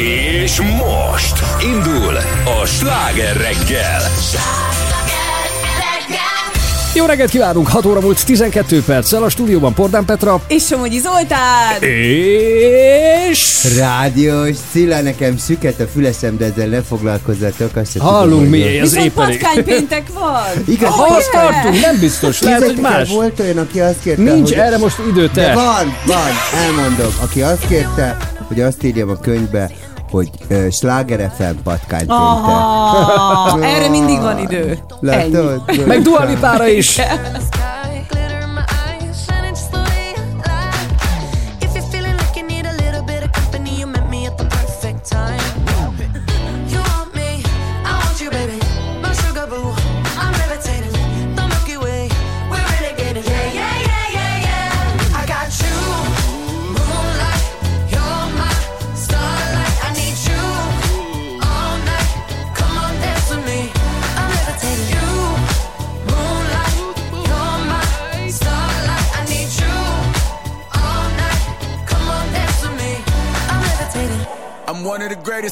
[0.00, 1.38] És most
[1.74, 2.16] indul
[2.60, 4.00] a sláger reggel.
[6.94, 7.68] Jó reggelt kívánunk!
[7.68, 11.82] 6 óra múlt 12 perccel a stúdióban Pordán Petra És Somogyi Zoltán!
[11.82, 13.66] és...
[13.76, 17.76] Rádiós Cilla, nekem süket a fülesem, de ezzel ne foglalkozzatok.
[17.76, 19.38] Azt Hallunk tudom, mi, hogy- ez Viszont épp elég.
[19.40, 20.64] patkánypéntek van!
[20.68, 23.08] Igaz, Ha azt tartunk, nem biztos, lehet, hogy más.
[23.08, 24.58] Volt olyan, aki azt kérte, Nincs hogy...
[24.58, 25.54] erre most idő, De te.
[25.54, 26.30] van, van,
[26.66, 27.12] elmondom.
[27.22, 28.16] Aki azt kérte,
[28.48, 29.70] hogy azt írjam a könyvbe,
[30.10, 32.16] hogy uh, Sláger FM patkánypéntek.
[32.16, 34.78] Ah, erre mindig van idő.
[35.00, 35.62] Látod?
[35.86, 37.00] Meg Dua Lipára is.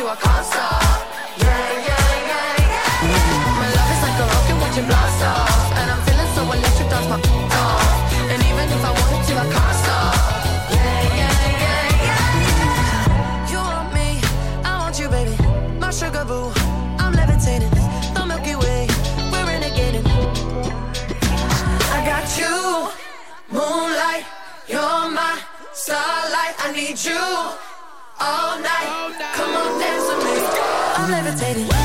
[0.00, 0.46] To, I can't.
[1.40, 3.60] Yeah, yeah, yeah, yeah.
[3.60, 5.78] My love is like a rocket, watch it blast off.
[5.78, 6.88] And I'm feeling so electric.
[8.32, 10.14] And even if I wanted to, I can't stop.
[10.74, 11.34] Yeah, yeah,
[11.64, 13.50] yeah, yeah.
[13.50, 14.08] You want me,
[14.64, 15.36] I want you, baby.
[15.78, 16.52] My sugar boo,
[17.02, 17.74] I'm levitating.
[18.14, 18.86] The Milky Way,
[19.32, 19.48] we're.
[21.96, 22.56] I got you,
[23.52, 24.24] moonlight.
[24.68, 25.34] You're my
[25.72, 26.54] starlight.
[26.64, 27.20] I need you
[28.20, 29.19] all night.
[31.30, 31.79] Levitating.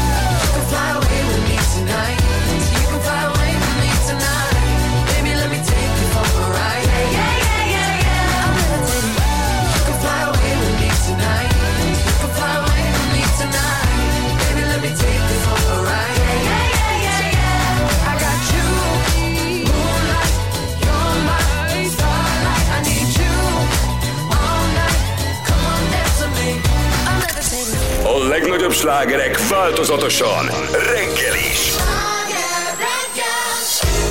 [28.16, 31.76] A legnagyobb slágerek változatosan reggel is.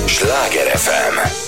[0.05, 1.44] Sláger FM.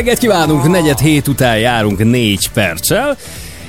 [0.00, 3.16] Reggelt kívánunk, negyed hét után járunk négy perccel.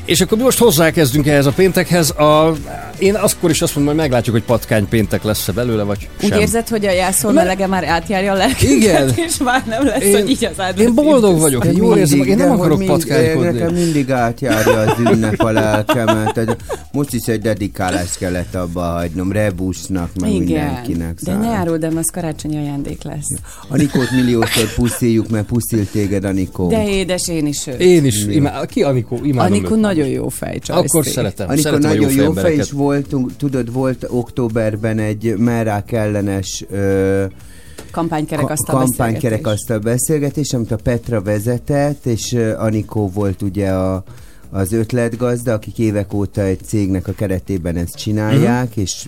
[0.06, 2.10] És akkor mi most hozzákezdünk ehhez a péntekhez.
[2.10, 2.54] A,
[2.98, 6.40] én akkor is azt mondom, hogy meglátjuk, hogy patkány péntek lesz-e belőle, vagy Úgy sem.
[6.40, 9.14] érzed, hogy a jászol Mert- melege már átjárja a lelket, Igen.
[9.28, 10.80] és már nem lesz, Én- hogy így az átvezet.
[10.80, 13.52] Én boldog vagyok, én jól érzem, én nem akarok mind- patkánykodni.
[13.60, 16.58] Nekem mindig átjárja az ünnep a lelkemet.
[17.02, 21.20] Most is egy dedikálást kellett abba hagynom, Rebusnak, meg Igen, mindenkinek.
[21.22, 23.28] de nyáról, de az karácsonyi ajándék lesz.
[23.68, 26.68] Anikót milliószor puszíjuk, mert puszil téged, Anikó.
[26.70, 27.80] De édes, én is őt.
[27.80, 28.66] Én is, imá...
[28.66, 29.20] ki Anikó?
[29.24, 29.80] Imádom Anikó őt.
[29.80, 30.86] nagyon jó fej, Csajci.
[30.88, 31.48] Akkor szeretem.
[31.50, 37.26] Anikó szeretem nagyon jó fej, és voltunk, tudod, volt októberben egy merák ellenes ö,
[37.92, 39.84] Kampánykerekasztal ka- kampánykerek beszélgetés.
[39.84, 44.04] beszélgetés, amit a Petra vezetett, és Anikó volt ugye a,
[44.52, 48.80] az ötletgazda, akik évek óta egy cégnek a keretében ezt csinálják, Mhm.
[48.80, 49.08] és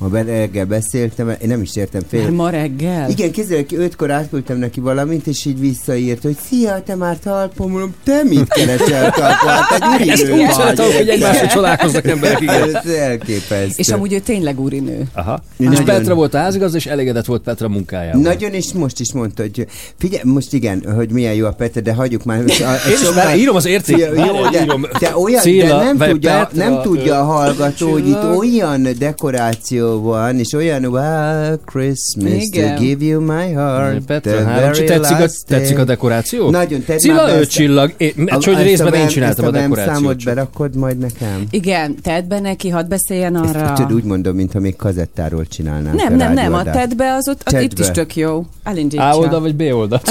[0.00, 2.22] ma reggel beszéltem, én nem is értem fél.
[2.22, 3.10] Már ma reggel?
[3.10, 3.32] Igen,
[3.66, 8.22] ki ötkor átküldtem neki valamit, és így visszaírt, hogy szia, te már talpon, mondom, te
[8.22, 9.48] mit keresel talpon?
[9.48, 12.76] Hát egy Ezt úgy szeretem, hogy egymásra csodálkoznak emberek, igen.
[12.76, 13.74] Ez elképesztő.
[13.76, 15.08] És amúgy ő tényleg úrinő.
[15.12, 15.42] Aha.
[15.56, 15.72] Nagyon.
[15.72, 18.20] És Petra volt a házigazda, és elégedett volt Petra munkájával.
[18.20, 19.66] Nagyon, és most is mondta, hogy
[19.98, 22.38] figyelj, most igen, hogy milyen jó a Petra, de hagyjuk már.
[22.38, 23.98] A, Én is már írom az érték.
[23.98, 24.66] Jó, de,
[25.00, 29.89] de olyan, Cilla, de nem tudja, Petra, nem tudja a hallgató, hogy itt olyan dekoráció
[29.98, 32.74] van, és olyan wow, Christmas Igen.
[32.76, 34.04] to give you my heart.
[34.04, 36.50] Petra, the három, tetszik, a, tetszik a dekoráció?
[36.50, 37.94] Nagyon, tedd Cilla, ezt a- csillag.
[37.98, 38.04] A-
[38.38, 39.96] csak hogy ezt részben én csináltam a ezt dekorációt.
[39.96, 41.44] számot berakod majd nekem?
[41.50, 43.72] Igen, tedd be neki, hadd beszéljen arra.
[43.72, 47.28] Tudod, úgy mondom, mintha még kazettáról csinálnánk Nem, a nem, nem, a tedd be az
[47.28, 48.38] ott, az itt is tök jó.
[48.38, 49.16] A Elindítsa.
[49.16, 50.00] oldal vagy B oldal?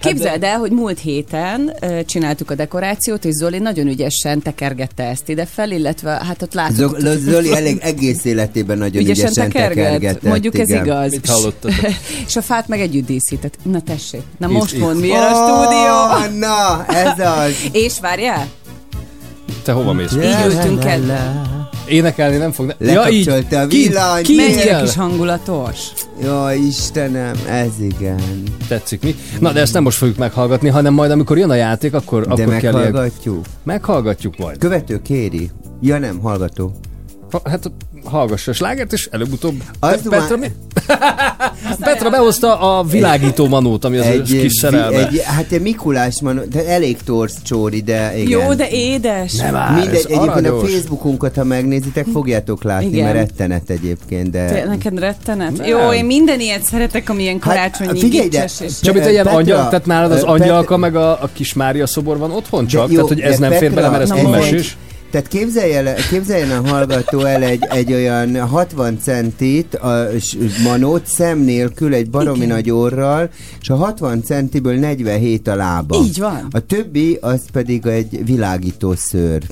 [0.00, 1.72] Képzeld el, hogy múlt héten
[2.06, 6.98] csináltuk a dekorációt, és Zoli nagyon ügyesen tekergette ezt ide fel, illetve hát ott láttuk.
[6.98, 10.22] Zoli, Zoli elég egész életében nagyon Ügyesen, ügyesen, tekerget, tekergetett.
[10.22, 10.84] mondjuk ez igen.
[10.84, 11.10] igaz.
[11.10, 11.74] Mit hallottatok?
[12.28, 13.58] és a fát meg együtt díszített.
[13.62, 15.92] Na tessék, na Itt, most mond, milyen a stúdió.
[15.92, 17.68] Oh, na, ez az.
[17.72, 18.46] És várjál,
[19.62, 20.12] Te hova mész?
[20.12, 21.60] így ültünk el.
[21.88, 22.74] Énekelni nem fog.
[22.78, 22.94] Ne...
[22.94, 24.26] Lekapcsolta a Ki- villanyt.
[24.26, 24.82] ki- Mennyire kell?
[24.84, 25.78] kis hangulatos.
[26.24, 28.20] Jó, Istenem, ez igen.
[28.68, 29.14] Tetszik mi?
[29.40, 32.42] Na, de ezt nem most fogjuk meghallgatni, hanem majd amikor jön a játék, akkor, De
[32.42, 33.44] akkor kell meghallgatjuk.
[33.62, 34.58] Meghallgatjuk majd.
[34.58, 35.50] Követő kéri.
[35.80, 36.72] Ja nem, hallgató.
[37.44, 37.70] Hát
[38.04, 39.62] hallgassa a slágert, és előbb-utóbb...
[39.80, 40.46] Az Pe- Petra, már- mi?
[41.84, 45.06] Petra behozta a világító manót, ami az egy, kis szerelme.
[45.06, 48.40] egy, hát egy Mikulás van, de elég torsz csóri, de igen.
[48.40, 49.32] Jó, de édes.
[49.32, 50.58] Nem áll, Mindegy, egyébként a.
[50.58, 53.04] Facebookunkat, ha megnézitek, fogjátok látni, Igen.
[53.04, 54.44] mert rettenet egyébként, de...
[54.44, 55.56] Te, neked rettenet?
[55.56, 55.66] Nem.
[55.66, 58.72] Jó, én minden ilyet szeretek, ami ilyen karácsonyi Hát, figyelj gicses és...
[58.80, 62.18] Csabi, te ilyen Petra, angyal, tehát nálad az angyalka, meg a, a kis Mária szobor
[62.18, 62.86] van otthon csak?
[62.86, 64.76] De jó, tehát, hogy ez de nem fér bele, mert ez mesés?
[65.12, 70.06] Tehát képzelj el, képzeljen a hallgató el egy, egy olyan 60 centit, a
[70.64, 72.48] manót szem nélkül, egy baromi Igen.
[72.48, 75.96] nagy orral, és a 60 centiből 47 a lába.
[76.04, 76.46] Így van.
[76.50, 79.42] A többi az pedig egy világító szőr.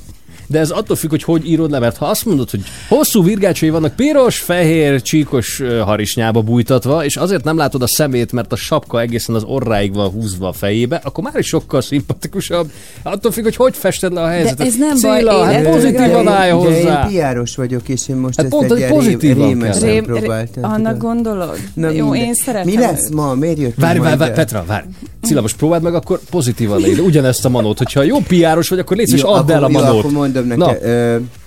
[0.50, 3.70] De ez attól függ, hogy hogy írod le, mert ha azt mondod, hogy hosszú virgácsai
[3.70, 9.00] vannak piros, fehér, csíkos harisnyába bújtatva, és azért nem látod a szemét, mert a sapka
[9.00, 12.70] egészen az orráig van húzva a fejébe, akkor már is sokkal szimpatikusabb.
[13.02, 14.66] Attól függ, hogy hogy fested le a helyzetet.
[14.66, 17.02] ez nem Cilla, baj, hát pozitívan de- állj de hozzá.
[17.04, 19.88] én piáros vagyok, és én most Hát ezt pont, egy pozitívan rémesen.
[19.88, 20.64] Rém, próbáltam.
[20.64, 21.58] annak gondolod?
[21.74, 23.34] Na, Jó, én szeretem Mi lesz ma?
[23.34, 24.32] Miért jöttünk Várj, várj, várj?
[24.32, 24.86] Petra, várj.
[25.22, 27.78] Cilla, most próbáld meg akkor pozitívan leírni, ugyanezt a manót.
[27.78, 30.02] Hogyha jó piáros vagy, akkor légy és add el a manót.
[30.40, 31.39] Akkor mondom Na.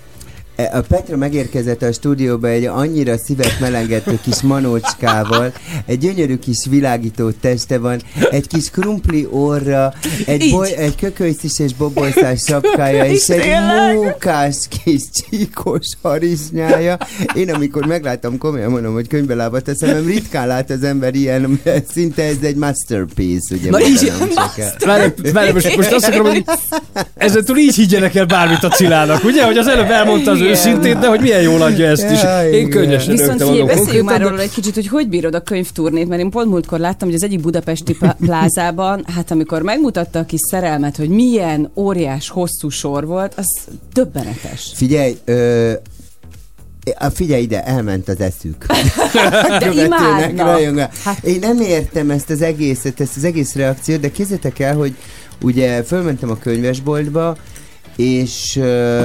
[0.56, 5.52] E, a Petra megérkezett a stúdióba egy annyira szívet melengető kis manócskával,
[5.86, 9.92] egy gyönyörű kis világító teste van, egy kis krumpli orra,
[10.26, 13.50] egy, boly, egy kökölyszis és bobolyszás sapkája, és egy
[13.94, 16.98] mókás kis csíkos harisnyája.
[17.34, 21.60] Én amikor megláttam, komolyan mondom, hogy könyvbe lábat a szemem, ritkán lát az ember ilyen,
[21.92, 23.70] szinte ez egy masterpiece, ugye?
[23.70, 24.12] Na így,
[24.86, 26.44] várj, várj, most, most azt akarom, hogy
[27.14, 29.44] ezen túl így higgyenek el bármit a Cilának, ugye?
[29.44, 30.42] Hogy az előbb elmondta az.
[30.44, 32.22] Őszintét, de hogy milyen jól adja ezt is.
[32.22, 36.08] Ja, Én könnyesen Viszont figyelj, beszéljünk már róla egy kicsit, hogy hogy bírod a könyvturnét,
[36.08, 40.24] mert én pont múltkor láttam, hogy az egyik budapesti pl- plázában, hát amikor megmutatta a
[40.24, 43.46] kis szerelmet, hogy milyen óriás hosszú sor volt, az
[43.92, 44.72] döbbenetes.
[44.74, 45.72] Figyelj, ö,
[46.98, 48.66] a figyelj ide, elment az eszük.
[49.60, 50.94] De imádnak.
[51.04, 54.94] Hát- Én nem értem ezt az egészet, ezt az egész reakciót, de képzeljétek el, hogy
[55.42, 57.36] ugye fölmentem a könyvesboltba,
[57.96, 59.04] és ö,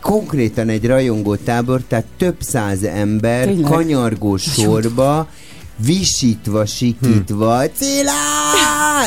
[0.00, 3.70] konkrétan egy rajongó tábor, tehát több száz ember Tényleg?
[3.70, 5.28] kanyargó sorba,
[5.76, 7.68] visítva, sikítva, hm.
[7.74, 8.12] Cilla!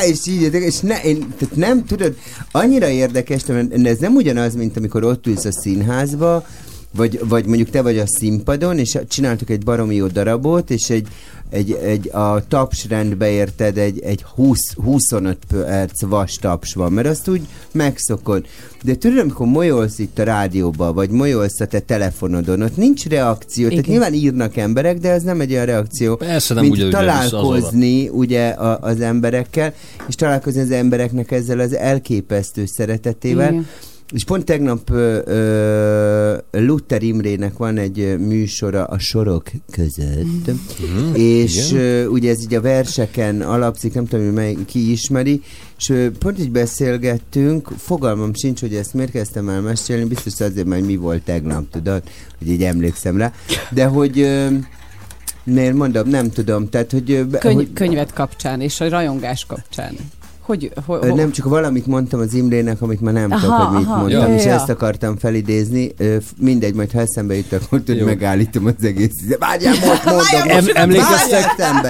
[0.06, 2.16] És így, és ne, én, tehát nem, tudod,
[2.50, 6.46] annyira érdekes, mert ez nem ugyanaz, mint amikor ott ülsz a színházba,
[6.96, 11.08] vagy, vagy mondjuk te vagy a színpadon, és csináltuk egy baromi jó darabot, és egy
[11.50, 17.28] egy, egy a tapsrendbe érted, egy, egy 20, 25 perc vas taps van, mert azt
[17.28, 17.42] úgy
[17.72, 18.46] megszokod.
[18.82, 23.68] De tudod, amikor molyolsz itt a rádióba, vagy molyolsz a te telefonodon, ott nincs reakció.
[23.68, 23.90] Tehát Igen.
[23.90, 26.96] nyilván írnak emberek, de ez nem egy olyan reakció, Persze nem mint az oda.
[26.98, 29.74] találkozni ugye a, az emberekkel,
[30.08, 33.50] és találkozni az embereknek ezzel az elképesztő szeretetével.
[33.50, 33.66] Igen.
[34.10, 41.14] És pont tegnap ö, ö, Luther Imrének van egy műsora a sorok között, mm.
[41.14, 45.42] és ö, ugye ez így a verseken alapszik, nem tudom, hogy mely, ki ismeri,
[45.78, 50.66] és ö, pont így beszélgettünk, fogalmam sincs, hogy ezt miért kezdtem el mesélni, biztos azért,
[50.66, 52.02] mert mi volt tegnap, tudod,
[52.38, 53.32] hogy így emlékszem rá,
[53.70, 54.48] de hogy ö,
[55.44, 59.96] miért mondom, nem tudom, tehát, hogy, Könyv, hogy könyvet kapcsán és a rajongás kapcsán.
[60.50, 63.64] Hogy, ho, Ö, ho, Nem, csak valamit mondtam az Imrének, amit már nem tudok, Aha,
[63.64, 63.98] hogy mit aha.
[64.00, 65.92] mondtam, Ja, és ja, ezt akartam felidézni.
[66.38, 68.04] Mindegy, majd ha eszembe jut, akkor tud Jó.
[68.04, 69.12] megállítom az egész.
[69.38, 70.24] Várjál, most mondom!
[70.46, 71.44] Em, most emlékeztek,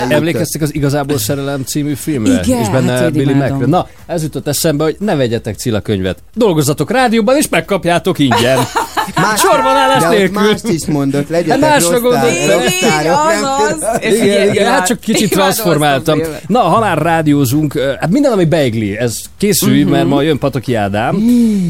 [0.09, 2.40] emlékeztek az Igazából szerelem című filmre?
[2.45, 3.33] Igen, és benne hát, hogy Billy.
[3.33, 3.67] McRae.
[3.67, 6.23] Na, ez jutott eszembe, hogy ne vegyetek Cilla könyvet.
[6.35, 8.59] Dolgozzatok rádióban, és megkapjátok ingyen.
[9.17, 10.40] Más- sorbanállás de ott nélkül.
[10.40, 12.23] mást is mondott, legyetek Hát másra gondolt.
[12.23, 12.61] nem
[14.00, 16.21] Igen, figyelj, igen, hát csak kicsit transformáltam.
[16.47, 19.83] Na, ha már rádiózunk, hát minden, ami beigli, ez készülj, Mhm.
[19.83, 19.97] uh-huh.
[19.97, 21.23] mert ma jön Pataki Ádám,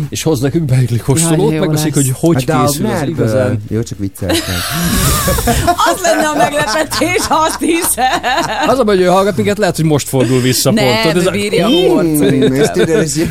[0.09, 3.63] és hoz nekünk beigli kóstolót, megbeszéljük, hogy hogy A készül az igazán.
[3.69, 4.39] Jó, csak vicceltem.
[5.93, 8.21] Az lenne a meglepetés, azt hiszem.
[8.67, 11.27] Az a baj, hogy ő hallgat minket, lehet, hogy most fordul vissza Nem, pont.
[11.27, 12.73] A- bírja a Mm, és szerintem.
[12.73, 13.25] tudod, és,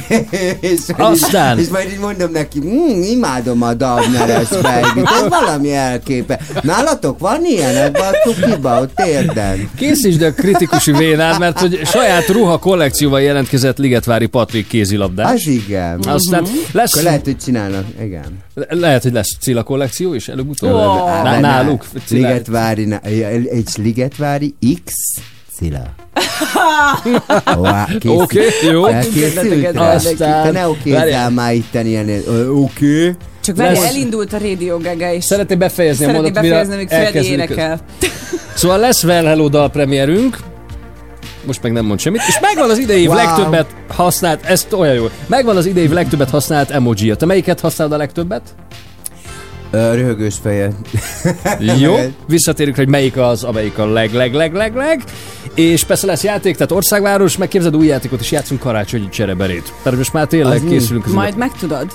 [0.59, 1.59] és, Aztán.
[1.59, 6.39] és majd így mondom neki, mm, imádom a Dagneres fejlőt, ez valami elképe.
[6.61, 9.69] Nálatok van ilyen ebben a cukiba, ott érden?
[9.77, 15.31] Készítsd a kritikusi vénád, mert hogy saját ruha kollekcióval jelentkezett Ligetvári Patrik kézilabdás.
[15.31, 15.99] Az igen.
[16.07, 18.37] Aztán lesz, Akkor lehet, hogy csinálnak, igen.
[18.69, 20.71] lehet, hogy lesz Cilla kollekció is előbb-utóbb.
[20.73, 20.95] Ó.
[21.23, 21.85] Ná- náluk.
[22.05, 24.91] Cilla- Ligetvári, na- egy Ligetvári X
[25.55, 25.83] Cilla.
[27.95, 28.39] Oké, Oké,
[28.71, 28.83] jó.
[28.83, 32.09] Kezdeteket Aztán- Te ne okézzál már itten ilyen,
[32.53, 33.15] oké.
[33.43, 36.73] Csak várj, Lesz- elindult a Radio Gaga, és Szeretném befejezni a szeretné mondatot, mire befejezni,
[36.73, 37.49] amíg Freddy elkezdődik.
[37.49, 37.79] énekel.
[38.53, 40.37] Szóval lesz Well Hello dalpremierünk,
[41.45, 43.15] most meg nem mond semmit, és megvan az idei Wow.
[43.15, 47.97] legtöbbet használt, ez olyan jó, megvan az idei legtöbbet használt emoji Te melyiket használod a
[47.97, 48.41] legtöbbet?
[49.71, 50.69] Ö, Röhögős feje.
[51.79, 51.95] Jó,
[52.27, 55.03] visszatérünk, hogy melyik az, amelyik a leg, leg, leg, leg, leg.
[55.53, 59.73] És persze lesz játék, tehát országváros, meg képzeld új játékot, és játszunk karácsonyi csereberét.
[59.83, 61.87] Tehát most már tényleg Az készülünk az Majd megtudod.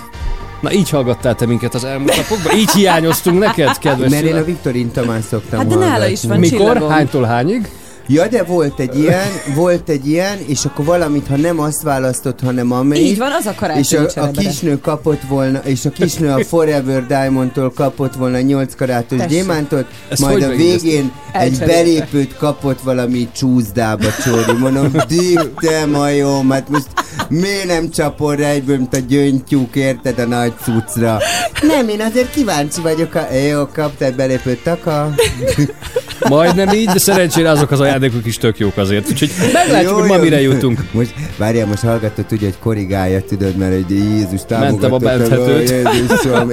[0.65, 2.57] Na így hallgattál te minket az elmúlt napokban?
[2.57, 6.13] Így hiányoztunk neked, kedves Mert én a Viktorin Tamás szoktam Hát de nála hallgatni.
[6.13, 6.59] is van Mikor?
[6.59, 6.91] csillagom.
[6.91, 7.69] Hánytól hányig?
[8.07, 12.41] Ja, de volt egy ilyen, volt egy ilyen, és akkor valamit, ha nem azt választott,
[12.41, 13.07] hanem amelyik.
[13.07, 16.45] Így van, az a és karácsonyi a, a kisnő kapott volna, és a kisnő a
[16.45, 19.33] Forever Diamondtól kapott volna 8 karátos Tessék.
[19.39, 24.59] gyémántot, Ezt majd a végén egy belépőt kapott valami csúszdába csóri.
[24.59, 26.87] Mondom, dik te majom, hát most
[27.29, 31.19] miért nem csapol rá egyből, mint a gyöngytyúk, érted a nagy cuccra?
[31.63, 33.35] Nem, én azért kíváncsi vagyok, a...
[33.35, 35.15] jó, kaptál belépőt, taka.
[36.29, 39.09] Majdnem így, de szerencsére azok az ajándékok is tök jók azért.
[39.11, 40.23] Úgyhogy meglátjuk, Jó, hogy ma jó.
[40.23, 40.81] mire jutunk.
[40.91, 45.01] Most, várjál, most hallgatod, tudja, hogy korrigálja, tudod, mert egy Jézus Mentem a támogatott.
[45.03, 45.75] benthetőt.
[45.95, 46.51] Jézusom,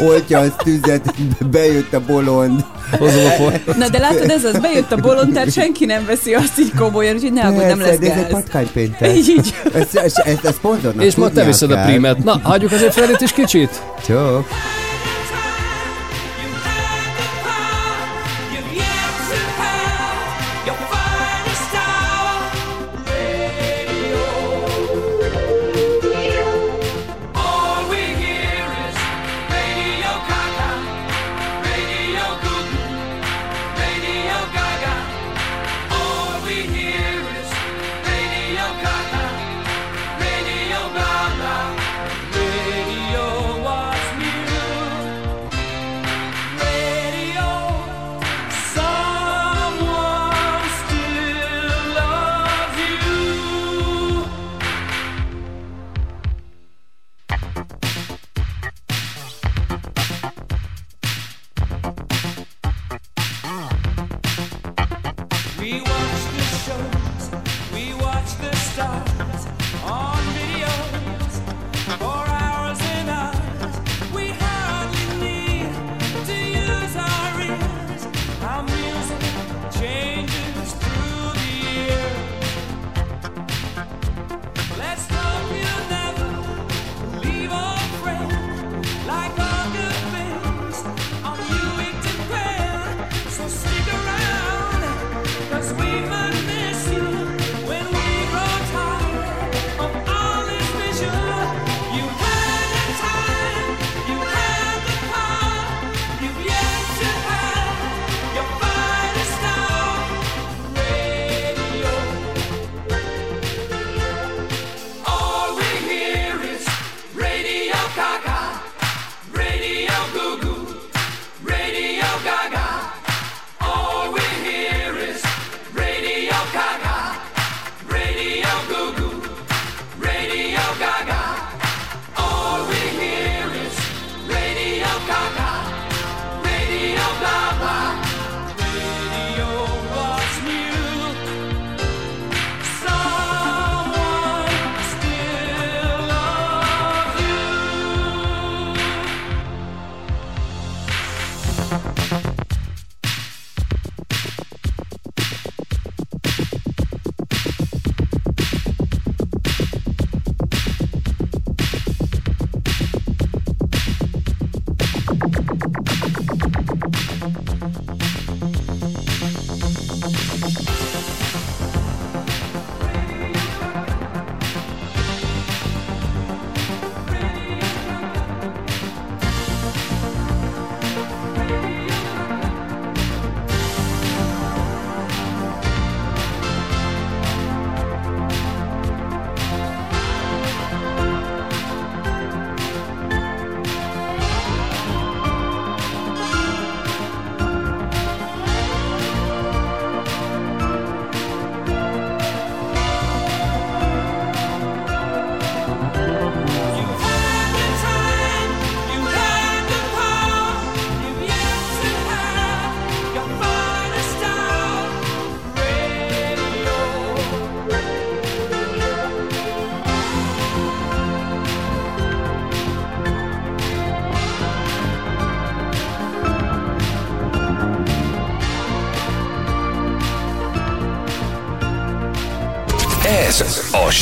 [0.08, 1.14] oltja, az tüzet,
[1.50, 2.64] bejött a bolond.
[2.98, 3.60] Hozom a for...
[3.76, 7.14] Na de látod, ez az, bejött a bolond, tehát senki nem veszi azt így komolyan,
[7.14, 8.30] úgyhogy ne aggódj, nem lesz de ez egy gáz.
[8.30, 9.16] patkánypéntek.
[9.16, 9.54] Így, így.
[9.74, 12.24] Ezt, ezt, ezt, ezt szponzornak És ma te viszed a prímet.
[12.24, 13.82] Na, hagyjuk azért Fredit is kicsit.
[14.06, 14.46] Csók.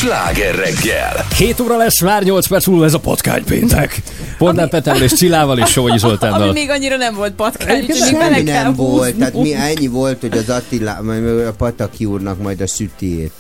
[0.09, 1.27] Sláger reggel.
[1.37, 4.03] 7 óra lesz, már 8 perc múlva ez a patkány péntek.
[4.39, 6.53] Polnár Petrával és Csillával és Sovogyi Ami Zoltánnal.
[6.53, 9.19] még annyira nem volt patkány, Semmi nem volt, húzni.
[9.19, 13.33] tehát mi ennyi volt, hogy az Attila, majd a Pataki úrnak majd a sütiét.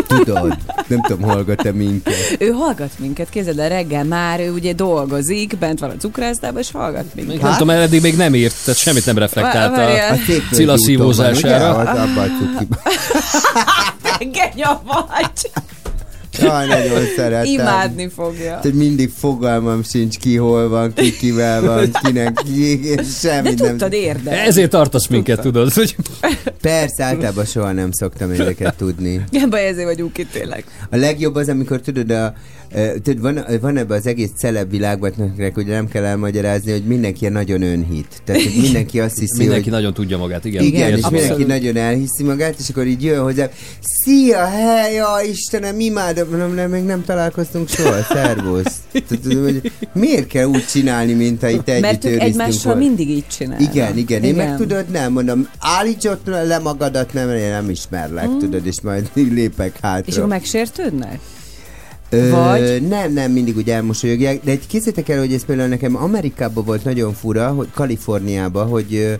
[0.07, 2.35] Tudod, nem tudom, hallgat-e minket.
[2.39, 6.71] Ő hallgat minket, képzeld el, reggel már ő ugye dolgozik, bent van a cukrásztában, és
[6.71, 7.41] hallgat minket.
[7.41, 10.13] Nem tudom, eddig még nem írt, tehát semmit nem reflektált a...
[10.13, 10.17] A
[10.51, 11.75] Cilla szívózására.
[11.75, 12.79] Az abban a cukiban.
[14.83, 15.51] Vagy!
[16.41, 17.51] Jaj, nagyon szeretem.
[17.53, 18.59] Imádni fogja.
[18.61, 23.53] Tehát mindig fogalmam sincs ki, hol van, ki kivel van, kinek ki, és De semmi
[23.53, 23.55] nem.
[23.55, 24.47] tudtad érdekelni.
[24.47, 25.95] Ezért tartasz minket, tudod, hogy
[26.61, 29.23] Persze, általában soha nem szoktam ezeket tudni.
[29.31, 30.63] Ebben ezért vagyunk itt tényleg.
[30.89, 32.33] A legjobb az, amikor tudod, a,
[33.03, 37.61] tudod van, van ebben az egész celeb világban, ugye nem kell elmagyarázni, hogy mindenki nagyon
[37.61, 38.21] önhit.
[38.25, 40.63] Tehát hogy mindenki azt hiszi, mindenki hogy nagyon tudja magát, igen.
[40.63, 41.13] igen, és Értem.
[41.13, 43.49] mindenki nagyon elhiszi magát, és akkor így jön hozzá,
[43.81, 48.79] szia, hely, ja, Istenem, imádom, mondom, nem, még nem találkoztunk soha, szervusz.
[49.07, 52.87] Tudod, hogy miért kell úgy csinálni, mint ha itt együtt Mert ők egymással volna?
[52.87, 53.73] mindig így csinálnak.
[53.73, 58.29] Igen, igen, én meg tudod, nem mondom, állíts ott le magadat, nem, én nem ismerlek,
[58.39, 60.07] tudod, és majd lépek hátra.
[60.07, 61.19] És akkor megsértődnek?
[62.09, 62.87] Ö, Vagy?
[62.87, 66.83] Nem, nem, mindig úgy elmosolyogják, de egy kézzétek el, hogy ez például nekem Amerikában volt
[66.83, 69.19] nagyon fura, hogy Kaliforniában, hogy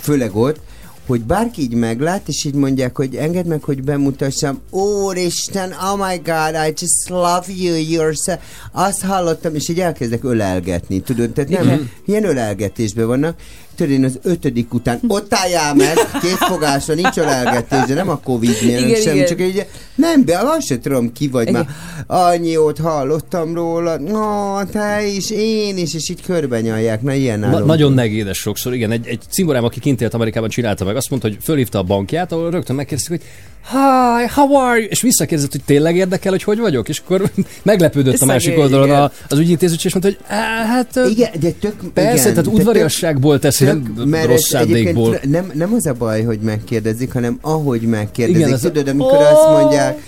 [0.00, 0.60] főleg ott,
[1.06, 4.60] hogy bárki így meglát, és így mondják, hogy engedd meg, hogy bemutassam.
[4.70, 8.32] Úristen, oh my god, I just love you, you're so...
[8.72, 11.30] Azt hallottam, és így elkezdek ölelgetni, tudod?
[11.30, 11.90] Tehát nem, Igen.
[12.04, 13.36] ilyen ölelgetésben vannak.
[13.76, 18.18] Tudod, én az ötödik után ott álljál meg, két fogásra, nincs ölelgetés, de nem a
[18.18, 19.26] Covid miatt, Igen, sem, igen.
[19.26, 21.66] csak így, nem, be, azt se tudom ki vagy Igen.
[22.06, 22.26] már.
[22.30, 27.58] Annyiót hallottam róla, no, te is, én is, és így körben nyalják, na ilyen Na,
[27.58, 28.90] nagyon negédes sokszor, igen.
[28.90, 32.32] Egy, egy cimborám, aki kint élt Amerikában, csinálta meg, azt mondta, hogy fölhívta a bankját,
[32.32, 33.28] ahol rögtön megkérdezték, hogy
[33.70, 34.88] Hi, how are you?
[34.88, 36.88] És visszakérdezett, hogy tényleg érdekel, hogy hogy vagyok?
[36.88, 37.30] És akkor
[37.62, 39.00] meglepődött a másik oldalon igen.
[39.02, 41.74] a, az ügyintéző, és mondta, hogy "Á, hát Igen, de tök...
[41.94, 46.22] persze, igen, tehát udvariasságból teszi, tök, mert rossz ez egyébként nem, nem az a baj,
[46.22, 48.40] hogy megkérdezik, hanem ahogy megkérdezik.
[48.42, 49.98] Igen, ez a- Tudod, amikor azt mondják,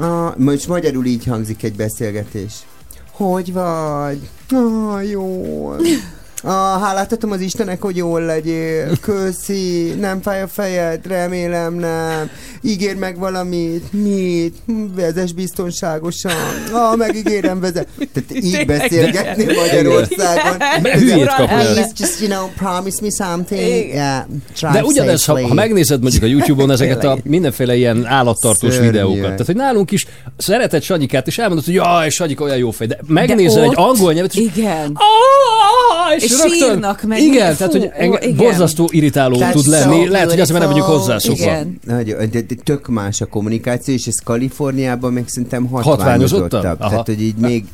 [0.00, 2.52] ah, most magyarul így hangzik egy beszélgetés.
[3.10, 4.18] Hogy vagy?
[4.50, 5.76] Ah, jól.
[6.42, 8.96] Ah, hálát adtam az Istenek, hogy jól legyél.
[9.00, 9.94] Köszi.
[10.00, 11.06] Nem fáj a fejed?
[11.06, 12.30] Remélem nem.
[12.62, 13.92] Ígér meg valamit.
[13.92, 14.54] Mit?
[14.94, 16.32] Vezess biztonságosan.
[16.72, 17.86] Ah, megígérem vezet.
[18.12, 20.56] Tehát így beszélgetni Magyarországon.
[20.92, 21.46] Hülyét kap.
[21.48, 23.88] Please, just, you know, promise me something.
[23.92, 24.24] Yeah,
[24.54, 28.92] try De ugyanez, ha, ha megnézed mondjuk a YouTube-on ezeket a mindenféle ilyen állattartós Szörnyűek.
[28.94, 32.86] videókat, tehát hogy nálunk is szeretett Sanyikát, és elmondod, hogy jaj, Sanyika olyan jó fej,
[32.86, 34.92] de megnézel De egy ott- angol nyelvet, és Igen.
[34.94, 37.56] Ah, és, És rögtön, sírnak meg, Igen, minden.
[37.56, 38.36] tehát Fú, hogy ó, enge, igen.
[38.36, 40.08] borzasztó irritáló That's tud lenni.
[40.08, 41.42] Lehet, hogy azért, nem vagyunk hozzászokva.
[41.44, 41.80] Igen.
[42.30, 46.78] De, tök más a kommunikáció, és ez Kaliforniában meg szerintem Hatványozottabb?
[46.78, 47.64] Tehát, hogy így még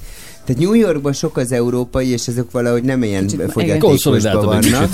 [0.47, 4.91] tehát New Yorkban sok az európai, és ezek valahogy nem ilyen fogyatékosban vannak.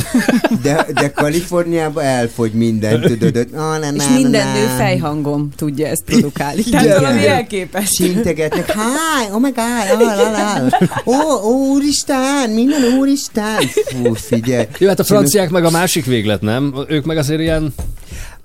[0.62, 3.48] De, de Kaliforniában elfogy minden, tudod.
[3.54, 4.76] Ah, na, És na, minden na, nő na.
[4.76, 6.62] fejhangom tudja ezt produkálni.
[6.62, 7.00] Tehát Igen.
[7.00, 8.04] valami elképesztő.
[8.04, 10.78] Csintegetnek, hi, oh my god, oh, la, la.
[11.04, 13.60] Oh, oh, úristen, minden úristen.
[13.84, 14.66] Fú, figyelj.
[14.78, 16.74] Jó, hát a franciák meg a másik véglet, nem?
[16.88, 17.74] Ők meg azért ilyen...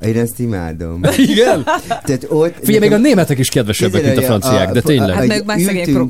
[0.01, 1.01] Én ezt imádom.
[1.17, 1.63] Igen?
[1.87, 5.15] Tehát ott, Figyelj, még a németek is kedvesebbek, mint a franciák, de tényleg.
[5.15, 5.59] Hát meg már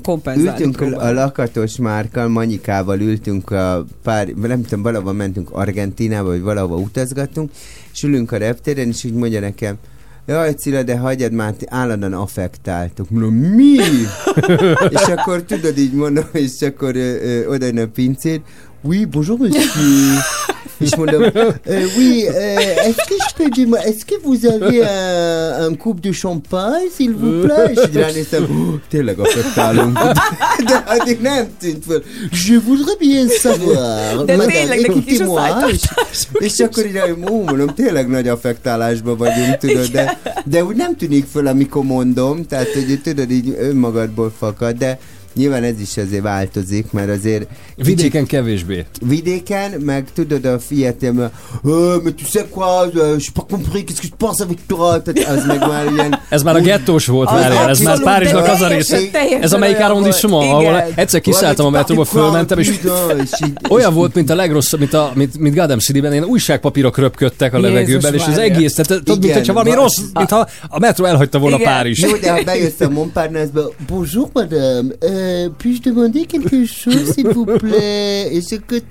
[0.03, 6.41] kompenzálni ültünk a lakatos márkal, Manyikával ültünk a pár, nem tudom, valahova mentünk Argentinába, vagy
[6.41, 7.51] valahova utazgattunk,
[7.93, 9.75] és ülünk a reptéren, és így mondja nekem,
[10.25, 13.09] Jaj, Cilla, de hagyjad már, ti állandóan affektáltok.
[13.09, 13.75] Mondom, mi?
[14.95, 18.41] és akkor tudod, így mondom, és akkor ö, ö, oda jön a pincér,
[18.83, 19.65] Oui, bonjour monsieur.
[20.79, 25.67] És mondom, euh, oui, euh, est-ce que je peux demander, est-ce que vous avez un,
[25.67, 27.71] un coupe de champagne, s'il vous plaît?
[27.75, 29.97] És így ránéztem, oh, tényleg affektálunk.
[30.65, 32.03] De addig nem tűnt föl.
[32.31, 34.25] Je voudrais bien savoir.
[34.25, 35.69] De Madame, tényleg nekik is a.
[35.71, 40.95] És, és akkor így, ó, mondom, tényleg nagy affektálásban vagyunk, tudod, de, de úgy nem
[40.95, 44.99] tűnik föl, amikor mondom, tehát, hogy tudod, így önmagadból fakad, de
[45.37, 48.85] Nyilván ez is azért változik, mert azért Vidéken kevésbé.
[49.07, 51.31] vidéken, meg tudod a fiatal,
[51.65, 55.01] euh, mais tu sais quoi, euh, j'ai pas compris, qu'est-ce que je pense avec toi,
[55.01, 56.19] tehát az meg már ilyen...
[56.29, 58.97] Ez már a gettós volt, Az várjál, ez már Párizsnak az a része.
[59.41, 62.71] Ez a melyik olyan arrondissement, ahol egyszer kiszálltam a metróba, fölmentem, és
[63.69, 67.59] olyan volt, mint a legrosszabb, mint, a, mint, mint Gotham City-ben, ilyen újságpapírok röpködtek a
[67.59, 71.39] levegőben, és az egész, tehát tudod, mint Igen, hogyha valami rossz, mintha a metró elhagyta
[71.39, 71.57] volna.
[71.57, 72.01] Párizs.
[72.01, 74.87] Jó, de ha bejössz a Montparnasse-ba, bonjour madame,
[75.27, 78.27] euh, puis-je demander quelque chose, s'il vous plaît?
[78.31, 78.81] És akkor.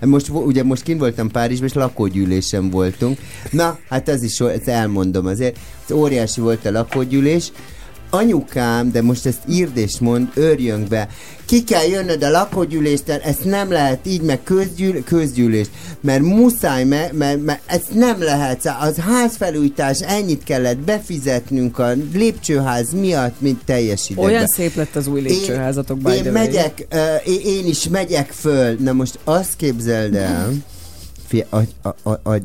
[0.00, 3.18] Most, ugye most kint voltam Párizsban, és lakógyűlésen voltunk.
[3.50, 5.58] Na, hát az is, ezt elmondom azért.
[5.84, 7.52] Ez óriási volt a lakógyűlés.
[8.10, 11.08] Anyukám, de most ezt írd és mond, örjön be.
[11.52, 15.66] Ki kell jönnöd a lakógyűlésten, ezt nem lehet így, meg közgyűl, közgyűlés.
[16.00, 18.76] Mert muszáj, mert, mert, mert ezt nem lehet.
[18.80, 24.24] Az házfelújítás, ennyit kellett befizetnünk a lépcsőház miatt, mint teljes idegben.
[24.24, 27.88] Olyan szép lett az új lépcsőházatok, by Én, the én megyek, uh, én, én is
[27.88, 28.76] megyek föl.
[28.78, 30.52] Na most azt képzeld el,
[31.28, 31.68] fia, agy,
[32.02, 32.42] agy, agy,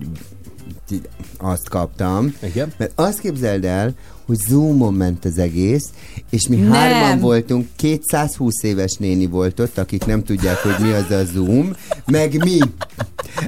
[1.38, 2.36] azt kaptam.
[2.44, 2.74] Igen.
[2.78, 3.94] Mert azt képzeld el,
[4.28, 5.86] hogy Zoomon ment az egész,
[6.30, 6.72] és mi Nem.
[6.72, 11.76] hárman voltunk, 220 éves néni volt ott, akik nem tudják, hogy mi az a Zoom,
[12.06, 12.60] meg mi.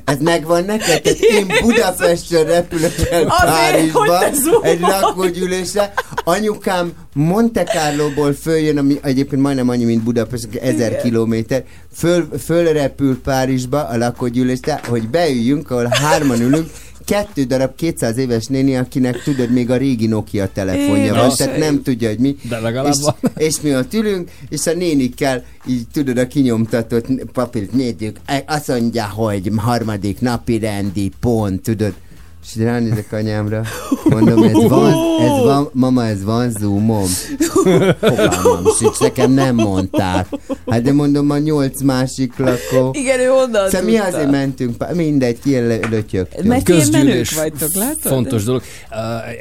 [0.03, 1.01] Ez megvan neked?
[1.01, 4.23] Tehát én Budapestről repülök el Párizsba
[4.61, 5.93] egy lakógyűlésre.
[6.23, 13.87] Anyukám Monte Carlo-ból följön, ami egyébként majdnem annyi, mint Budapest, ezer kilométer, föl, fölrepül Párizsba
[13.87, 16.69] a lakógyűlésre, hogy beüljünk, ahol hárman ülünk,
[17.09, 21.57] kettő darab 200 éves néni, akinek tudod, még a régi Nokia telefonja van, Édes tehát
[21.57, 22.35] nem tudja, hogy mi.
[22.49, 23.15] De legalább és, van.
[23.37, 28.67] és mi ott ülünk, és a nénikkel így tudod, a kinyomtatott papírt nézzük, e, azt
[28.67, 31.93] mondja, hogy harmadik napi rendi pont, tudod.
[32.45, 33.63] És ránézek anyámra,
[34.09, 37.05] mondom, ez van, ez van, mama, ez van zoomom.
[37.99, 40.27] Fogalmam sincs, nekem nem mondták.
[40.67, 42.91] Hát de mondom, a nyolc másik lakó.
[42.93, 46.47] Igen, ő onnan Szóval mi azért mentünk, mindegy, kielötyögtünk.
[46.47, 48.01] Mert közgyűlés vagytok, látod?
[48.01, 48.61] fontos dolog.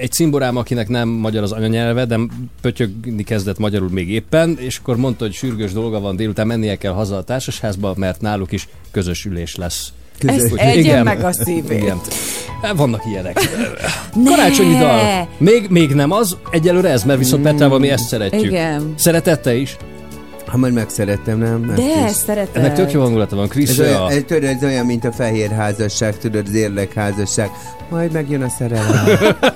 [0.00, 2.18] Egy cimborám, akinek nem magyar az anyanyelve, de
[2.60, 6.92] pötyögni kezdett magyarul még éppen, és akkor mondta, hogy sürgős dolga van, délután mennie kell
[6.92, 9.92] haza a társasházba, mert náluk is közös ülés lesz.
[10.26, 11.82] Ezt egyen meg a szívét.
[11.82, 12.00] Igen.
[12.76, 13.40] Vannak ilyenek.
[14.24, 15.28] Karácsonyi dal.
[15.38, 18.42] Még, még nem az, egyelőre ez, mert viszont Petrával mi ezt szeretjük.
[18.44, 18.94] Igen.
[18.96, 19.76] Szeretette is?
[20.46, 21.64] Ha majd megszerettem, nem?
[21.70, 22.16] Ezt De is.
[22.16, 22.62] szeretem.
[22.62, 23.44] Ennek tök jó hangulata van.
[23.44, 24.10] Ez Krisz, olyan, a...
[24.10, 27.50] ez, tudod, ez olyan, mint a fehér házasság, tudod, az érlek házasság.
[27.90, 29.04] Majd megjön a szerelem.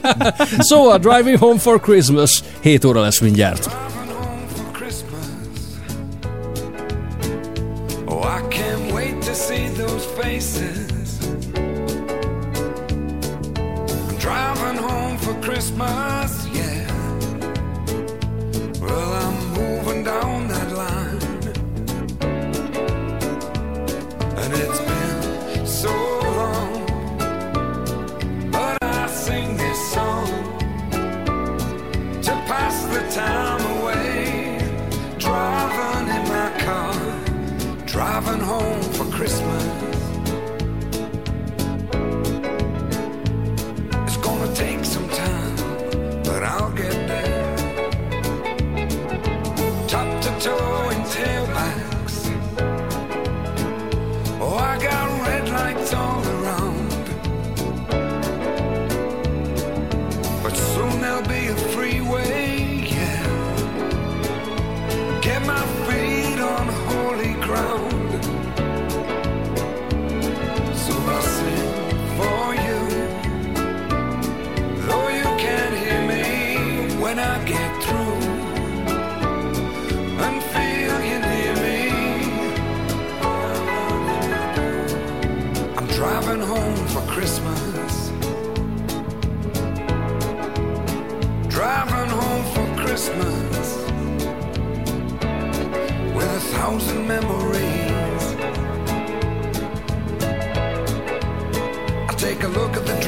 [0.58, 3.91] Szóval Driving Home for Christmas 7 óra lesz mindjárt.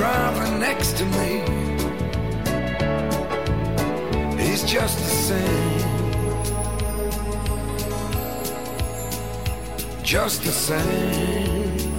[0.04, 1.30] Driver next to me.
[4.42, 5.80] He's just the same.
[10.02, 11.93] Just the same.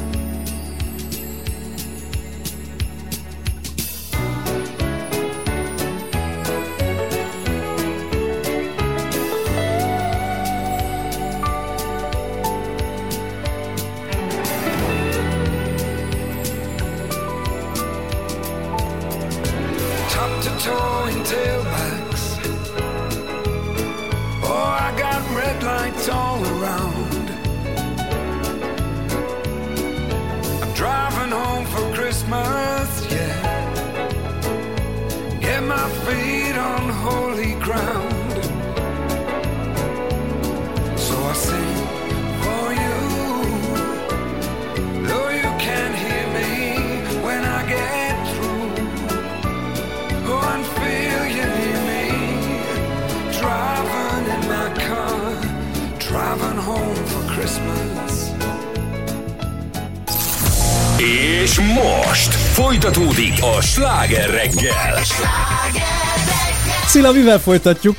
[67.05, 67.97] Szila, mivel folytatjuk?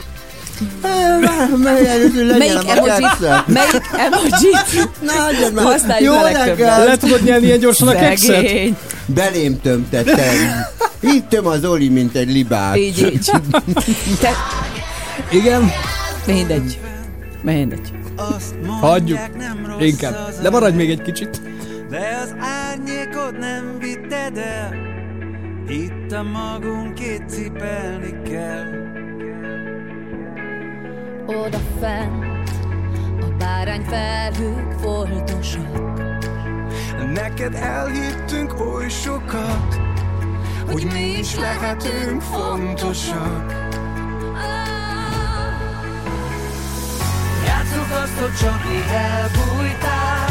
[1.57, 3.21] Melyik emojit?
[3.49, 5.59] Melyik emojit?
[5.59, 6.59] Használjuk Jó a legtöbbet.
[6.59, 6.87] reggelt!
[6.87, 8.51] Le tudod nyelni ilyen gyorsan a kekszet?
[9.07, 10.35] Belém tömtettem.
[11.01, 12.77] Így töm az Oli, mint egy libát.
[12.77, 13.31] Így, így.
[14.21, 14.31] Te,
[15.31, 15.71] Igen?
[16.27, 16.79] mindegy.
[17.43, 17.93] Mindegy.
[18.81, 19.19] Hagyjuk.
[19.81, 20.17] Inkább.
[20.43, 21.41] De maradj még egy kicsit.
[21.91, 24.75] De az árnyékot nem vitted el
[25.69, 28.86] Itt a magunkét cipelni kell
[31.27, 32.49] Oda fent
[33.21, 36.01] a bárányfelhők foltosak.
[37.15, 39.81] Neked elhittünk oly sokat
[40.73, 43.53] Hogy mi is lehetünk fontosak.
[47.47, 50.27] Játsszuk azt, hogy csak mi elbújtál.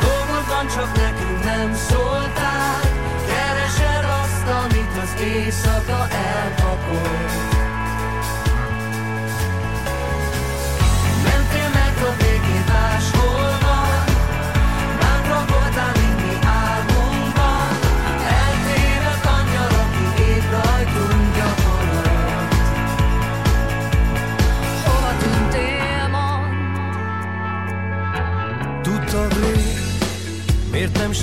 [0.00, 2.80] Dolgod van, csak nekünk nem szóltál.
[3.26, 7.55] Keresed azt, amit az éjszaka elkapott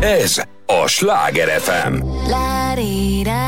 [0.00, 2.02] Ez a Sláger FM.
[2.28, 3.47] La di da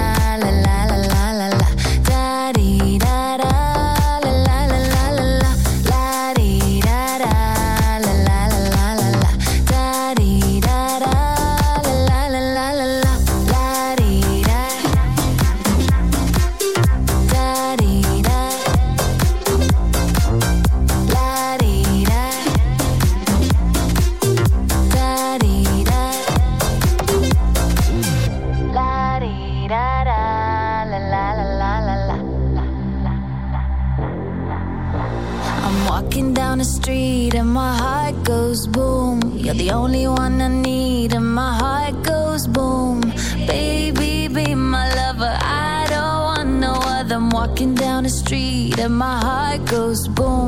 [48.11, 50.40] street and my heart goes boom,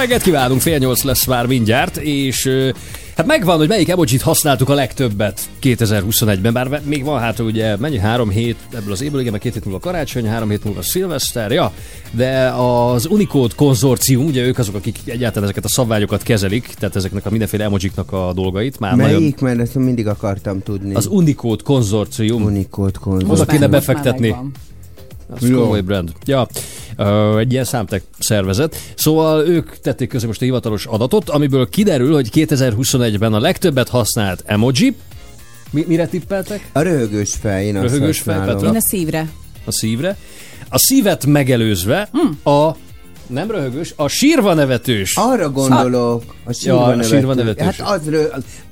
[0.00, 2.48] reggelt kívánunk, fél nyolc lesz már mindjárt, és
[3.16, 7.98] hát megvan, hogy melyik emojit használtuk a legtöbbet 2021-ben, bár még van hát ugye mennyi,
[7.98, 11.50] három hét ebből az évből, igen, meg két hét múlva karácsony, három hét múlva szilveszter,
[11.50, 11.72] ja,
[12.10, 17.26] de az Unicode konzorcium, ugye ők azok, akik egyáltalán ezeket a szabványokat kezelik, tehát ezeknek
[17.26, 19.20] a mindenféle emojiknak a dolgait, már nagyon...
[19.20, 19.40] Melyik?
[19.40, 20.94] Mert ezt mindig akartam tudni.
[20.94, 22.42] Az Unicode konzorcium.
[22.42, 23.46] Unicode Oda konzorcium.
[23.46, 24.36] kéne Most már befektetni.
[25.30, 26.12] Az komoly brand.
[26.24, 26.48] Ja,
[27.38, 28.76] egy ilyen számtek szervezet.
[28.94, 34.42] Szóval ők tették közé most a hivatalos adatot, amiből kiderül, hogy 2021-ben a legtöbbet használt
[34.46, 34.96] emoji.
[35.70, 36.68] Mi, mire tippeltek?
[36.72, 38.38] A röhögős fej, én Röhögős fej.
[38.46, 38.68] Petra?
[38.68, 39.28] Én a szívre.
[39.64, 40.16] A szívre.
[40.68, 42.48] A szívet megelőzve Hm.
[42.50, 42.76] a
[43.32, 45.16] nem röhögős, a sírva nevetős.
[45.16, 47.08] Arra gondolok, a sírva, Ja, a nevetős.
[47.08, 47.64] sírva nevetős.
[47.80, 48.22] Hát az, rö,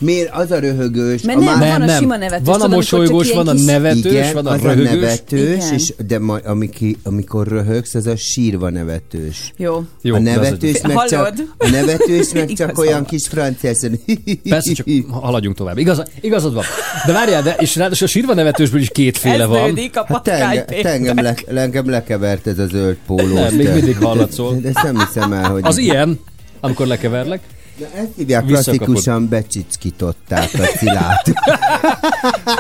[0.01, 1.23] miért az a röhögős?
[1.23, 4.33] Mert a nem, má- van a sima nevetős, Van a mosolygós, van a nevetős, Igen,
[4.35, 4.91] van a az a röhögős.
[4.91, 5.75] nevetős, Igen.
[5.75, 9.53] és, de ma, amiki, amikor röhögsz, az a sírva nevetős.
[9.57, 9.85] Jó.
[10.03, 14.01] Jó, a nevetős meg csak, a nevetős meg csak olyan kis francia szön.
[14.49, 15.79] Persze, csak haladjunk tovább.
[15.79, 16.65] Igaz, igazad van.
[17.07, 19.65] De várjál, de, és ráadásul a sírva nevetősből is kétféle van.
[19.65, 20.83] Kezdődik a Hát patkány tenge, Péter.
[20.93, 23.35] tengem, le, engem lekevert ez a zöld póló.
[23.35, 23.99] Nem, még mindig
[24.49, 24.61] hallatszol.
[24.61, 25.63] De ezt nem hiszem el, hogy...
[25.65, 26.21] Az ilyen,
[26.61, 27.41] amikor lekeverlek.
[27.79, 31.33] Na, ezt hívják klasszikusan becsickították a cilát.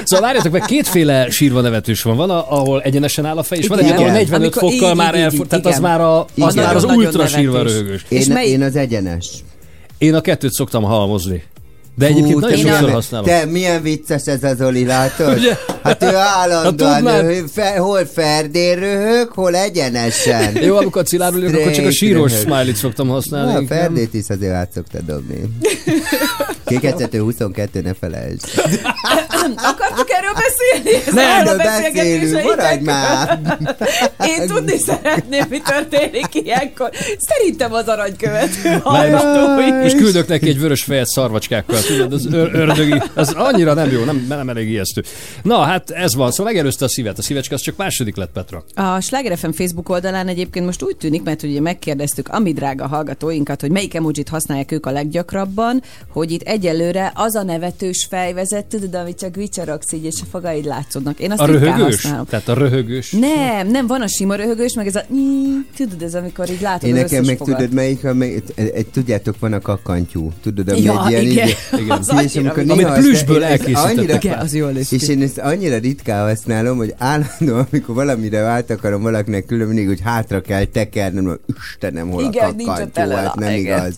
[0.04, 2.16] Szóval várjatok meg, kétféle sírva nevetős van.
[2.16, 5.14] Van, ahol egyenesen áll a fej, és van egy, ahol 45 Amikor fokkal így, már
[5.14, 5.46] így, így, elfordul.
[5.46, 5.90] Tehát az igen.
[5.90, 6.64] már, a, az, Igen.
[6.64, 7.72] már az ultra sírva nevetős.
[7.72, 8.04] röhögős.
[8.08, 9.30] És Én, én az egyenes.
[9.98, 11.42] Én a kettőt szoktam halmozni.
[11.98, 13.26] De egyébként nagyon sokszor milyen- használom.
[13.26, 15.38] Te milyen vicces ez a Zoli, látod?
[15.38, 15.56] Ugye?
[15.82, 17.24] Hát ő állandóan, Hát tudd már.
[17.24, 20.56] ő, fe, hol ferdén röhög, hol egyenesen.
[20.62, 22.44] Jó, amikor cilárul, akkor csak a síros röhög.
[22.46, 23.52] smiley-t szoktam használni.
[23.52, 23.62] Na, a.
[23.66, 25.40] Ferdét is azért át szokta dobni.
[26.64, 28.44] Kékecsető 22, ne felejtsd.
[29.72, 31.02] Akartuk erről beszélni?
[31.06, 33.38] Ez Nem, erről beszélünk, maradj már!
[34.38, 36.90] Én tudni szeretném, mi történik ilyenkor.
[37.18, 39.84] Szerintem az aranykövet Várj, hallgatói.
[39.84, 44.04] És küldök neki egy vörös fejet szarvacskákkal, tudod, az ör- ördögi, az annyira nem jó,
[44.04, 45.02] nem, nem elég ijesztő.
[45.42, 48.64] Na, hát ez van, szóval megelőzte a szívet, a szívecske az csak második lett, Petra.
[48.74, 52.86] A Sláger FM Facebook oldalán egyébként most úgy tűnik, mert ugye megkérdeztük a mi drága
[52.86, 55.82] hallgatóinkat, hogy melyik emojit használják ők a leggyakrabban,
[56.12, 60.64] hogy itt egyelőre az a nevetős fejvezet, tudod, amit csak vicsorogsz így, és a fogaid
[60.64, 61.20] látszódnak.
[61.20, 61.94] Én azt A röhögős?
[62.02, 62.26] használom.
[62.26, 63.10] Tehát a röhögős.
[63.10, 65.02] Nem, nem, van a sima röhögős, meg ez a
[65.76, 69.38] tudod, ez amikor így látod Én nekem meg tudod, melyik, a, melyik egy, egy, tudjátok,
[69.38, 70.32] van a kakantyú.
[70.42, 71.24] Tudod, ami Ja, egy ilyen...
[71.24, 71.48] igen.
[71.48, 71.56] így-
[71.88, 73.96] Az és amikor néha Amit ezt elkészítettek.
[73.98, 74.94] annyira- Igen, az jól ki.
[74.94, 79.86] És én ezt annyira ritkán használom, hogy állandóan, amikor valamire át akarom valakinek külön, mindig,
[79.86, 83.78] hogy hátra kell tekernem, hogy Istenem, hol Igen, a elől, hát nem igen.
[83.78, 83.94] igaz.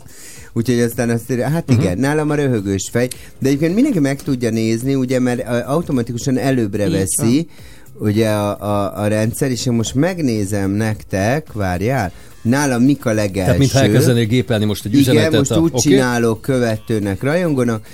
[0.53, 1.81] Úgyhogy aztán azt írja, hát Mhm.
[1.81, 3.09] igen, nálam a röhögős fej,
[3.39, 7.47] de egyébként mindenki meg tudja nézni, ugye, mert automatikusan előbbre Így veszi,
[7.99, 12.13] ugye a, a, a rendszer, és én most megnézem nektek, várjál,
[12.43, 13.45] nálam mik a legelső.
[13.45, 15.39] Tehát mintha elkezdenél gépelni most egy Igen, üzenetet.
[15.39, 15.89] most a, úgy oké?
[15.89, 17.87] csinálok követőnek, rajongónak.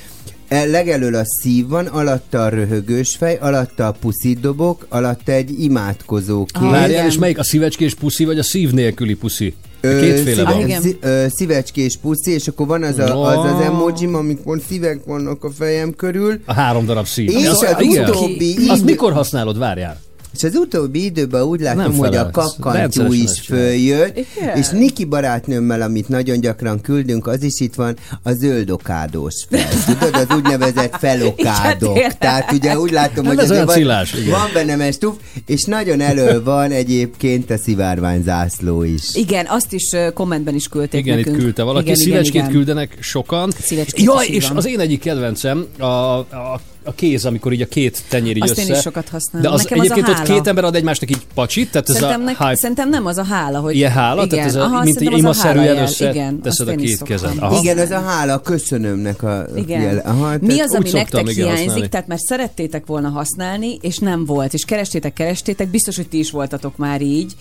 [0.48, 6.46] E, legelől a szív van, alatta a röhögős fej, alatta a puszidobok, alatta egy imádkozó.
[6.52, 7.06] Ah, Várjál, igen.
[7.06, 9.54] és melyik a szívecskés puszi, vagy a szív nélküli puszi?
[9.80, 10.60] Ö, Kétféle szíve- van.
[10.60, 10.80] igen.
[10.82, 13.20] szí- ö, szívecskés puszi, és akkor van az a, No.
[13.22, 17.28] az, az emoji, amikor szívek vannak a fejem körül, A három darab szív.
[17.30, 18.08] és Az- az igen.
[18.10, 19.58] utóbbi Azt mikor használod?
[19.58, 20.00] Várjál.
[20.36, 24.56] És az utóbbi időben úgy látom, Nem hogy a kakkantyú is följött, Igen.
[24.56, 29.68] és Niki barátnőmmel, amit nagyon gyakran küldünk, az is itt van, a zöldokádós fel.
[29.86, 31.92] Tudod, az úgynevezett felokádok.
[31.92, 32.18] tényleg.
[32.18, 34.30] Tehát ugye úgy látom, Nem, hogy ez olyan van, szilás, igen.
[34.30, 35.14] van bennem egy stuf,
[35.46, 39.14] és nagyon elő van egyébként a szivárvány zászló is.
[39.14, 41.36] Igen, azt is kommentben is küldték Igen, nekünk.
[41.36, 41.84] itt küldte valaki.
[41.84, 42.50] Igen, igen, Szívecskét igen.
[42.50, 43.50] küldenek sokan.
[43.60, 44.56] Szívecskét Jaj, és van.
[44.56, 48.58] az én egyik kedvencem a, a, a kéz, amikor így a két tenyér így Azt
[48.58, 48.76] én össze.
[48.76, 49.48] is sokat használom.
[49.48, 50.34] De az Nekem az a egyébként ott hála.
[50.34, 52.56] két ember ad egymásnak így pacsit, tehát ez Szerintem, a nek, hype.
[52.56, 53.74] szerintem nem az a hála, hogy...
[53.76, 54.22] Ilyen hála?
[54.24, 54.28] Igen.
[54.28, 57.02] Tehát ez a, Aha, mint egy az a imaszerűen össze Igen, teszed a én két
[57.02, 57.32] kezed.
[57.38, 57.58] Aha.
[57.62, 59.80] Igen, az a hála, köszönömnek a Igen.
[59.82, 60.00] jele.
[60.00, 64.54] Aha, Mi az, ami nektek igen, hiányzik, tehát mert szerettétek volna használni, és nem volt,
[64.54, 67.32] és kerestétek, kerestétek, biztos, hogy ti is voltatok már így.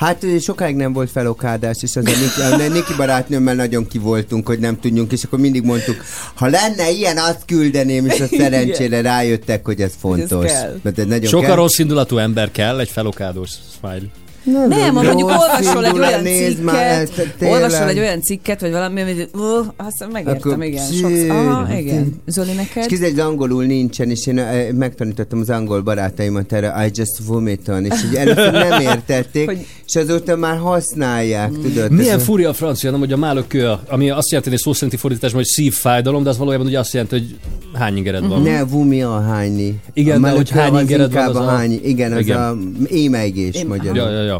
[0.00, 4.58] Hát sokáig nem volt felokádás, és az a Niki, a Niki barátnőmmel nagyon kivoltunk, hogy
[4.58, 5.96] nem tudjunk, és akkor mindig mondtuk,
[6.34, 10.46] ha lenne ilyen, azt küldeném, és a szerencsére rájöttek, hogy ez fontos.
[10.46, 10.78] kell.
[10.82, 11.54] Mert ez nagyon Sok a kell.
[11.54, 14.02] rossz indulatú ember kell, egy felokádós smile.
[14.44, 16.22] Nem, ha mondjuk olvasol egy olyan
[16.62, 17.60] már, cikket, tényleg.
[17.62, 19.40] olvasol egy olyan cikket, vagy valami, amit uh,
[19.76, 20.86] azt megértem, Akkor igen.
[20.92, 22.14] Sokszor, aha, igen.
[22.26, 22.86] Zoli, És neked?
[22.86, 27.68] kézzel, hogy angolul nincsen, és én eh, megtanítottam az angol barátaimat erre, I just vomit
[27.68, 31.90] on, és így először nem értették, Hogy- és azóta már használják, tudod.
[31.90, 34.72] Milyen Ez a- furi a francia, nem, hogy a málökő, ami azt jelenti, hogy szó
[34.72, 37.38] szerinti fordításban, hogy szívfájdalom, de az valójában ugye azt jelenti, hogy
[37.72, 38.42] hány ingered van.
[38.42, 39.80] Ne, vumi a hányi.
[39.92, 42.38] Igen, a de hogy hány ingered van, az a hány, igen, az Igen.
[42.38, 42.56] a
[42.88, 43.96] émeigés magyarul.
[43.96, 44.39] Ja, ja, ja.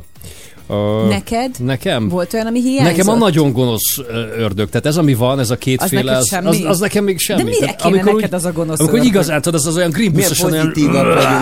[0.70, 1.50] Uh, Neked?
[1.58, 2.08] Nekem?
[2.08, 2.96] Volt olyan, ami hiányzott?
[2.96, 3.98] Nekem a nagyon gonosz
[4.38, 4.68] ördög.
[4.68, 6.46] Tehát ez, ami van, ez a kétféle, az, semmi?
[6.48, 7.38] az, az nekem még semmi.
[7.42, 9.12] De miért Tehát kéne neked úgy, az a gonosz Amikor ördög?
[9.12, 10.72] igazán tudod, az, az olyan Milyen grimbusosan olyan...
[10.74, 10.92] vagyunk,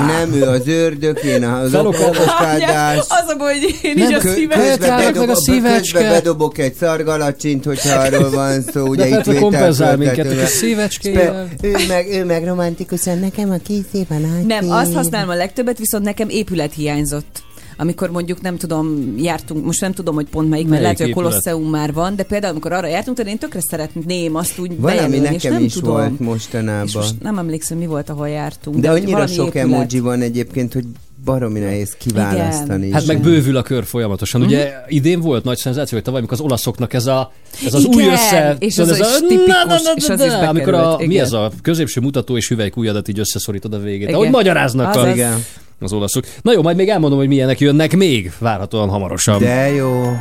[0.06, 2.96] nem ő az ördög, én az okádás.
[3.08, 5.98] Az a baj, hogy én Nem, így a meg a bedobok, szívecske.
[5.98, 10.46] közben bedobok egy szargalacsint, hogyha arról van szó, ugye De itt persze kompenzál minket, a
[10.46, 11.48] szívecskével.
[11.62, 14.46] Ő meg, ő meg romantikusan, nekem a készében át.
[14.46, 17.46] Nem, azt használom a legtöbbet, viszont nekem épület hiányzott.
[17.80, 21.14] Amikor mondjuk nem tudom, jártunk, most nem tudom, hogy pont melyik, mert lehet, hogy a?
[21.14, 24.98] Kolosseum már van, de például amikor arra jártunk, tehát én tökre szeretném azt úgy Valami
[24.98, 25.90] bejelölni, és nekem nem is tudom.
[25.92, 26.88] volt És mostanában.
[26.94, 28.76] most nem emlékszem, mi volt, ahol jártunk.
[28.78, 29.64] De hogy annyira sok épület.
[29.64, 30.84] emoji van egyébként, hogy
[31.24, 32.86] baromi nehéz kiválasztani.
[32.86, 32.92] Igen.
[32.98, 34.42] Hát meg bővül a kör folyamatosan.
[34.42, 37.32] Ugye idén volt nagy szenzáció, hogy tavaly, amikor az olaszoknak ez, a,
[37.66, 38.56] ez az új Igen, össze...
[38.58, 41.18] és az ez is a- tipikus, na, na, na, és az is Amikor a, mi
[41.18, 44.02] ez a középső mutató és hüvelykújadat így összeszorítod a végét.
[44.02, 44.14] Igen.
[44.14, 45.14] Ahogy magyaráznak a, Azaz.
[45.14, 45.44] Igen.
[45.80, 46.24] Az olaszok.
[46.42, 49.38] Na jó, majd még elmondom, hogy milyenek jönnek még, várhatóan hamarosan.
[49.38, 50.12] De jó.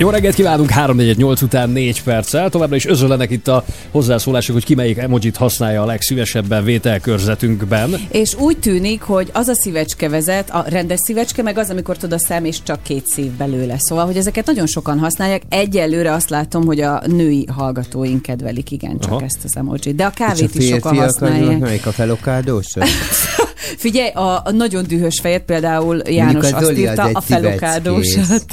[0.00, 2.50] Jó reggelt kívánunk, 3-4-8 után 4 perccel.
[2.50, 7.94] Továbbra is özölenek itt a hozzászólások, hogy ki melyik emojit használja a legszívesebben vételkörzetünkben.
[8.10, 12.12] És úgy tűnik, hogy az a szívecske vezet, a rendes szívecske, meg az, amikor tud
[12.12, 13.74] a szem, és csak két szív belőle.
[13.78, 15.42] Szóval, hogy ezeket nagyon sokan használják.
[15.48, 19.24] Egyelőre azt látom, hogy a női hallgatóink kedvelik igen csak Aha.
[19.24, 19.94] ezt az emojit.
[19.94, 21.58] De a És a kávét is sokan használják.
[21.58, 22.66] melyik a felokádós?
[23.76, 27.14] Figyelj, a, a nagyon dühös fejet például János Mondjuk a azt Zoli az írta, egy
[27.14, 28.44] a felokádósat.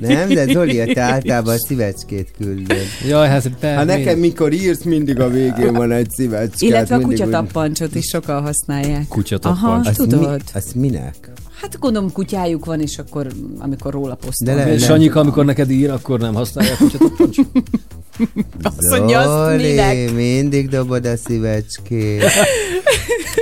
[0.00, 2.76] Nem, de Zoli, te általában szívecskét küldöd.
[3.08, 6.66] Jaj, hát be, Ha nekem mikor írsz, mindig a végén van egy szívecske.
[6.66, 9.08] Illetve a kutyatappancsot is sokan használják.
[9.08, 9.86] Kutyatappancs.
[9.86, 10.20] Aha, tudod.
[10.20, 11.14] Mi, azt minek?
[11.60, 13.26] Hát gondolom kutyájuk van, és akkor
[13.58, 14.54] amikor róla De posztol.
[14.54, 17.36] le- És nem Sanyika, amikor neked ír, akkor nem használják kutyatappancs?
[18.62, 20.12] Azt mondja, azt minek?
[20.12, 22.22] mindig dobod a szívecskét.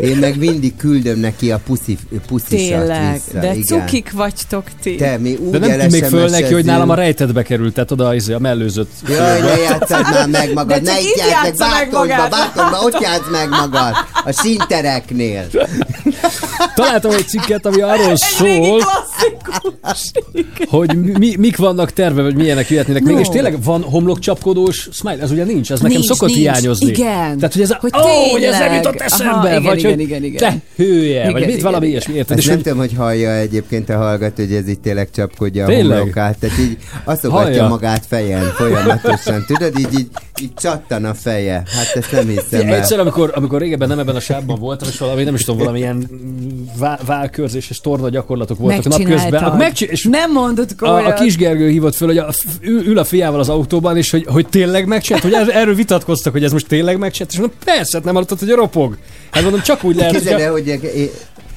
[0.00, 2.48] Én meg mindig küldöm neki a puszi, puszisat
[2.78, 3.38] Tényleg, vissza.
[3.40, 3.62] de igen.
[3.62, 4.94] cukik vagytok ti.
[4.94, 7.90] Te, mi úgy De nem tűnik még föl neki, hogy nálam a rejtetbe került, tehát
[7.90, 8.90] oda izé, a mellőzött.
[9.08, 12.30] Jaj, ne játszad már meg magad, De ne itt játsz meg magát.
[12.30, 13.92] Bátorba, ott játsz meg magad,
[14.24, 15.46] a sintereknél.
[16.74, 18.82] Találtam egy cikket, ami arról Régi szól,
[20.68, 23.20] hogy mi, mik vannak terve, vagy milyenek jöhetnének még, No.
[23.20, 23.82] és tényleg van
[24.62, 26.40] homlokcsapkodós smile, ez ugye nincs, ez nekem Nincs, szokott nincs.
[26.40, 26.86] hiányozni.
[26.86, 27.36] Igen.
[27.36, 29.90] Tehát, hogy ez a, Hogy ó, hogy ez nem jutott Aha, eszembe, igen, vagy igen,
[29.90, 30.38] hogy igen, igen.
[30.38, 31.90] te hője, Igen, vagy mit igen, valami igen.
[31.98, 32.38] ilyesmi, érted?
[32.38, 35.66] És nem hogy tudom, hogy hallja egyébként a hallgató, hogy ez itt tényleg csapkodja a
[35.66, 35.98] Tényleg?
[35.98, 36.38] homlokát.
[36.38, 39.44] Tehát így aszogatja magát fejen folyamatosan.
[39.46, 40.08] Tudod, így, így,
[40.42, 41.54] így csattan a feje.
[41.54, 42.74] Hát ezt nem hiszem el.
[42.74, 46.08] Egyszer, amikor, amikor régebben nem ebben a sávban voltam, és valami, nem is tudom, valamilyen
[46.78, 49.08] vá- válkörzés és torna gyakorlatok voltak napközben.
[49.14, 49.48] Megcsináltad.
[49.48, 51.10] Akkor megcsi- és Nem mondod a, komolyan.
[51.10, 52.28] a kis Gergő hívott föl, hogy a,
[52.60, 56.32] ül, ül a fiával az autóban, és hogy, hogy tényleg megcsinált, hogy er- erről vitatkoztak,
[56.32, 58.96] hogy ez most tényleg megcsinált, és mondom, persze, hát nem hallottad, hogy ropog.
[59.30, 61.12] Hát mondom, csak úgy lehet, Képzeld hogy el, a, hogy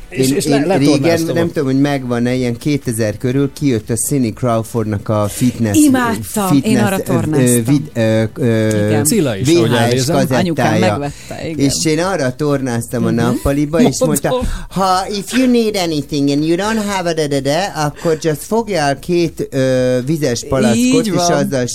[0.10, 3.90] És- én, és én le- régen, letornáztam nem tudom, hogy megvan-e, ilyen 2000 körül kijött
[3.90, 5.78] a Cindy Crawfordnak a fitness...
[5.78, 7.40] Imádtam, én arra tornáztam.
[7.56, 9.04] ö, vid- ö, ö, Igen.
[9.04, 10.16] Cilla is, ahogy elnézem.
[10.38, 11.66] Anyukám megvette, igen.
[11.66, 14.30] És én arra tornáztam a nappaliba, és mondta,
[14.70, 18.42] ha if you need anything and you don't have a da da da, akkor just
[18.42, 21.68] fogjál két ö, vizes palackot, és azzal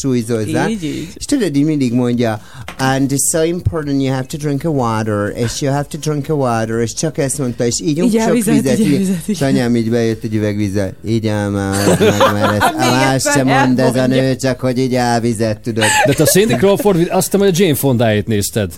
[0.71, 1.09] így.
[1.17, 2.41] És tudod, így mindig mondja,
[2.79, 6.29] and it's so important you have to drink a water, és you have to drink
[6.29, 9.35] a water, és csak ezt mondta, és így Így sok vizet, így így, elvizet, így.
[9.35, 13.47] és anyám így bejött egy üveg vizet, így már, meg, mert ezt, Még más sem
[13.47, 15.85] mond ez a nő, csak hogy így elvizet, tudod.
[16.07, 18.73] de te a Cindy Crawford, azt hiszem, hogy a Jane Fondáit nézted.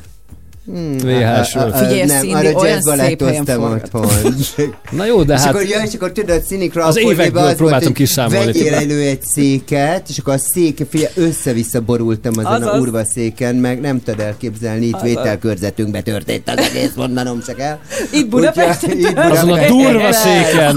[0.65, 1.73] VHS-ről.
[1.73, 4.09] Figyelj, a nem, Cindy arra olyan szép helyen otthon.
[4.91, 5.49] Na jó, de És hát...
[5.49, 8.45] akkor, ja, és akkor tudod, Cindy Crawford évekből az próbáltam kiszámolni.
[8.45, 12.81] Vegyél elő egy széket, és akkor a szék, fia, össze-vissza borultam azon a Azaz.
[12.81, 17.81] urva széken, meg nem tudod elképzelni, itt vételkörzetünkbe történt az egész, mondanom csak el.
[18.13, 20.77] Itt Budapesten Azon a durva széken.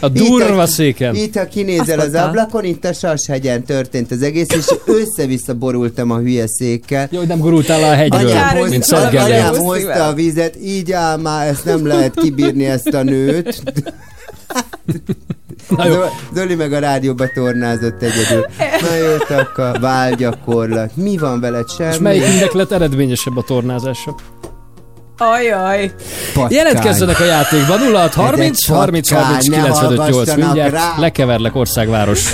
[0.00, 1.14] A durva Itt, széken.
[1.14, 6.18] Itt, ha kinézel az ablakon, itt a Sashegyen történt az egész, és össze-vissza borultam a
[6.18, 7.08] hülye székkel.
[7.10, 11.46] Jó, nem gurultál le a hegyről, mint Szent anyám, hozta a vizet, így áll már,
[11.48, 13.62] ezt nem lehet kibírni ezt a nőt.
[16.34, 18.46] Zoli- meg a rádióba tornázott egyedül.
[18.80, 20.90] Na jó, taka, válgyakorlat.
[20.96, 21.70] Mi van veled?
[21.70, 21.92] Semmi.
[21.92, 24.14] És melyikünknek lett eredményesebb a tornázása?
[25.18, 25.92] Ajaj.
[26.34, 26.56] Patkány.
[26.56, 30.72] Jelentkezzenek a játékban 06 30 Ez egy 30 30 patkány, ne 95 8 hallgassanak mindjárt
[30.72, 30.94] rá.
[30.98, 32.32] lekeverlek országváros.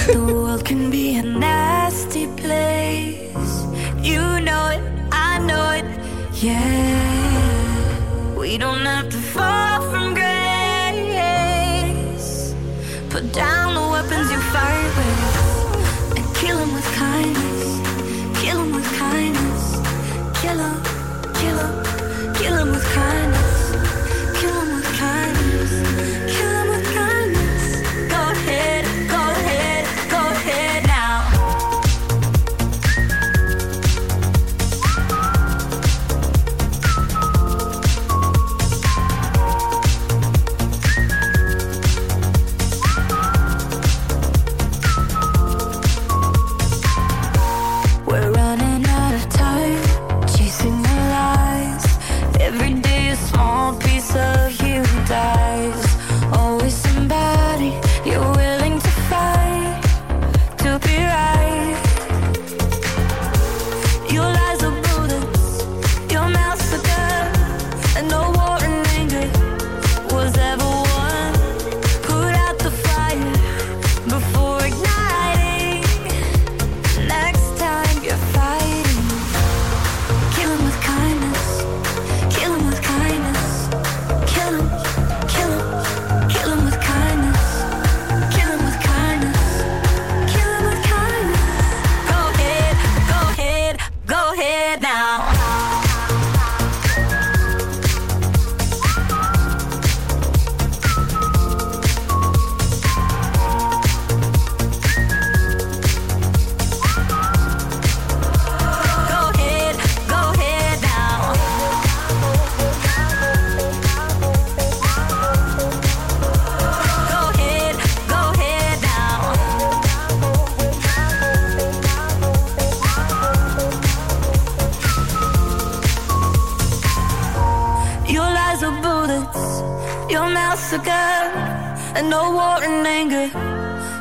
[132.03, 133.31] And no war in anger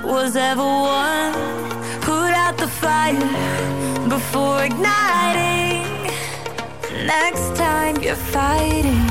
[0.03, 1.33] was ever won.
[2.01, 3.29] Put out the fire
[4.09, 5.85] before igniting.
[7.05, 9.05] Next time you're fighting,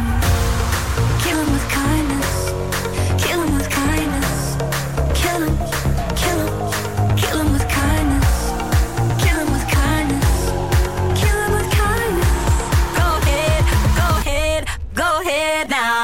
[1.23, 2.39] kill with kindness.
[3.25, 4.41] Kill with kindness.
[5.21, 5.57] Kill 'em,
[6.23, 8.33] kill with kindness.
[9.23, 10.37] Kill with kindness.
[11.21, 12.33] Kill with kindness.
[13.01, 13.63] Go ahead,
[14.01, 14.63] go ahead,
[15.03, 16.00] go ahead now.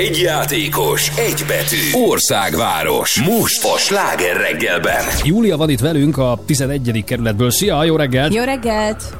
[0.00, 2.06] Egy játékos, egy betű.
[2.08, 3.22] Országváros.
[3.22, 5.04] Most a sláger reggelben.
[5.24, 7.04] Júlia van itt velünk a 11.
[7.06, 7.50] kerületből.
[7.50, 8.34] Szia, jó reggelt!
[8.34, 9.19] Jó reggelt!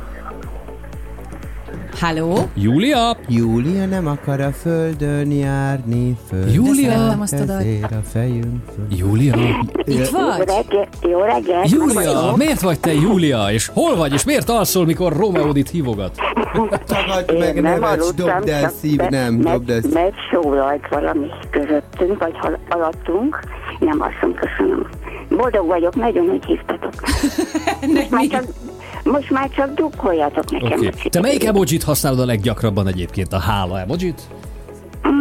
[2.01, 2.39] Halló?
[2.55, 3.17] Júlia?
[3.29, 6.55] Júlia nem akar a földön járni, föld.
[6.55, 7.17] Júlia?
[7.31, 8.99] Ezért a fejünk föld.
[8.99, 9.35] Júlia?
[9.85, 10.39] Itt vagy?
[10.39, 11.71] reggel, jó reggelt!
[11.71, 13.47] Júlia, miért vagy te Júlia?
[13.53, 14.13] És hol vagy?
[14.13, 16.15] És miért alszol, mikor Rómeódit hívogat?
[16.87, 19.93] Tagad meg nem nevet, aludtam, dobd el szív, nem, meg- dobd el szív.
[19.93, 23.41] Megszólalt valami közöttünk, vagy hal- alattunk.
[23.79, 24.87] Nem asszom, köszönöm.
[25.29, 26.93] Boldog vagyok, nagyon, hogy hívtatok.
[27.95, 28.45] Most már csak,
[29.05, 30.79] most már csak drukkoljatok nekem.
[30.79, 33.33] Hogy Te melyik emojit használod a leggyakrabban egyébként?
[33.33, 34.21] A hála emojit?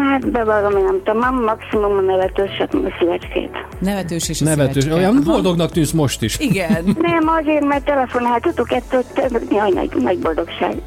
[0.10, 3.50] Hát bevallom, én nem tudom, maximum a nevetőset, a szívecskét.
[3.80, 4.84] Nevetős és a Nevetős.
[4.84, 5.06] szívecske.
[5.06, 5.32] Olyan Aha.
[5.32, 6.40] boldognak tűnsz most is.
[6.40, 6.84] Igen.
[7.02, 10.82] Nem, azért, mert telefonáltatok ettől, több- jaj, nagy, nagy boldogság.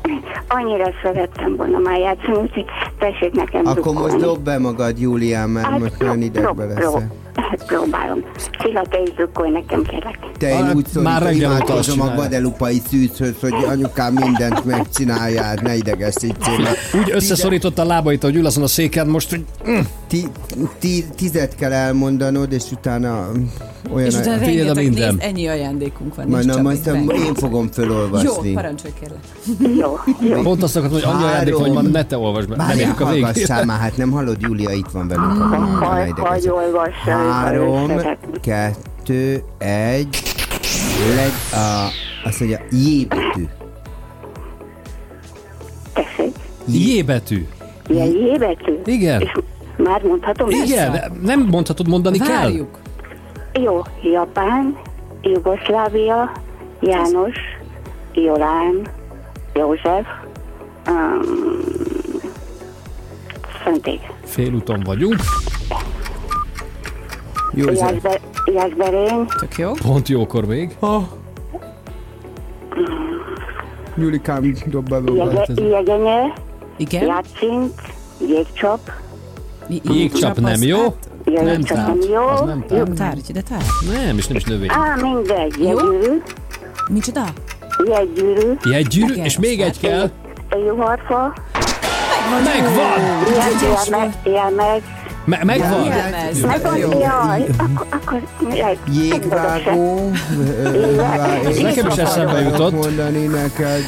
[0.49, 2.65] Annyira szerettem volna már játszani, úgyhogy
[2.99, 4.01] tessék nekem Akkor drukkolni.
[4.13, 7.13] most dob be magad, Júlián, mert Hát, most nagyon pró- idegbe pró- veszel.
[7.35, 8.25] Hát próbálom.
[8.63, 10.19] Csilla, te is drukkolj nekem, kérlek.
[10.39, 15.59] Te én úgy szól, már hogy reggel imádkozom a guadelupai szűzhöz, hogy anyukám mindent megcsináljál,
[15.63, 16.69] ne idegesítsél.
[17.01, 19.45] Úgy összeszorította a lábait, hogy ül azon a széken most, hogy
[20.07, 20.27] Ti,
[20.79, 23.29] ti, tizet kell elmondanod, és utána
[23.91, 24.07] olyan...
[24.07, 25.15] És utána Tiéd a minden.
[25.15, 26.27] nézd, ennyi ajándékunk van.
[26.29, 26.91] Majd, na, majd
[27.27, 28.49] én fogom felolvasni.
[28.49, 29.21] Jó, parancsolj kérlek.
[29.79, 30.43] Jó, jó.
[30.43, 32.57] pont azt akartam, hogy annyi ajándék, hogy ma ne te olvasd be.
[32.57, 35.39] Nem érjük a hallgassál már, hát nem hallod, Júlia itt van velünk.
[35.81, 36.29] már idegesíts.
[36.29, 37.91] hagy olvassa, Három,
[38.43, 40.23] kettő, egy,
[41.17, 41.89] leg, a,
[42.25, 43.47] azt mondja, J betű.
[45.93, 47.47] Tessék, J betű.
[47.89, 48.81] ilyen J betű?
[48.85, 49.21] Igen.
[49.21, 49.33] És
[49.77, 50.49] már mondhatom?
[50.51, 52.53] Igen, de nem mondhatod, mondani kell.
[53.53, 54.79] Jó, Japán,
[55.23, 56.33] Jugoszlávia,
[56.81, 57.37] János,
[58.13, 58.87] Jolán,
[59.55, 60.07] József,
[60.89, 61.21] um,
[63.65, 64.01] Szenték.
[64.25, 65.21] Félúton vagyunk.
[67.55, 67.91] József.
[67.91, 68.21] Jászbe,
[68.53, 69.73] Jászberény, Tök jó.
[69.73, 70.77] Pont jókor még.
[70.79, 71.03] Ah.
[73.97, 76.33] Julikám dobba be Jege, Jegenye,
[76.77, 77.07] Igen.
[77.07, 77.81] Játszint,
[78.27, 78.91] Jégcsap,
[79.83, 80.79] Jégcsap nem jó.
[80.79, 80.93] Nem
[81.25, 82.09] Jégcsap nem tárgy.
[82.13, 82.93] jó, Az nem tárgy.
[82.95, 83.65] Tárgy, de tárgy.
[84.05, 84.69] Nem, és nem is növény.
[84.71, 86.23] Á, mindegy, jegygyűrű,
[86.89, 87.25] Micsoda?
[87.89, 90.11] jegygyűrű, Jegygyűrű, és még egy kell.
[90.67, 91.33] juharfa,
[92.45, 93.01] Megvan!
[93.37, 94.81] jelmez, jelmez,
[95.25, 95.89] Me- megvan!
[96.47, 96.91] Megvan, Jó.
[96.91, 98.23] jaj, akkor, akkor
[98.55, 100.11] jaj, Jégvágó.
[101.63, 102.73] nekem is eszembe jutott.
[102.73, 103.85] mondani neked.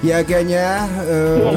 [0.00, 0.88] Jegenye.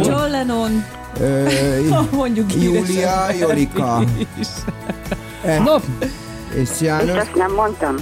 [0.03, 0.85] John Lennon.
[1.19, 1.47] Ö,
[2.11, 4.03] Mondjuk Júlia, Jolika.
[5.43, 5.75] E, Na,
[6.53, 7.17] És És János.
[7.17, 7.95] azt nem mondtam.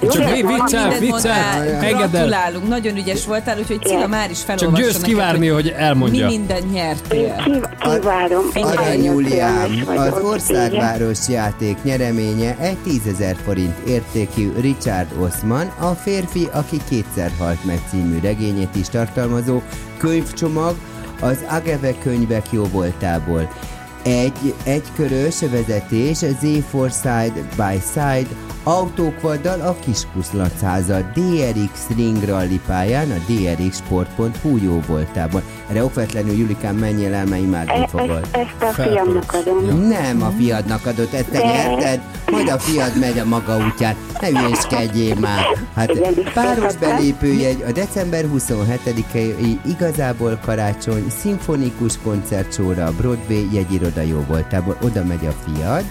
[0.00, 1.32] csak Jó, mi mondom, viccel, viccel.
[1.32, 2.08] Engedd el.
[2.08, 5.72] Gratulálunk, nagyon ügyes voltál, úgyhogy Cilla már is Csak felolvassa győzd neked, kivárni, hogy Mi
[5.82, 6.26] elmondja.
[6.26, 7.34] mindent nyertél.
[7.44, 8.44] Kív- kívárom.
[8.54, 16.48] Én Arany Júliám, az országváros játék nyereménye egy 10.000 forint értékű Richard Osman, a férfi,
[16.52, 19.60] aki kétszer halt meg című regényét is tartalmazó
[19.98, 20.74] könyvcsomag
[21.20, 23.48] az Ageve könyvek jó voltából.
[24.02, 28.28] Egy egykörös vezetés Z4 Side by Side
[28.62, 35.42] autókvaddal a Kiskuszlacháza DRX Ring Rally pályán a drxsport.hu jó voltában.
[35.70, 38.28] Erre okvetlenül Julikán menjél el, mert imádni E- fogod.
[38.32, 39.88] Ezt, ezt a fiamnak adom.
[39.88, 42.00] Nem a fiadnak adott, ezt te De- nyerted,
[42.30, 43.96] majd a fiad megy a maga útján.
[44.20, 45.44] Ne hülyéskedjél már.
[45.74, 45.98] Hát
[46.34, 54.76] páros belépőjegy a december 27-i igazából karácsony szimfonikus koncertsóra a Broadway jegyiroda jó voltából.
[54.82, 55.84] Oda megy a fiad,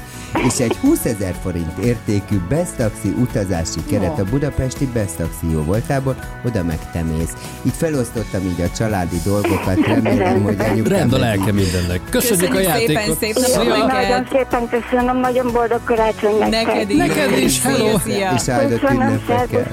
[0.48, 5.62] és egy 20 ezer forint értékű Best Taxi utazási keret a budapesti Best Taxi jó
[5.64, 6.16] voltából,
[6.46, 7.34] oda meg te mész.
[7.62, 10.98] Itt felosztottam így a családi dolgokat, remélem, hogy anyukám...
[10.98, 12.02] Rend a meg- lelke mindennek.
[12.10, 13.18] Köszönjük a Köszönjük szépen, játékot.
[13.20, 13.88] szép napot neked.
[13.88, 16.66] Nagyon szépen köszönöm, nagyon boldog karácsony nektek.
[16.66, 16.98] Neked is.
[16.98, 18.00] Neked is, hello.
[18.00, 19.68] Szia, És áldott ünnepekkel.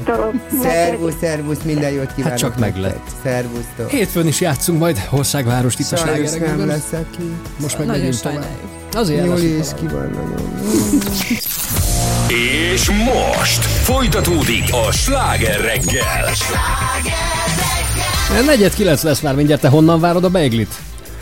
[0.62, 2.30] Szervusz, szervusz, minden jót kívánok.
[2.30, 2.74] Hát csak nektek.
[2.74, 3.06] meglett.
[3.22, 3.88] Szervusztok.
[3.90, 6.58] Hétfőn is játszunk majd Országvárost itt a Sajnos slágerekben.
[6.58, 7.22] nem leszek ki.
[7.60, 8.81] Most meg Nagyon megyünk tovább.
[8.94, 9.74] Azért Jól tovább.
[9.74, 10.50] ki van nagyon.
[12.72, 16.30] És most folytatódik a sláger reggel.
[18.46, 20.74] Negyed kilenc lesz már mindjárt, te honnan várod a beiglit?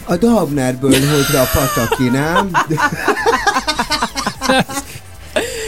[0.05, 2.51] A Dabnerből, hogy a pataki, nem?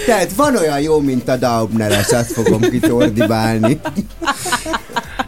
[0.07, 3.81] Tehát van olyan jó, mint a Daubneres, azt fogom kitordibálni.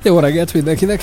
[0.02, 1.02] Jó reggelt mindenkinek!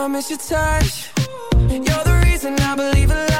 [0.00, 1.10] I miss your touch.
[1.68, 3.39] You're the reason I believe in love.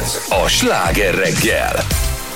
[0.00, 1.72] Ez a sláger reggel.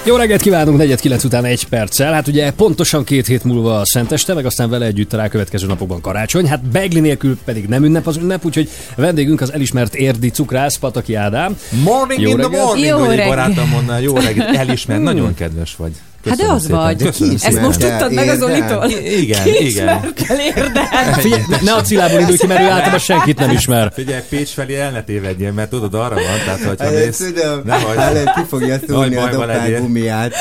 [0.04, 2.12] Jó reggelt kívánunk, 49 után egy perccel.
[2.12, 6.00] Hát ugye pontosan két hét múlva a Szenteste, meg aztán vele együtt a rákövetkező napokban
[6.00, 6.48] karácsony.
[6.48, 11.14] Hát Begli nélkül pedig nem ünnep az ünnep, úgyhogy vendégünk az elismert érdi cukrász Pataki
[11.14, 11.56] Ádám.
[11.82, 12.64] Morning Jó in the reggelt.
[12.64, 13.28] morning, Jó reggelt.
[13.28, 15.92] barátom mondna, jó reggelt, elismer, nagyon kedves vagy.
[16.28, 16.76] Hát de az szépen.
[16.78, 17.02] vagy.
[17.02, 18.42] Köszönöm Ezt most tudtad meg az.
[18.42, 18.90] Olitól?
[19.20, 20.12] Igen, igen.
[20.26, 21.12] Kell érdem.
[21.12, 23.92] Figyelj, ne- a Cilából indulj ki, mert ő általában senkit nem ismer.
[23.94, 27.16] Figyelj, Pécs felé el ne tévedjél, mert tudod, arra van, tehát hogyha Hát, mész...
[27.16, 27.96] tudom, Ne vagy.
[27.96, 29.38] hát, ki fogja szólni a legyél.
[29.40, 30.34] dobálgumiát.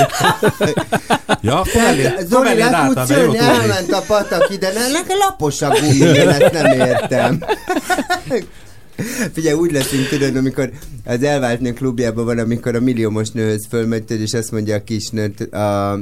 [1.41, 3.53] Ja, akkor elé, akkor Zoli, elé le álltam, tudsz mert jó jönni, tudni.
[3.61, 7.39] elment a patak ide, ne, nekem lapos a gumi, én ezt nem értem.
[9.33, 10.71] Figyelj, úgy leszünk, tudod, amikor
[11.05, 15.41] az elvált nő klubjában van, amikor a milliómos nőhöz fölmegy, és azt mondja a kisnőt,
[15.41, 15.99] a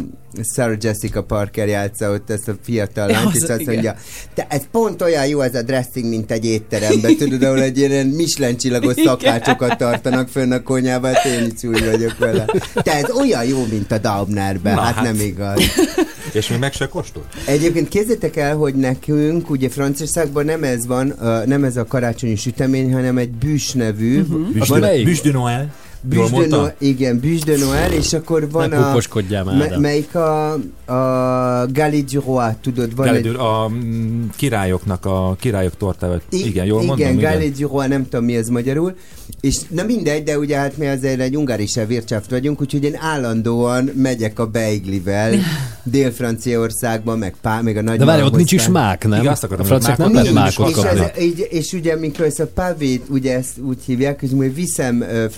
[0.56, 3.74] Sarah Jessica Parker játsza ott ezt a fiatal lányt, Az, és azt igen.
[3.74, 3.96] mondja,
[4.34, 8.08] te ez pont olyan jó ez a dressing, mint egy étteremben, tudod, ahol egy ilyen
[8.08, 12.46] Michelin csillagos szakácsokat tartanak fönn a konyhában, hát én is úgy vagyok vele.
[12.74, 15.04] Te ez olyan jó, mint a Daubnerben, hát, hát.
[15.04, 15.62] nem igaz.
[16.32, 17.24] És még meg se kóstol?
[17.46, 21.16] Egyébként képzeljétek el, hogy nekünk ugye Franciaországban nem ez van,
[21.46, 24.22] nem ez a karácsonyi sütemény, hanem egy bûche nevű.
[24.22, 24.56] Uh-huh.
[24.60, 25.06] Azt melyik?
[25.06, 25.72] Bûche de Noël.
[26.10, 26.60] Mondtam?
[26.60, 28.82] Noël, igen, de Noël, és akkor van Ne a...
[29.44, 30.52] már, melyik a,
[30.86, 36.22] a Gali du Roi, tudod, van Galedül, a mm, királyoknak a királyok tortával.
[36.30, 37.32] I- Igen, jól igen, mondom?
[37.32, 38.96] Gali du Roi, nem tudom mi ez magyarul.
[39.42, 43.92] És na mindegy, de ugye hát mi azért egy ungári sevércsáft vagyunk, úgyhogy én állandóan
[43.96, 45.34] megyek a beiglivel
[45.84, 49.20] Dél-Franciaországban, meg, pá, meg a nagy De várj, ott nincs is mák, nem?
[49.20, 51.00] Igen, azt akartam, a franciák nem lehet mákot is, és, kapni.
[51.00, 55.30] ez, így, és ugye amikor ezt a pavét, ugye ezt úgy hívják, hogy viszem uh,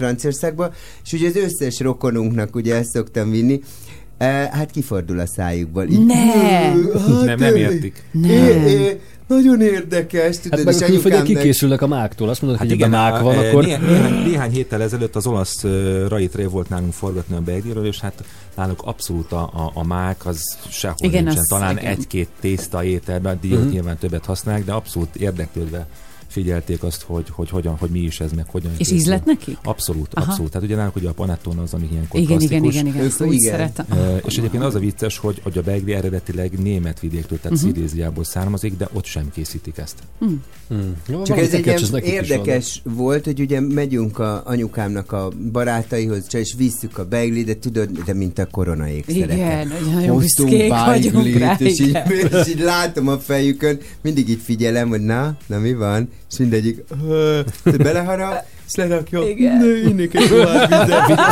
[0.53, 0.71] Franciaországba,
[1.05, 3.53] és ugye az összes rokonunknak ugye ezt szoktam vinni,
[4.19, 5.87] uh, hát kifordul a szájukból.
[5.87, 6.15] Így, Ne!
[6.15, 6.75] hát,
[7.25, 8.03] Nem, nem értik.
[8.23, 8.89] ö, ö,
[9.27, 12.29] nagyon érdekes, tudod, Hát meg a külföldiek anyukámnak- kikészülnek a máktól.
[12.29, 13.63] Azt mondod, Hát hogy igen, igen, mák a- van, e, akkor...
[13.63, 17.85] Néhány, néhány, néhány héttel ezelőtt az olasz uh, Rait Ray volt nálunk forgatni a Begliről,
[17.85, 18.23] és hát
[18.55, 21.41] náluk abszolút a, a, a mák az sehol Igen, nincsen.
[21.41, 21.91] az- Talán igen.
[21.91, 23.53] egy-két tészta ételben, Mhm.
[23.53, 23.71] uh-huh.
[23.71, 25.87] nyilván többet használják, de abszolút érdeklődve
[26.33, 29.57] figyelték azt, hogy, hogy, hogyan, hogy mi is ez, meg hogyan És ízlet neki?
[29.63, 30.29] Abszolút, Aha.
[30.29, 30.51] abszolút.
[30.51, 33.21] Tehát ugye nálunk ugye a panettone az, ami ilyenkor Igen, igen, igen, igen, Ők- ezt
[33.21, 33.51] úgy igen.
[33.51, 33.85] szeretem.
[33.89, 37.67] E, és egyébként az a vicces, hogy, hogy a begli eredetileg német vidéktől, tehát Mhm.
[37.67, 37.83] uh-huh.
[37.85, 39.95] Sziléziából származik, de ott sem készítik ezt.
[40.19, 40.41] Hmm.
[41.07, 46.97] Jó, Csak ez egy érdekes volt, hogy ugye megyünk a anyukámnak a barátaihoz, és visszük
[46.97, 49.35] a beigli, de tudod, de mint a korona ékszereket.
[49.35, 51.55] Igen, nagyon büszkék vagyunk rá.
[51.59, 51.97] és így,
[52.31, 56.83] és így látom a fejükön, mindig így figyelem, hogy na, na mi van, és mindegyik
[57.77, 59.27] beleharap, és lerakja,
[59.89, 60.29] innék egy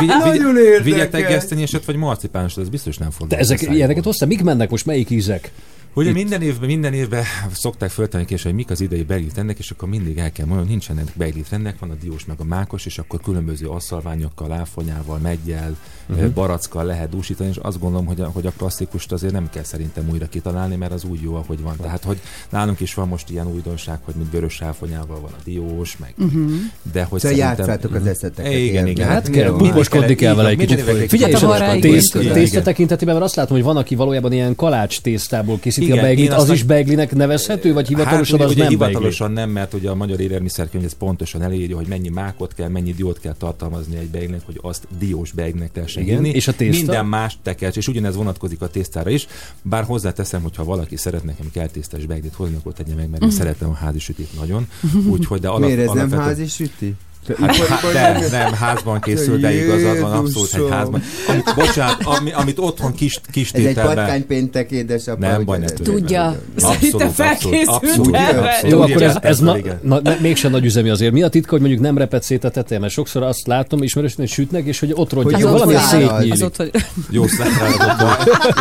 [0.08, 0.84] Nagyon érdekes.
[0.84, 3.28] vigyetek gesztenyésed vagy marcipánsot, ez biztos nem fog.
[3.28, 4.28] De ezek ilyeneket hoztál?
[4.28, 4.86] Mik mennek most?
[4.86, 5.52] Melyik ízek?
[5.94, 6.16] Ugye Itt.
[6.16, 9.90] minden évben, minden évben szokták föltenni és hogy mik az idei beiglit ennek, és akkor
[9.90, 13.20] mindig el kell mondani, nincsenek beiglit ennek, van a diós meg a mákos, és akkor
[13.22, 15.76] különböző asszalványokkal, áfonyával, meggyel,
[16.06, 16.20] Mhm.
[16.20, 16.34] uh-huh.
[16.34, 20.10] barackkal lehet dúsítani, és azt gondolom, hogy a, hogy a klasszikust azért nem kell szerintem
[20.12, 21.76] újra kitalálni, mert az úgy jó, ahogy van.
[21.82, 22.20] Tehát, hogy
[22.50, 26.54] nálunk is van most ilyen újdonság, hogy mint vörös áfonyával van a diós, meg, Mhm.
[26.92, 27.58] de hogy Szóval szerintem...
[27.58, 28.52] játszátok az eszeteket.
[28.54, 29.08] Igen, igen.
[29.08, 30.80] Hát kell, puposkodni kell vele egy kicsit.
[31.08, 35.92] Figyelj, a tészta, tekintetében, mert azt látom, hogy van, aki valójában ilyen kalács tésztából készíti
[35.98, 38.86] Igen, a beiglit, az is beiglinek nevezhető, vagy hivatalosan hát, az ugye, nem beigli?
[38.88, 42.94] hivatalosan nem, mert ugye a magyar élelmiszerkönyv ez pontosan elírja, hogy mennyi mákot kell, mennyi
[42.94, 46.30] diót kell tartalmazni egy beignek, hogy azt diós beignek teljesen Igen, írni.
[46.30, 46.78] és a tészta?
[46.82, 49.28] Minden más tekercs, és ugyanez vonatkozik a tésztára is.
[49.62, 53.24] Bár hozzáteszem, hogy ha valaki szeret nekem kell tésztás beiglit hozni, akkor tegye meg, mert
[53.24, 54.68] én szeretem a házi sütit nagyon.
[55.10, 56.96] Úgyhogy, de alap, Miért ez nem alapvetően- házi süti?
[57.28, 61.02] Hát, nem, nem, házban készül, de igazad van, abszolút egy házban.
[61.28, 65.20] Amit, bocsánat, ami, amit otthon kis, kis Ez egy patkánypéntek édesapa.
[65.20, 65.66] Nem baj, ne.
[65.66, 66.40] Tudja.
[66.56, 68.40] Szerintem felkészült abszolút, erre.
[68.40, 68.72] abszolút.
[68.72, 71.12] Jó, akkor ez, ez na, na, ne- mégsem nagy üzemi azért.
[71.12, 72.82] Mi a titka, hogy mondjuk nem repet szét a tetején?
[72.82, 75.86] Mert sokszor azt látom ismerősen, hogy sütnek, és hogy ott rontják, Hogy hogy ott valami
[75.90, 76.72] szétnyílik.
[77.10, 78.16] Jó szállásodban.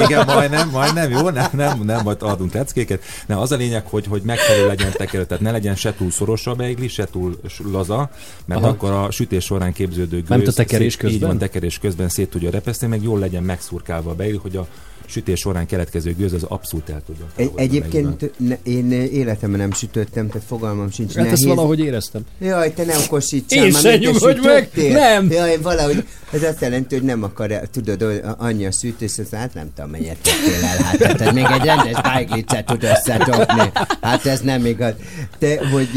[0.05, 3.03] Igen, majdnem, majdnem, jó, nem, nem, nem, majd adunk leckéket.
[3.27, 6.47] Nem, az a lényeg, hogy, hogy megfelelő legyen tekerő, tehát ne legyen se túl szoros
[6.47, 7.41] a beigli, se túl
[7.73, 8.11] laza,
[8.51, 8.71] mert Aha.
[8.71, 10.29] akkor a sütés során képződő gőz...
[10.29, 11.29] Mármint a tekerés szét- Így közben?
[11.29, 14.67] van, tekerés közben szét tudja repeszteni, meg jól legyen megszurkálva a hogy a
[15.11, 18.01] sütés során keletkező gőz az abszolút el tudjon Egy, távolodni a beigliben.
[18.01, 21.15] egyébként ne, én életemben nem sütöttem, tehát fogalmam sincs.
[21.15, 21.57] Hát ezt nehéz.
[21.57, 22.23] valahogy éreztem.
[22.39, 24.71] Jaj, te ne okosítsál, Én se nyugodj meg!
[24.75, 25.31] Nem!
[25.31, 29.71] Jaj, valahogy, ez azt jelenti, hogy nem akar, tudod, annyi a sütés, az hát nem
[29.75, 33.71] tudom, mennyit tettél el, hát, hát ez még egy rendes bájglicet tud összedobni.
[34.01, 34.95] Hát ez nem igaz.
[35.39, 35.89] Te, hogy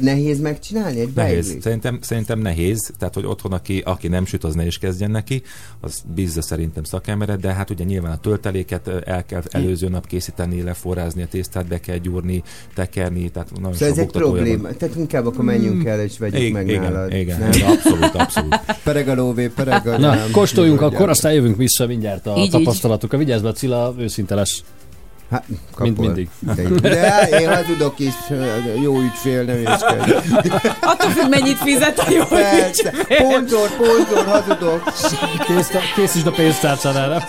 [0.00, 1.56] nehéz megcsinálni egy Nehéz.
[1.60, 2.90] Szerintem, szerintem nehéz.
[2.98, 5.42] Tehát, hogy otthon, aki, aki nem süt, az ne is kezdjen neki.
[5.80, 8.43] Az bízza szerintem szakemberet, de hát ugye nyilván a tölteléket
[8.84, 12.42] ö, el kell előző nap készíteni, leforrázni a tésztát, be kell gyúrni,
[12.74, 14.42] tekerni, tehát nagyon Szóval sok ezek oktatója van.
[14.42, 14.76] probléma.
[14.76, 17.12] Tehát inkább akkor menjünk el, és vegyük Igen, meg igen, nálad.
[17.12, 17.50] igen, Nem?
[17.52, 18.60] igen, abszolút, abszolút.
[18.82, 20.30] Pereg a lóvé, pereg a Na, nem.
[20.32, 23.18] kóstoljunk akkor, aztán jövünk vissza mindjárt a Így, tapasztalatokkal.
[23.18, 24.62] Vigyázz be, Cilla, őszinte lesz.
[25.30, 25.44] Hát,
[25.78, 26.28] Mint mindig.
[26.80, 28.14] De, én hazudok is,
[28.82, 30.10] jó ügyfél, nem észkedj.
[30.90, 34.82] Attól függ, mennyit fizet a jó Persze, ponzor, ponzor, hazudok.
[35.46, 37.22] Kész, készítsd a pénztárcánára.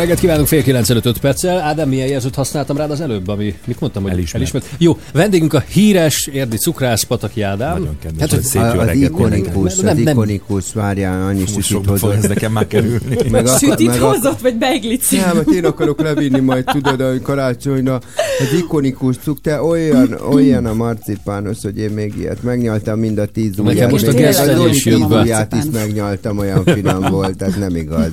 [0.00, 1.58] Reggelt kívánunk, fél 95 perccel.
[1.60, 4.34] Ádám, milyen jelzőt használtam rád az előbb, ami, mit mondtam, hogy Elismert.
[4.54, 4.66] elismert.
[4.78, 7.78] Jó, vendégünk a híres érdi cukrász Pataki Ádám.
[7.78, 10.08] Nagyon kedves, Hát, hogy szép jó A- Az reggelt ikonikus, Nem, az nem.
[10.12, 12.28] ikonikus, várjál, annyi sütit Sokba fog ez hozott.
[12.28, 13.16] nekem már kerülni.
[13.30, 17.22] Meg akar- Sütit meg hozott, vagy beiglit Nem, hát én akarok levinni majd, tudod, hogy
[17.22, 23.18] karácsonyra az ikonikus cuk, te olyan, olyan a marcipános, hogy én még ilyet megnyaltam mind
[23.18, 23.90] a tíz Nekem ujját.
[23.90, 28.08] most a gesztenyés ujját is megnyaltam, olyan finom volt, ez nem igaz.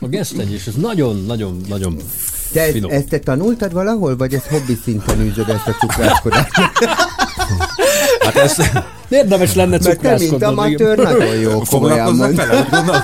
[0.00, 1.96] A gesztenyés, ez nagyon, nagyon, nagyon
[2.52, 2.90] Te ezt, finom.
[2.90, 6.50] ezt te tanultad valahol, vagy ezt hobbi szinten űzöd ezt a cukráskodást?
[8.24, 8.56] Hát ez
[9.08, 10.42] Érdemes lenne Mert te, mint cukrászkodnod.
[10.42, 13.00] amatőr, nagyon jó, komolyan foglalkoznak vele, gondolom.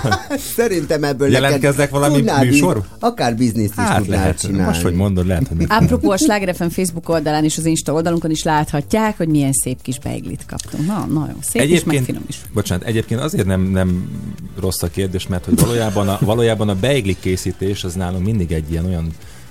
[0.56, 2.82] Szerintem ebből Jelentkeznek valami műsor?
[2.98, 4.64] Akár bizniszt is Hát tudnál lehet, csinálni.
[4.66, 8.30] most, hogy mondod, lehet, hogy Apropó a Sláger FM Facebook oldalán és az Insta oldalunkon
[8.30, 10.86] is láthatják, hogy milyen szép kis beiglit kaptunk.
[10.86, 12.36] Na, nagyon szép is, meg finom is.
[12.54, 14.10] bocsánat, egyébként azért nem, nem
[14.60, 18.70] rossz a kérdés, mert hogy valójában a, valójában a beigli készítés az nálunk mindig egy
[18.70, 19.10] ilyen olyan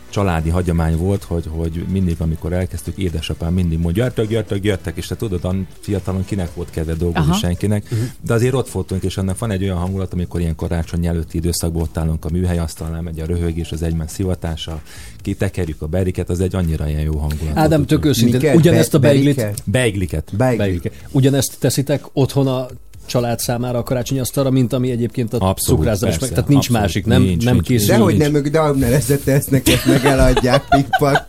[0.10, 5.08] családi hagyomány volt, hogy, hogy mindig, amikor elkezdtük, édesapám mindig mondja, gyertek, gyertek, gyertek, és
[5.08, 7.40] te tudod, an- fiatalon kinek volt kedve dolgozni Aha.
[7.40, 7.88] senkinek,
[8.22, 11.82] de azért ott voltunk, és annak van egy olyan hangulat, amikor ilyen karácsony előtti időszakban
[11.82, 14.82] ott állunk a műhelyasztalnál, megy a röhögés, az egymás szivatása,
[15.22, 17.58] kitekerjük a beriket, az egy annyira ilyen jó hangulat.
[17.58, 19.62] Ádám, tök őszintén, ugyanezt a Be- beiglit?
[19.66, 20.32] Beigliket.
[20.38, 20.92] Beigli.
[21.12, 22.68] ugyanezt teszitek otthon a
[23.10, 26.20] család számára a karácsonyi asztalra, mint ami egyébként a Abszolút, cukrászás meg.
[26.20, 26.82] persze, Tehát nincs abszolút.
[26.82, 27.68] másik, nem, Nincs, nem nincs.
[27.68, 27.96] készül.
[27.96, 31.26] Dehogy nem, ők Daubner tesznek, ezt meg eladják, pikpak.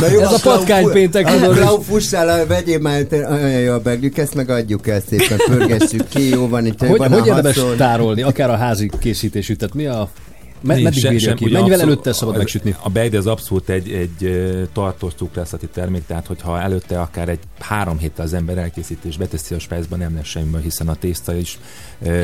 [0.00, 1.40] Na jó, Ez a patkánypéntek, tudod.
[1.40, 5.38] tudod, Klau, fussál, el, vegyél már, olyan jó a beglük, ezt meg adjuk el szépen,
[5.46, 6.78] pörgessük ki, jó van itt.
[6.80, 10.10] Hogy, van hogy a érdemes tárolni, akár a házi készítésű, tehát mi a...
[10.62, 11.44] Me, Nincs meddig bírja sem- ki?
[11.44, 12.74] Mennyivel abszolút- előtte szabad megsütni?
[12.82, 17.98] A beigli az abszolút egy, egy tartós cukrászati termék, tehát hogyha előtte akár egy három
[17.98, 21.58] héttel az ember elkészíti és beteszi a spájzba, nem lesz semmi, hiszen a tészta is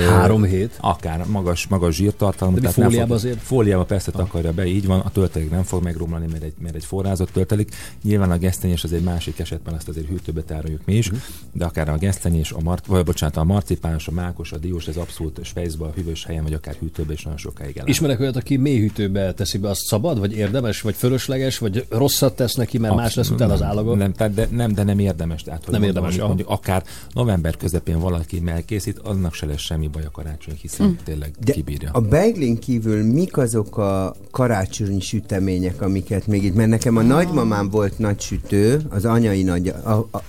[0.08, 0.76] Három hét?
[0.80, 2.54] Akár magas, magas zsírtartalmú.
[2.54, 3.38] De nem fóliába fog- azért?
[3.42, 6.84] Fóliába persze takarja be, így van, a töltelék nem fog megromlani, mert egy, mert egy
[6.84, 7.74] forrázott töltelék.
[8.02, 11.10] Nyilván a gesztenyés az egy másik esetben, azt azért hűtőbe tároljuk mi is,
[11.52, 14.96] de akár a gesztenyés, a mart, vagy bocsánat, a marcipáns, a mákos, a diós, ez
[14.96, 17.86] abszolút spejzba, a hűvös helyen, vagy akár hűtőbe is nagyon sokáig el.
[17.86, 22.54] Ismerek olyat, aki mélyhűtőbe teszi be, azt szabad, vagy érdemes, vagy fölösleges, vagy rosszat tesz
[22.54, 23.94] neki, mert más lesz utána az állaga?
[23.94, 25.42] Nem, tehát de, nem, de nem érdemes.
[25.42, 26.56] Tehát, hogy Nem mondom, érdemes, Mondjuk, aha.
[26.58, 26.82] mondjuk akár
[27.14, 30.92] november közepén valaki elkészít, annak se lesz semmi baj a karácsony, hiszen Hm.
[31.04, 31.90] tényleg De kibírja.
[31.92, 37.70] a beiglin kívül mik azok a karácsonyi sütemények, amiket még itt, mert nekem a nagymamám
[37.70, 40.22] volt nagy sütő, az anyai nagy, a, a,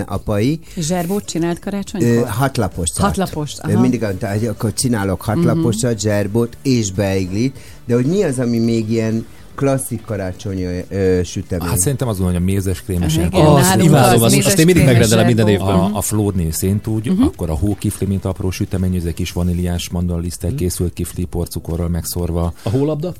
[0.00, 2.28] apai, Zserbót csinált karácsonykor?
[2.28, 3.80] Hatlapost, Ö, aha.
[3.80, 8.90] Mindig mondta, hogy akkor csinálok hatlaposat, zserbot és beiglit, de hogy mi az, ami még
[8.90, 11.68] ilyen klasszik karácsonyi ö, sütemény?
[11.68, 14.84] Hát szerintem azon, hogy a mézes krémes Igen, ilyenkor- Az, imádom, az azt én mindig
[14.84, 15.66] megrendelem minden évben.
[15.68, 17.12] a, a flórnél szint úgy, Mhm.
[17.14, 17.26] uh-huh.
[17.34, 20.54] akkor a hókifli, mint apró sütemény, ez egy kis vaníliás mandalalisztel Mhm.
[20.54, 20.68] uh-huh.
[20.70, 23.12] készült kifli, porcukorral megszorva, A hólabda?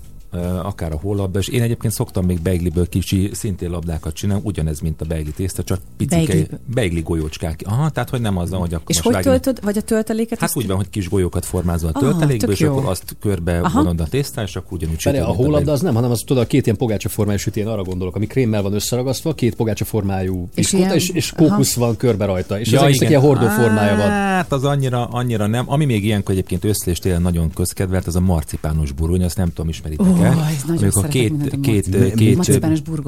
[0.62, 5.00] Akár a hollabda, és én egyébként szoktam még beigliből kicsi, szintén labdákat csinálni, ugyanez, mint
[5.00, 7.60] a beigli tészta, csak picike Beigli- beigli golyócskák.
[7.66, 10.38] Aha, tehát hogy nem az, hogy akkor És most hogy vágjunk- töltöd, vagy a tölteléket?
[10.38, 12.72] Hát úgy van, hogy kis golyókat formázol a töltelékből, és jó.
[12.76, 13.78] akkor azt körbe Aha.
[13.82, 15.70] vonod a tésztán, és akkor ugyanúgy sütöd, a beigli.
[15.70, 18.26] az nem, hanem az tudod, a két ilyen pogácsa formájú süti, én arra gondolok, ami
[18.26, 21.48] krémmel van összeragasztva, két pogácsa formájú És piskóta, ilyen- és, és aha.
[21.48, 24.08] kókusz van körbe rajta, és Ja, az egésznek ilyen hordó formája van.
[24.08, 25.64] Hát az annyira, annyira nem.
[25.70, 29.48] Ami még ilyenkor egyébként össze és télen nagyon közkedvelt, az a marcipános burgonya, azt nem
[29.48, 31.94] tudom, ismeritek Ez nagyon Amikor két, a két, két,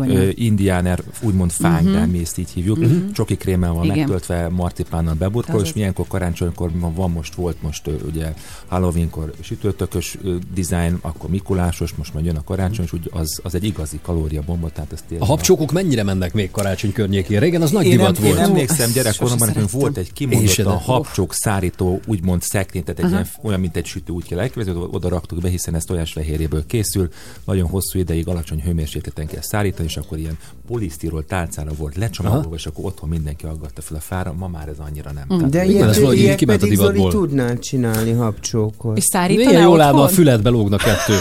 [0.07, 3.11] ö, indiáner, úgymond fánydán, mi ezt így hívjuk, Mhm.
[3.13, 3.97] csoki krémmel van Igen.
[3.99, 8.35] megtöltve, marcipánnal beburkol, Az és milyenkor karácsonykor van most, volt most ugye
[8.67, 10.19] Halloweenkor sütőtökös
[10.55, 14.69] design, akkor Mikulásos, most majd jön a karácsony, és úgy az, az egy igazi kalóriabomba,
[14.71, 17.41] tehát ez A habcsókok mennyire mennek még karácsony környékén?
[17.41, 18.39] Régen az nagy én divat nem, volt.
[18.39, 23.27] Én emlékszem gyerekkoromban, nekünk volt egy kimondottan de- habcsók szárító, úgymond szekrény, tehát egy ilyen,
[23.43, 27.06] olyan, mint egy sütő, úgy kell elképzelni, oda raktuk be, hiszen ez tojásfehérjéből készül,
[27.45, 32.67] nagyon hosszú ideig alacsony hőmérsékleten kell szárítani, és akkor ilyen polisztirol tálcára volt lecsomagolva, és
[32.67, 35.27] akkor otthon mindenki aggatta fel a fára, ma már ez annyira nem.
[35.29, 38.97] Tehát De ez ilyet, valahogy így ilyet pedig Zoli tudnál csinálni habcsókot.
[38.97, 41.15] És szárítaná Milyen jól állna a füledbe lógna kettő.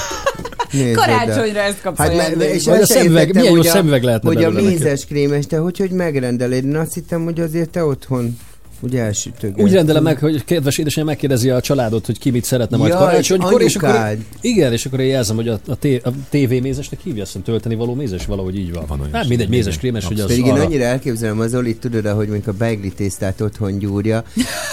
[0.72, 2.44] Nézd Karácsonyra ezt kapsz Hát, ajándékba.
[2.44, 5.46] me- és Vagy a szemüveg- milyen jó hogy a- szemüveg lehetne Hogy a mézes krémes,
[5.48, 6.66] te hogy, hogy megrendeled?
[6.66, 8.38] Én azt hittem, hogy azért te otthon
[8.86, 9.64] ugye elsütögetted.
[9.64, 12.98] Úgy rendelem meg, hogy kedves édesanyám megkérdezi a családot, hogy ki mit szeretne majd Ja,
[12.98, 14.18] karácsonykor, és és akkor, anyukád.
[14.42, 17.94] igen, és akkor én jelzem, hogy a, a, té, a tévémézesnek hívja, azt tölteni való
[17.94, 18.84] mézes, valahogy így van.
[18.88, 20.64] Van olyan hát mindegy, mézes krémes, hogy az Pedig én arra.
[20.64, 24.24] annyira elképzelem az Olit, tudod, hogy mondjuk a beigli tésztát otthon gyúrja.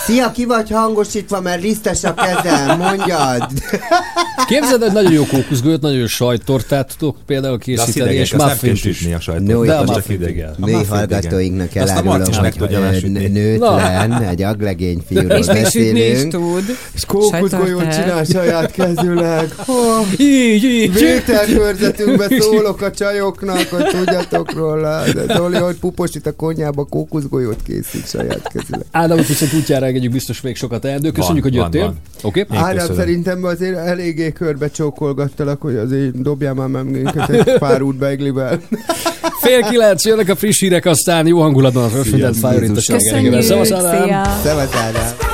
[0.07, 3.47] Szia, ki vagy hangosítva, mert lisztes a kezem, mondjad.
[4.47, 9.07] Képzeld, hogy nagyon jó kókuszgőt, nagyon jó sajttortát tudok például készíteni, és muffint is.
[9.17, 9.47] a sajtot.
[9.47, 10.55] No, De a muffint, igen.
[10.59, 12.81] Muffint, hallgatóinknak elárulom, hogy meg tudja
[14.09, 15.93] nőtlen, egy aglegény fiúról És még sütni is
[16.25, 16.33] beszélünk.
[16.33, 16.77] tud.
[16.95, 19.55] És kókuszgolyót csinál saját kezűleg.
[19.67, 20.93] Oh, Így, így.
[20.93, 25.03] Vételkörzetünkben szólok a csajoknak, hogy tudjatok róla.
[25.13, 28.85] De Zoli, hogy puposít a konyhába, kókuszgolyót készít saját kezűleg.
[28.91, 31.11] Ádámot viszont útjára engedjük biztos még sokat teendő.
[31.11, 31.83] Köszönjük, Van, hogy van, jöttél.
[31.85, 32.01] van.
[32.23, 32.41] Oké?
[32.41, 32.97] Én Ádám, köszönöm.
[32.97, 38.61] szerintem azért eléggé körbe csókolgattalak, hogy azért dobjál már meg minket egy pár út beiglivel.
[39.41, 42.99] Fél kilenc, jönnek a friss hírek, aztán jó hangulatban Fire a Jézusom.
[42.99, 43.35] Sláger Köszönjük,
[43.85, 44.05] Ádám.
[44.05, 44.23] szia!
[44.43, 45.31] Szevasz, Ádám.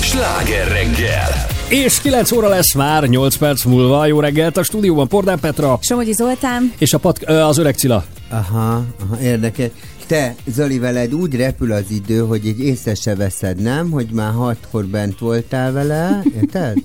[0.00, 1.46] Sláger reggel!
[1.68, 4.06] És 9 óra lesz már, 8 perc múlva.
[4.06, 8.04] Jó reggelt a stúdióban Pordán Petra Somogyi Zoltán, és a pat, az öreg Cilla.
[8.30, 9.70] Aha, aha, érdekes.
[10.06, 13.90] Te, Zoli, veled úgy repül az idő, hogy így észre se veszed, nem?
[13.90, 16.76] Hogy már hatkor bent voltál vele, érted?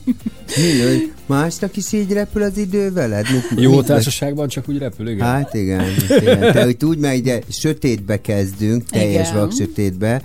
[0.57, 3.26] Mi, másnak is így repül az idő veled?
[3.32, 5.26] Mit, Jó mit- társaságban csak úgy repül, igen.
[5.26, 5.86] Hát igen,
[6.19, 6.40] igen.
[6.40, 9.40] Te, hogy úgy, mert ugye sötétbe kezdünk, teljes Igen.
[9.40, 10.22] vak sötétbe,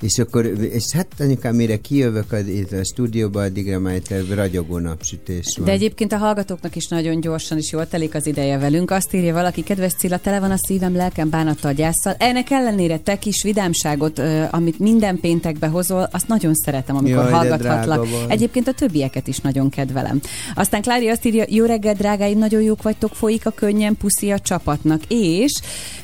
[0.00, 2.36] és akkor, és hát anyukám, mire kijövök a,
[2.76, 5.66] a stúdióba, addigra már itt ragyogó napsütés van.
[5.66, 8.90] De egyébként a hallgatóknak is nagyon gyorsan is jól telik az ideje velünk.
[8.90, 12.14] Azt írja valaki, kedves Cilla, tele van a szívem, lelkem, bánattal, gyászsal.
[12.18, 18.06] Ennek ellenére te kis vidámságot, amit minden péntekbe hozol, azt nagyon szeretem, amikor Jaj, hallgathatlak.
[18.28, 20.20] Egyébként a többieket is nagyon kedvelem.
[20.54, 24.38] Aztán Klári azt írja, jó reggel, drágáim, nagyon jók vagytok, folyik a könnyen, puszi a
[24.38, 25.00] csapatnak.
[25.08, 25.52] És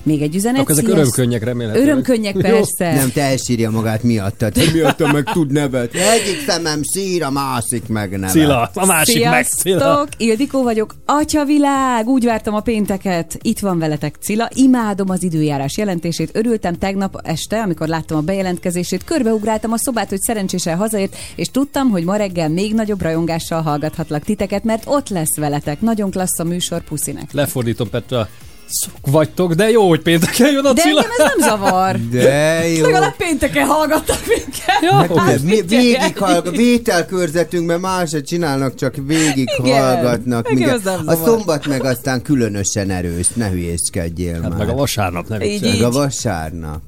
[0.03, 0.61] még egy üzenet.
[0.61, 1.89] Akkor ezek Sziasz- örömkönnyek remélhetőleg.
[1.89, 2.41] Örömkönnyek, Jó.
[2.41, 2.95] persze.
[2.95, 4.53] Nem, te elsírja magát miattad.
[4.53, 5.95] Te miattam meg tud nevet.
[6.15, 8.31] Egyik szemem sír, a másik meg nevet.
[8.31, 9.79] Cilla, a másik meg Cilla.
[9.79, 15.77] Sziasztok, Ildikó vagyok, Atyavilág, úgy vártam a pénteket, itt van veletek Cilla, imádom az időjárás
[15.77, 21.51] jelentését, örültem tegnap este, amikor láttam a bejelentkezését, körbeugráltam a szobát, hogy szerencsésen hazaért, és
[21.51, 26.39] tudtam, hogy ma reggel még nagyobb rajongással hallgathatlak titeket, mert ott lesz veletek, nagyon klassz
[26.39, 27.33] a műsor, puszinek.
[27.33, 28.29] Lefordítom, Petra.
[28.69, 31.01] Szok vagytok, de jó, hogy pénteken jön a De Cilla.
[31.01, 31.97] engem ez nem zavar.
[32.11, 32.85] De jó.
[32.85, 34.81] Legalább pénteken hallgattak minket.
[34.83, 35.37] Ja, Hát, oké.
[35.43, 39.83] mi, végig hallgat, vételkörzetünkben másod csinálnak, csak végig Igen.
[39.83, 40.51] hallgatnak.
[40.51, 40.85] Engem minket.
[40.85, 44.59] nem A szombat meg aztán különösen erős, ne hülyéskedjél Hát már.
[44.59, 45.63] meg a vasárnap nem Így.
[45.63, 46.81] Meg a vasárnap.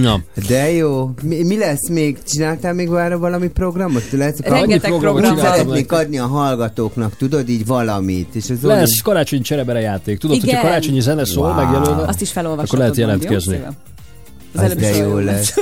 [0.00, 1.10] Na, De jó.
[1.22, 2.18] Mi, mi lesz még?
[2.28, 4.10] Csináltál még arra valami programot?
[4.10, 5.38] Lehet, Rengeteg programot.
[5.38, 8.34] Szeretnék adni a hallgatóknak, tudod, így valamit.
[8.34, 10.18] És az lesz karácsonyi cserebere játék.
[10.18, 10.48] Tudod, Igen.
[10.48, 11.54] hogyha karácsonyi zene szól, Wow.
[11.64, 12.66] megjelölve, Azt is felolvasod.
[12.66, 13.60] akkor lehet jelentkezni.
[14.56, 15.54] Az, Az előbb de jó lesz.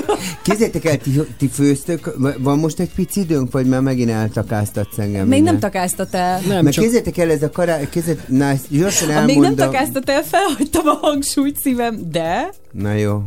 [0.42, 5.26] Képzeljétek el, ti, ti főztök, van most egy pici időnk, vagy már megint eltakáztatsz engem?
[5.26, 5.58] Még nem innen?
[5.58, 6.40] takáztat el.
[6.48, 7.88] Nem, Mert csak el, ez a kará...
[7.88, 8.18] Képzeld...
[8.28, 9.40] Na, ezt gyorsan elmondom.
[9.40, 12.48] még nem takáztat el, felhagytam a hangsúlyt szívem, de...
[12.72, 13.22] Na jó.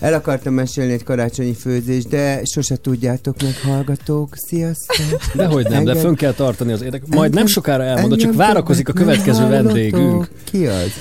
[0.00, 4.36] El akartam mesélni egy karácsonyi főzést, de sose tudjátok meg, hallgatók.
[4.36, 5.06] Sziasztok!
[5.34, 7.00] Dehogy nem, de Engem- fönn kell tartani az érdek.
[7.00, 10.28] Majd nem engem- sokára elmondod, csak várakozik a nem következő vendégünk.
[10.44, 10.92] Ki az?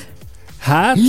[0.57, 0.97] Hát,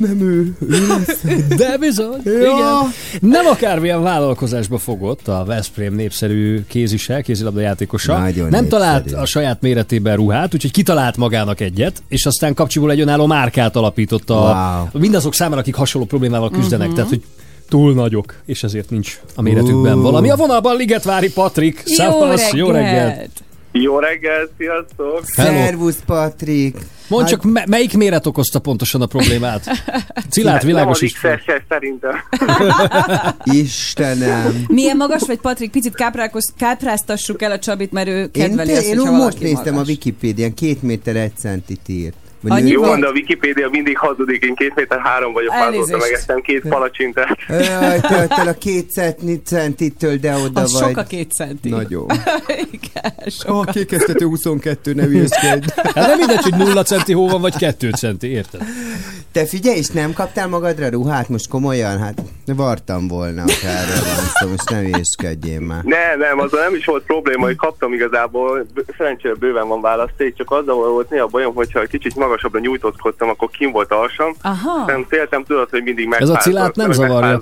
[0.00, 0.56] Nem ő.
[0.68, 1.20] ő lesz.
[1.56, 2.32] de bizony, Ja.
[2.32, 2.92] igen.
[3.20, 8.18] Nem akármilyen vállalkozásba fogott a Veszprém népszerű kézise, kézilabda játékosa.
[8.18, 8.68] Nagyon nem népszerű.
[8.68, 13.76] talált a saját méretében ruhát, úgyhogy kitalált magának egyet, és aztán kapcsiból egy önálló márkát
[13.76, 14.34] alapított a,
[14.92, 15.00] Wow.
[15.02, 16.88] mindazok számára, akik hasonló problémával küzdenek.
[16.88, 16.94] Uh-huh.
[16.94, 17.22] Tehát, hogy
[17.68, 20.02] túl nagyok, és ezért nincs a méretükben Ú.
[20.02, 20.30] valami.
[20.30, 21.82] A vonalban Ligetvári Patrik.
[21.86, 22.52] Jó reggelt!
[22.52, 23.30] jó reggelt!
[23.72, 25.22] Jó reggel, sziasztok!
[25.36, 25.50] Hello.
[25.50, 26.76] Szervusz, Patrik!
[27.08, 29.64] Mondd Hát- csak, me- melyik méret okozta pontosan a problémát?
[30.30, 31.36] Cilát, Nem az világosíts fel.
[31.36, 32.14] XS szerintem.
[33.62, 34.64] Istenem!
[34.68, 35.70] Milyen magas vagy, Patrik?
[35.70, 39.18] Picit káprálkoz- kápráztassuk el a Csabit, mert ő Én, kedveli te, azt, én hogyha most
[39.22, 39.88] valaki néztem magas.
[39.88, 42.14] a Wikipédián, két méter egy centit írt.
[42.40, 43.00] Vagy Jó, van?
[43.00, 47.38] de a Wikipédia mindig hazudik, én két méter három vagyok, azóta megettem két palacsintát.
[47.48, 48.00] Jaj,
[48.46, 50.82] a két centi- centitől, de oda Az vagy.
[50.82, 51.68] sok a két centi.
[51.68, 52.06] Nagyon.
[52.80, 53.66] Igen, sok.
[53.66, 55.66] A kékeztető 22, ne hülyeskedj.
[55.76, 58.60] Hát nem mindegy, hogy nulla centi hó van, vagy kettő centi, érted?
[59.32, 61.98] Te figyelj, és nem kaptál magadra ruhát most komolyan?
[61.98, 62.22] Hát
[62.56, 65.82] vartam volna, erről van szó, most ne hülyeskedjél már.
[65.82, 68.66] Nem, nem, azzal nem is volt probléma, hogy kaptam igazából,
[68.98, 73.50] szerencsére bőven van választék, csak azzal volt néha bajom, hogyha egy kicsit magasabbra nyújtózkodtam, akkor
[73.50, 74.34] kim volt alsam.
[74.42, 74.84] Aha.
[74.86, 76.36] Nem féltem, tudod, hogy mindig Ez a.
[76.36, 77.40] Cilát nem meg zavarja.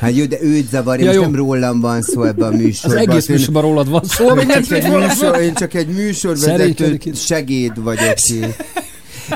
[0.00, 2.98] Hát jó, de őt zavarja, Ja, most nem rólam van szó ebben a Az műsorban.
[2.98, 6.98] egész Én- műsorban rólad van szó, Én nem csak egy műsor, én csak egy műsorvezető
[7.14, 8.44] segéd vagyok ki.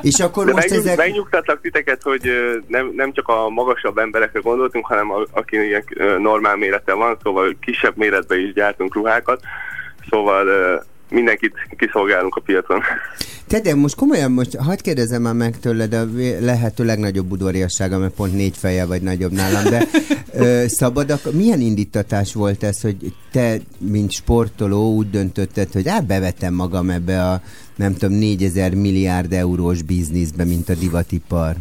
[0.00, 0.96] És akkor De most megnyug, ezek...
[0.96, 2.20] megnyugtatlak titeket, hogy
[2.66, 5.84] nem, nem csak a magasabb emberekre gondoltunk, hanem a, aki ilyen
[6.18, 9.40] normál mérete van, szóval kisebb méretben is gyártunk ruhákat,
[10.10, 10.46] szóval
[11.10, 12.82] mindenkit kiszolgálunk a piacon.
[13.46, 16.06] Te, de most komolyan, most hagyd kérdezem már meg tőled a
[16.40, 19.82] lehető legnagyobb udvariassága, mert pont négy feje vagy nagyobb nálam, de
[20.34, 22.96] ö, szabad, milyen indítatás volt ez, hogy
[23.32, 27.40] te, mint sportoló úgy döntötted, hogy hát bevetem magam ebbe a
[27.76, 31.54] nem tudom, 4000 milliárd eurós bizniszbe, mint a divatipar?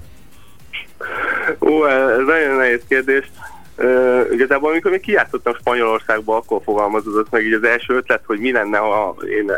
[1.59, 3.31] Ó, ez nagyon nehéz kérdés.
[3.81, 8.51] Uh, igazából, amikor még kijátszottam Spanyolországba, akkor fogalmazódott meg így az első ötlet, hogy mi
[8.51, 9.51] lenne, ha én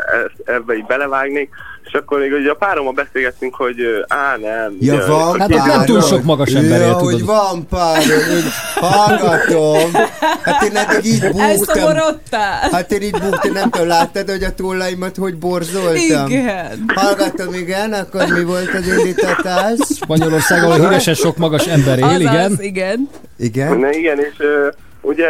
[0.44, 1.54] ebbe így belevágnék,
[1.92, 3.76] és akkor még ugye a párommal beszélgettünk, hogy
[4.08, 4.76] á, nem.
[4.80, 7.12] Ja, ugye, van Hát ott nem túl sok magas emberél, ja, tudod.
[7.12, 8.44] hogy van hogy
[8.74, 9.92] hallgatom.
[10.42, 11.40] Hát én eddig így búgtam.
[11.40, 12.68] Elszomorodtál.
[12.70, 16.26] Hát én így búgtam, nem tudom, láttad, hogy a tollaimat hogy borzoltam?
[16.26, 16.84] Igen.
[16.94, 19.78] Hallgatom, igen, akkor mi volt az indítatás?
[19.94, 22.34] Spanyolország, ahol híresen sok magas ember él, igen.
[22.34, 23.08] Azaz, igen.
[23.38, 23.78] Igen?
[23.78, 24.68] Ne, igen, és ö,
[25.00, 25.28] ugye,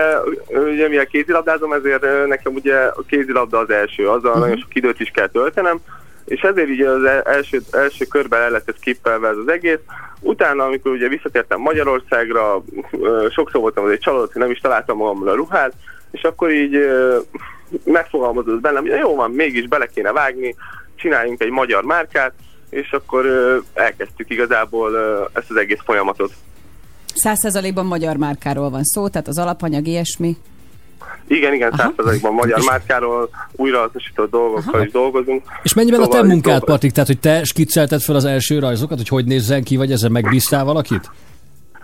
[0.72, 4.40] ugye mivel kézilabdázom, ezért ö, nekem ugye a kézilabda az első, azzal uh-huh.
[4.40, 5.80] nagyon sok időt is kell töltenem,
[6.24, 9.78] és ezért így az el- első, első körben el lett kippelve ez az egész.
[10.20, 12.62] Utána, amikor ugye visszatértem Magyarországra,
[13.30, 15.72] sokszor voltam azért csalódott, hogy nem is találtam magammal a ruhát,
[16.10, 16.78] és akkor így
[17.84, 20.54] megfogalmazott bennem, hogy jó van, mégis bele kéne vágni,
[20.94, 22.32] csináljunk egy magyar márkát,
[22.70, 23.26] és akkor
[23.74, 24.90] elkezdtük igazából
[25.32, 26.32] ezt az egész folyamatot.
[27.14, 30.36] Száz százalékban magyar márkáról van szó, tehát az alapanyag ilyesmi.
[31.26, 35.42] Igen, igen, százszerzalékban magyar márkáról, újrahasznosított dolgokkal is dolgozunk.
[35.62, 36.92] És mennyiben a te Szóval- munkád, szóval- Patrik?
[36.92, 40.64] Tehát, hogy te skiccelted fel az első rajzokat, hogy hogy nézzen ki, vagy ezzel megbíztál
[40.64, 41.10] valakit?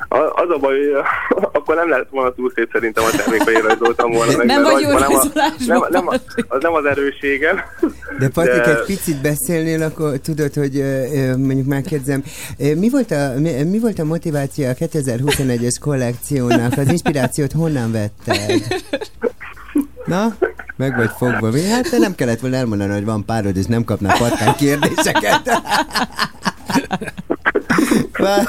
[0.08, 1.04] Az a baj, hogy
[1.52, 4.46] akkor nem lett volna túl szép szerintem a termék, ha én rajzoltam volna meg.
[4.46, 5.24] Nem vagy jó nem, a-
[5.66, 6.14] nem, nem, a-
[6.48, 7.56] az nem az erőségem.
[8.18, 10.82] De Patrik, De- egy picit beszélnél, akkor tudod, hogy
[11.36, 12.22] mondjuk megkérdezem,
[12.58, 16.76] ö, mi volt, a, mi, mi volt a motiváció a 2021-es kollekciónak?
[16.76, 18.62] Az inspirációt honnan vetted?
[20.06, 20.36] Na,
[20.76, 21.50] meg vagy fogva.
[21.50, 21.68] Mi?
[21.68, 25.50] Hát te nem kellett volna elmondani, hogy van párod, és nem kapnál patkány kérdéseket.
[28.18, 28.48] Vá-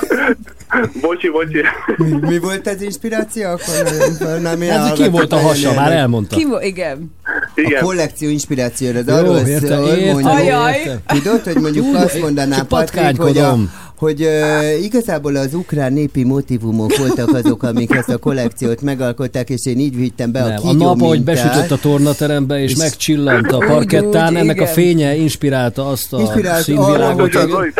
[1.01, 1.61] Bocsi, bocsi.
[1.97, 3.49] mi, mi volt az inspiráció?
[3.49, 5.73] Akkor nem, nem Hát, ki volt a hasa?
[5.73, 6.35] Már elmondta.
[6.35, 7.15] Ki vo- igen.
[7.55, 7.81] Igen.
[7.81, 9.79] A kollekció inspirációra, de Jó, arról szól,
[10.11, 11.01] mondjuk.
[11.05, 13.57] Tudod, hogy mondjuk Hú, azt mondaná Patrik, hogy, a.
[13.99, 19.65] hogy uh, igazából az ukrán népi motivumok voltak azok, amik ezt a kollekciót megalkották, és
[19.65, 22.77] én így vittem be a Nem, a kígyó nap, ahogy besütött a tornaterembe, és, És-
[22.77, 24.73] megcsillant a parkettán, úgy, ennek a igen.
[24.73, 27.19] fénye inspirálta azt a Inspirált arra, színvilágot.
[27.19, 27.73] hogy, Hogy, hogy,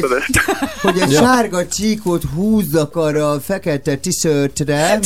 [0.00, 0.40] ezt.
[0.82, 1.18] hogy egy Ja.
[1.20, 4.98] sárga csíkot húzzak arra a fekete t-shirtre.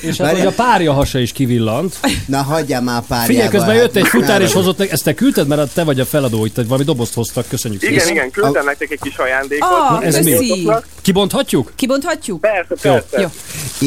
[0.00, 1.96] És hát, hogy a párja hasa is kivillant.
[2.26, 3.26] Na, hagyjál már párjával.
[3.26, 6.00] Figyelj, közben hát jött egy futár, és hozott nek, ezt te küldted, mert te vagy
[6.00, 8.14] a feladó, hogy te valami dobozt hoztak, köszönjük Igen, szépen.
[8.14, 9.68] igen, küldtem nektek egy kis ajándékot.
[9.70, 10.62] Ah, ez mi?
[11.02, 11.72] Kibonthatjuk?
[11.76, 12.40] Kibonthatjuk?
[12.40, 13.20] Persze, persze.
[13.20, 13.26] Jó.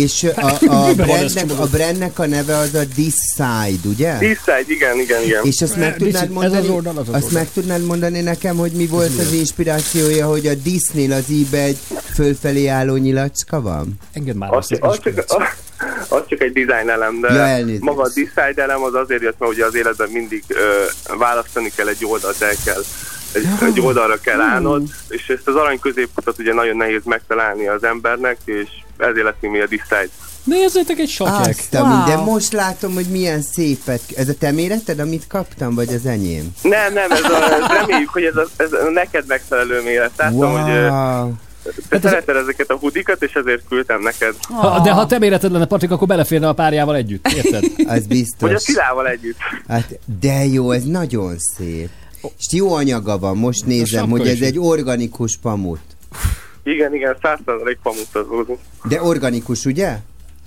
[0.01, 4.09] És a, a, ez brandnek, a brandnek a neve az a This Side, ugye?
[4.11, 5.43] Eastside, igen, igen, igen.
[5.43, 8.21] És azt meg Dicsi, tudnád ez mondani, az oldal, az az azt meg tudnád mondani
[8.21, 11.77] nekem, hogy mi volt az inspirációja, hogy a Disney az íbe egy
[12.13, 13.93] fölfelé álló nyilacska van?
[14.13, 14.81] Engedd már Az, azt.
[14.81, 15.35] az, csak, az,
[16.07, 17.81] az csak egy design elem, de Ja, elnézést.
[17.81, 20.83] maga a design elem az azért jött, mert ugye az életben mindig ö,
[21.17, 22.81] választani kell egy oldalt, el kell
[23.33, 27.83] egy, egy oldalra kell állnod, és ezt az arany középutat ugye nagyon nehéz megtalálni az
[27.83, 30.09] embernek, és ezért lett mi a design.
[30.43, 31.83] Nézzétek egy a Wow.
[31.85, 32.05] wow.
[32.05, 34.01] de most látom, hogy milyen szépet.
[34.15, 36.49] Ez a te méreted, amit kaptam, vagy az enyém?
[36.61, 40.11] Nem, nem, ez a, reméljük, hogy ez a, ez a neked megfelelő méret.
[40.17, 40.71] Látom, hogy
[41.89, 44.35] te szereted ezeket a hudikat, és ezért küldtem neked.
[44.41, 47.63] Ha, de ha te méreted lenne, Patrik, akkor beleférne a párjával együtt, érted?
[47.77, 48.61] Az Vagy a biztos.
[48.61, 49.37] Szilával együtt.
[49.67, 51.89] Hát, de jó, ez nagyon szép.
[52.37, 54.41] És jó anyaga van, most nézem, hogy ez is.
[54.41, 55.79] egy organikus pamut.
[56.63, 58.59] Igen, igen, 100% pamuttal dolgozunk.
[58.83, 59.97] De organikus, ugye?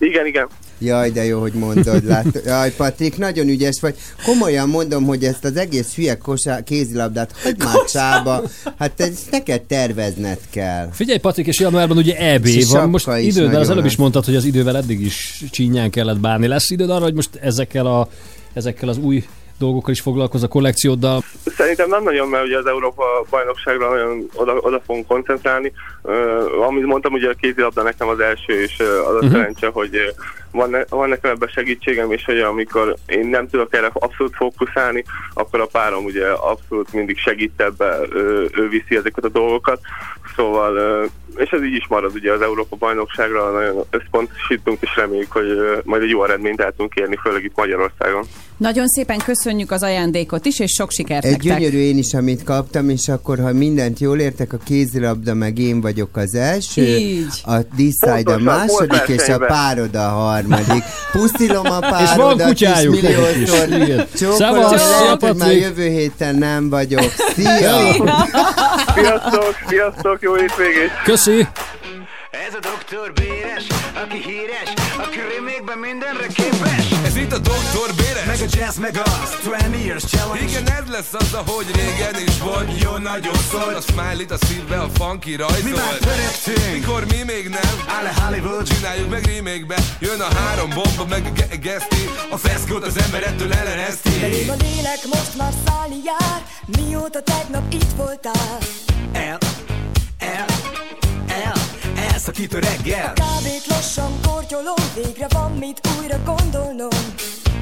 [0.07, 0.49] Igen, igen.
[0.79, 2.05] Jaj, de jó, hogy mondod.
[2.05, 2.27] Lát...
[2.47, 3.95] Jaj, Patrik, nagyon ügyes vagy.
[4.24, 6.62] Komolyan mondom, hogy ezt az egész hülye kosá...
[6.62, 8.43] kézilabdát hagyd már csába.
[8.79, 10.89] Hát ezt neked tervezned kell.
[10.93, 12.91] Figyelj, Patrik, és januárban ugye EB És van.
[12.91, 16.47] Most időd, mert az előbb is mondtad, hogy az idővel eddig is csínyán kellett bánni.
[16.47, 18.09] Lesz időd arra, hogy most ezekkel, a,
[18.53, 19.24] ezekkel az új
[19.62, 21.22] dolgokkal is foglalkoz a kollekcióddal?
[21.56, 25.72] Szerintem nem nagyon, mert ugye az Európa bajnokságra nagyon oda, oda fogunk koncentrálni.
[26.02, 29.32] Uh, amit mondtam, ugye a kézilabda nekem az első, és az a Mhm.
[29.32, 29.90] szerencse, hogy
[30.53, 35.05] van, ne, van nekem ebben segítségem, és hogy amikor én nem tudok erre abszolút fókuszálni,
[35.35, 39.81] akkor a párom ugye abszolút mindig segít ebbe, ő, ő viszi ezeket a dolgokat.
[40.37, 45.47] Szóval, és ez így is marad ugye az Európa bajnokságra, nagyon összpontosítunk, és reméljük, hogy
[45.85, 48.24] majd egy jó eredményt el tudunk érni, főleg itt Magyarországon.
[48.57, 51.59] Nagyon szépen köszönjük az ajándékot is, és sok sikert Egy nektek.
[51.59, 55.81] gyönyörű én is, amit kaptam, és akkor, ha mindent jól értek, a kézilabda meg én
[55.81, 57.43] vagyok az első, Így.
[57.45, 60.41] a Decide a második, és a párod a harmadik.
[61.12, 62.94] Pusztilom a párodat, És van kutyájuk.
[64.19, 67.12] Csókolom, lehet, hogy már jövő héten nem vagyok.
[67.35, 67.77] Szia!
[68.94, 70.90] Sziasztok, sziasztok, jó hétvégét!
[71.05, 71.47] Köszi!
[72.48, 73.66] Ez a doktor Béres,
[74.02, 76.85] aki híres, a krimékben mindenre képes.
[77.05, 80.44] Ez itt a Doktor Béres Meg a jazz, meg a 20 years challenge.
[80.44, 83.77] Igen, ez lesz az, ahogy régen is volt Jó nagyon szólt.
[83.77, 86.73] A smiley a szívbe, a funky Mi már törektünk.
[86.73, 88.69] Mikor mi még nem Áll a Hollywood.
[88.69, 93.23] Csináljuk meg remake Jön a három bomba, meg a ge- geszti A feszkót az ember
[93.23, 94.19] ettől ellenezti.
[94.20, 96.40] Belém a lélek most már szállni jár
[96.77, 98.59] Mióta tegnap itt voltál
[99.12, 99.39] El,
[100.19, 100.47] el,
[101.27, 101.72] el,
[102.27, 103.12] elszakít a reggel.
[103.12, 106.89] Kávét lassan kortyolom Végre van mit újra gondolnom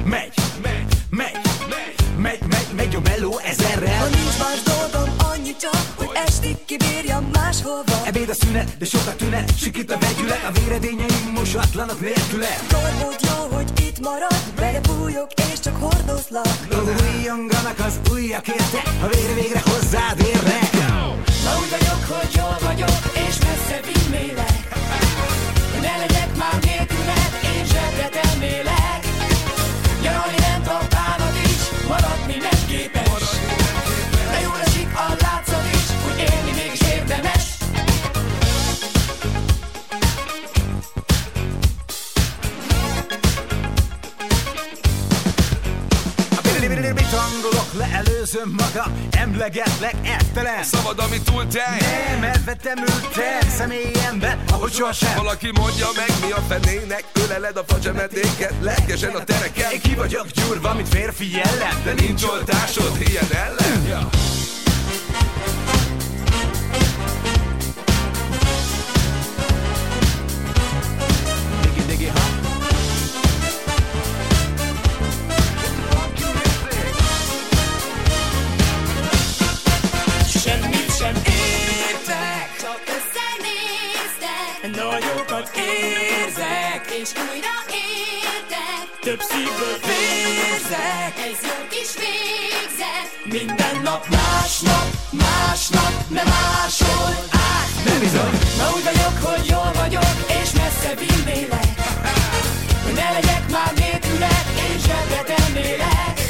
[0.05, 3.97] Megy, megy, megy, megy, megy, megy, megy a meló ezerrel.
[3.97, 9.15] Ha nincs más dolgom annyi csak Hogy estig kibírjam máshova Ebéd a szünet, de sokat
[9.15, 12.55] tünet, sikít a vegyület, a véredényeim mosatlanak nélküle.
[12.67, 16.47] Tormód jó, hogy itt marad Belebújok és csak hordozlak
[17.17, 20.71] Újonganak az ujjak érte, ha végre végre hozzád érnek.
[21.43, 24.57] Ma úgy vagyok, hogy jól vagyok És messze vinnélek.
[25.81, 28.80] Ne legyek már nélküled Én zsebre tennélek
[49.41, 51.77] Füllegetlek esztelen Szabad, ami túl tej.
[51.79, 58.53] Nem, elvettem ültem személyembe, ahogy sohasem Valaki mondja meg, mi a fenének Öleled a facsemetéket,
[58.61, 59.71] lelkesen a tereken.
[59.71, 63.87] Én ki vagyok gyúrva, mint férfi jellem De nincs oltásod, ilyen ellen.
[63.87, 64.09] Ja.
[85.71, 86.81] Érzek.
[87.01, 88.85] És újra értek.
[89.01, 91.13] Több szívből vérzek.
[91.27, 93.07] Ez jó kis végzet,
[93.37, 98.37] Minden nap másnap, másnap, nem máshol át Nem bizony.
[98.57, 101.69] Ma úgy vagyok, hogy jól vagyok És messze vinnélek
[102.83, 106.20] Hogy ne legyek már nélküled Én zsebre tennélek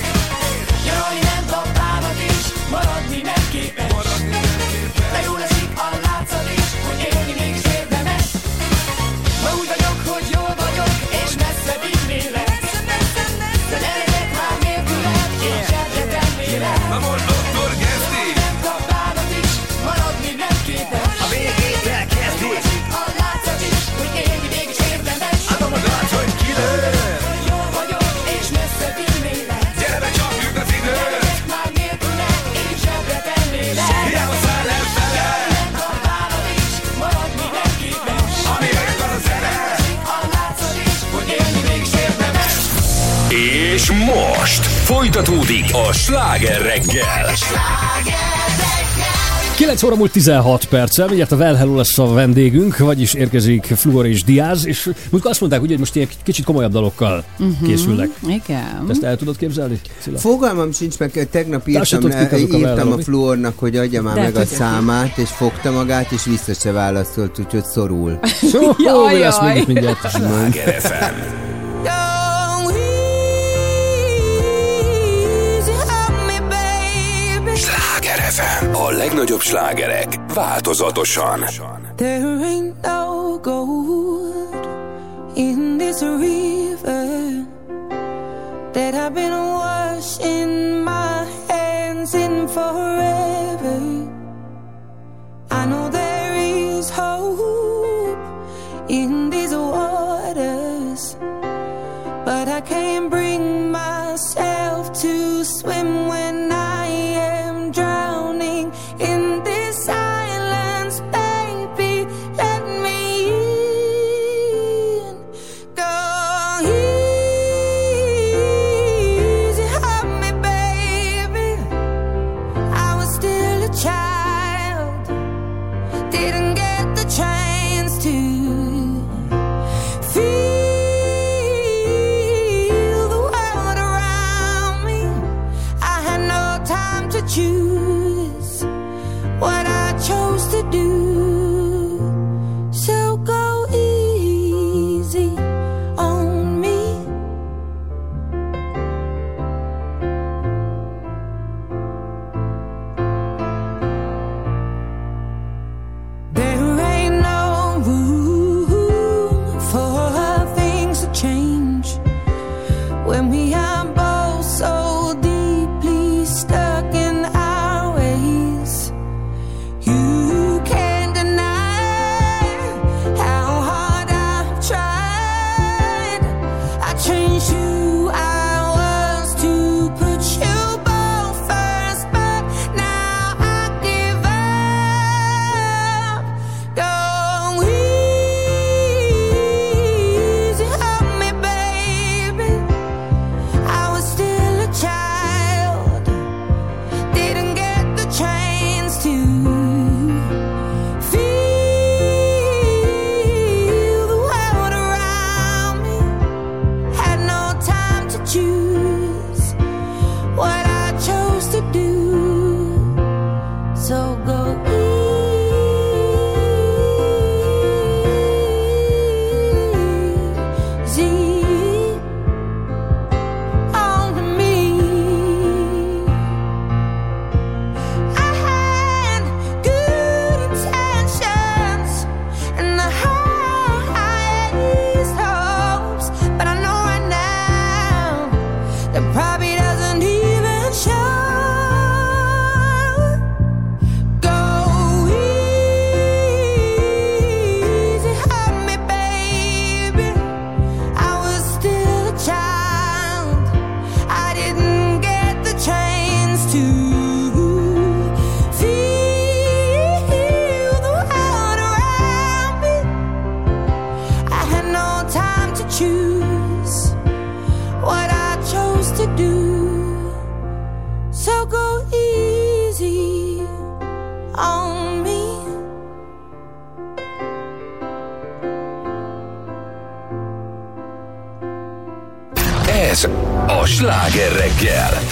[44.93, 47.33] folytatódik a sláger reggel.
[49.55, 54.05] 9 óra múlt 16 perccel, mindjárt a Well Hello lesz a vendégünk, vagyis érkezik Fluor
[54.05, 57.67] és Diaz, és mondjuk azt mondták, ugye, hogy most ilyen kicsit komolyabb dalokkal uh-huh.
[57.67, 58.09] készülnek.
[58.27, 58.83] Igen.
[58.85, 60.17] Te ezt el tudod képzelni, Cilla?
[60.17, 63.03] Fogalmam sincs, meg tegnap írtam, azok a írtam a Velrobi?
[63.03, 67.39] Fluornak, hogy adja már De meg a számát, és fogta magát, és vissza se válaszolt,
[67.39, 68.19] úgyhogy szorul.
[68.53, 69.53] Jó, Jaj, lesz jaj.
[69.53, 71.50] még itt mindjárt?
[78.91, 81.53] Legnagyobb slágerek változatosan.
[81.95, 84.67] There ain't no gold
[85.35, 87.45] in this river
[88.71, 93.79] that I've been washing my hands in forever.
[95.49, 98.17] I know there is hope
[98.87, 101.15] in these waters,
[102.25, 106.50] but I can't bring myself to swim when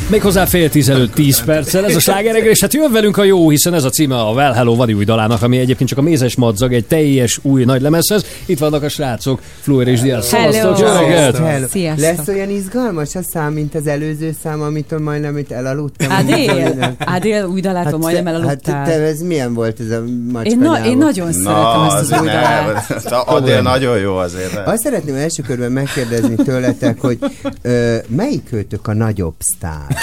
[0.10, 1.86] Méghozzá fél tíz előtt 10 perccel.
[1.86, 4.32] Ez a sláger reggel, és hát jön velünk a jó, hiszen ez a címe a
[4.32, 7.82] Well Hello Vadi új dalának, ami egyébként csak a mézes madzag egy teljes új nagy
[7.82, 8.26] lemezhez.
[8.46, 10.30] Itt vannak a srácok, Fluer és Diaz.
[10.32, 10.52] Hello.
[10.52, 11.38] Szevasztok, jó reggelt!
[11.38, 11.68] Hello.
[11.68, 12.06] Sziasztok.
[12.18, 16.12] Lesz olyan izgalmas a szám, mint az előző szám, amitől majdnem itt elaludtam.
[16.12, 18.86] Adél, Adél új dalától majdnem Hát elaludtál.
[18.86, 22.28] te, ez milyen volt ez a macska Én, na, én nagyon szeretem ezt az új
[22.28, 22.92] dalát.
[23.36, 24.68] Adél nagyon jó azért.
[24.68, 27.18] Azt szeretném első körben megkérdezni tőletek, hogy
[27.62, 29.98] ö, melyik őtök a nagyobb sztár?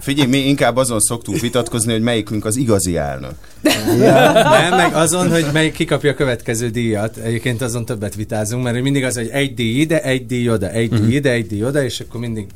[0.00, 3.32] Figyelj, mi inkább azon szoktunk vitatkozni, hogy melyikünk az igazi elnök.
[3.98, 7.16] Nem, meg azon, hogy melyik kikapja a következő díjat.
[7.16, 10.90] Egyébként azon többet vitázunk, mert mindig az, hogy egy díj ide, egy díj oda, egy
[10.90, 11.02] Mhm.
[11.06, 12.46] díj ide, egy díj oda, és akkor mindig...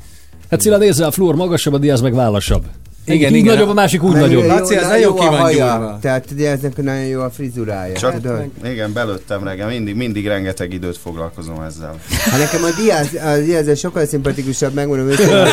[0.49, 2.63] Hát Cilla nézze, a Fluor magasabb, a Diaz meg vállasabb.
[3.05, 3.53] Igen, igen.
[3.53, 4.45] nagyobb, a másik úgy nagyobb.
[4.45, 5.77] Laci, az nagyon jó ki van haja.
[5.77, 5.97] gyúrva.
[6.01, 7.97] Tehát ugye eznek nagyon jó a frizurája.
[7.97, 8.43] Csak, tudod?
[8.63, 11.95] igen, belőttem reggel, mindig, mindig rengeteg időt foglalkozom ezzel.
[12.09, 15.47] Hát nekem a Diaz, a Diaz sokkal szimpatikusabb, megmondom őszintén,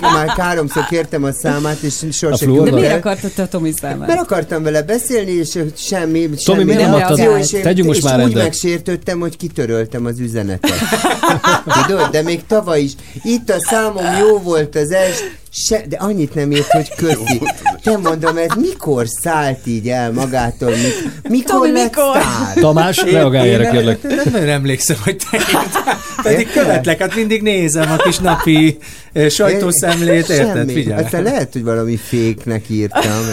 [0.00, 4.08] már háromszor kértem a számát, és sosem De miért akartad te a Tomi számát?
[4.08, 7.46] Mert akartam vele beszélni, és semmi, Tomi, semmi miért nem adtad?
[7.62, 8.42] Tegyünk most már úgy rendet.
[8.42, 10.78] megsértődtem, hogy kitöröltem az üzenetet.
[11.86, 12.92] Tudod, de még tavaly is.
[13.22, 17.40] Itt a számom jó volt az est, se, de annyit nem ért, hogy köszi.
[17.82, 20.70] Te mondom, ez mikor szállt így el magától?
[20.70, 22.18] Mik, mikor Tomi, lett mikor?
[22.60, 24.02] Tamás, reagálj erre, nem, kérlek.
[24.02, 25.38] nem, nem emlékszem, hogy te
[26.22, 26.62] Pedig Érted?
[26.62, 28.78] követlek, hát mindig nézem a kis napi
[29.12, 30.56] eh, sajtószemlét, érted?
[30.56, 30.72] Semmi.
[30.72, 31.02] Figyelj.
[31.04, 33.02] Aztán lehet, hogy valami féknek írtam.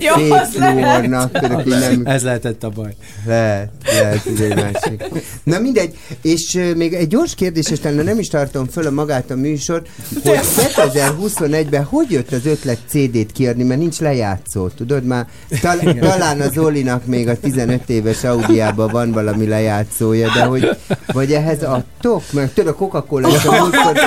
[0.00, 0.78] Jó, Fék az lehet.
[0.78, 2.94] fluornak, hogy nem Ez lehetett a baj.
[3.26, 3.70] Lehet,
[4.00, 5.04] lehet, hogy egy másik.
[5.42, 8.90] Na mindegy, és uh, még egy gyors kérdés, és talán nem is tartom föl a
[8.90, 9.82] magát a műsor,
[10.22, 10.40] hogy
[11.20, 15.26] 2021-ben hogy jött az ötlet CD-t kiadni, mert nincs lejátszó, tudod már?
[15.60, 20.68] Tal- talán az Zolinak még a 15 éves Audiában van valami lejátszója, de hogy
[21.12, 22.22] vagy ehhez adtok?
[22.32, 23.98] Meg tudod, a Coca-Cola is a múltkor,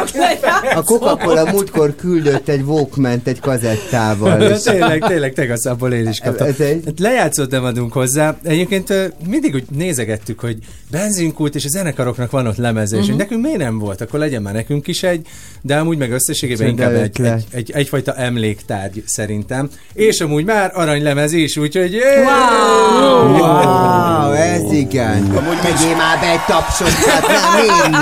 [0.76, 4.38] a Coca-Cola múltkor küldött egy walkman egy kazettával.
[4.38, 6.48] De És tényleg, tényleg, tegaszából én is kaptam.
[6.48, 8.38] Egy- Hát lejátszót nem adunk hozzá.
[8.44, 8.94] Egyébként
[9.28, 10.58] mindig úgy nézegettük, hogy
[10.92, 14.42] benzinkult és a zenekaroknak van ott lemeze, és hogy nekünk miért nem volt, akkor legyen
[14.42, 15.28] már nekünk is egy,
[15.62, 19.70] de amúgy meg összességében inkább egy, egy, egy, egyfajta emléktárgy szerintem.
[19.94, 23.38] És amúgy már aranylemez is, úgyhogy Wow!
[23.38, 25.32] Wow, ez igen.
[25.62, 27.94] Tegyél már be egy tapsot, hát nem?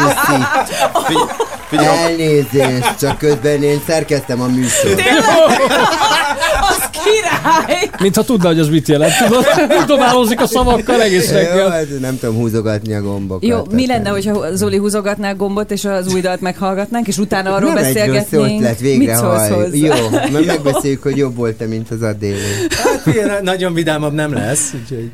[1.79, 5.01] Elnézést, csak közben én szerkeztem a műsort.
[7.03, 7.89] király!
[7.99, 9.45] Mintha tudna, hogy az mit jelent, tudod?
[9.87, 11.69] Dobálózik a szavakkal egész reggel.
[11.69, 13.49] hát nem tudom húzogatni a gombokat.
[13.49, 17.53] Jó, mi lenne, hogyha Zoli húzogatná a gombot, és az új dalt meghallgatnánk, és utána
[17.55, 18.59] arról nem egy rossz beszélgetnénk?
[18.59, 19.67] ötlet, végre hall.
[19.71, 22.41] Jó, mert megbeszéljük, hogy jobb volt-e, mint az Adélé.
[22.69, 24.73] hát ilyen nagyon vidámabb nem lesz.
[24.81, 25.11] Úgyhogy.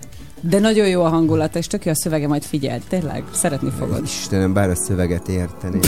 [0.49, 4.01] De nagyon jó a hangulata, és tök jó a szövege, majd figyeld, tényleg, szeretni fogod.
[4.03, 5.81] Istenem, bár a szöveget érteném.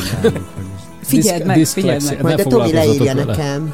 [1.08, 1.82] Figyeld Diszk- meg, diszlexia.
[1.82, 2.22] figyeld meg.
[2.22, 3.26] Majd a Tomi leírja vele.
[3.26, 3.72] nekem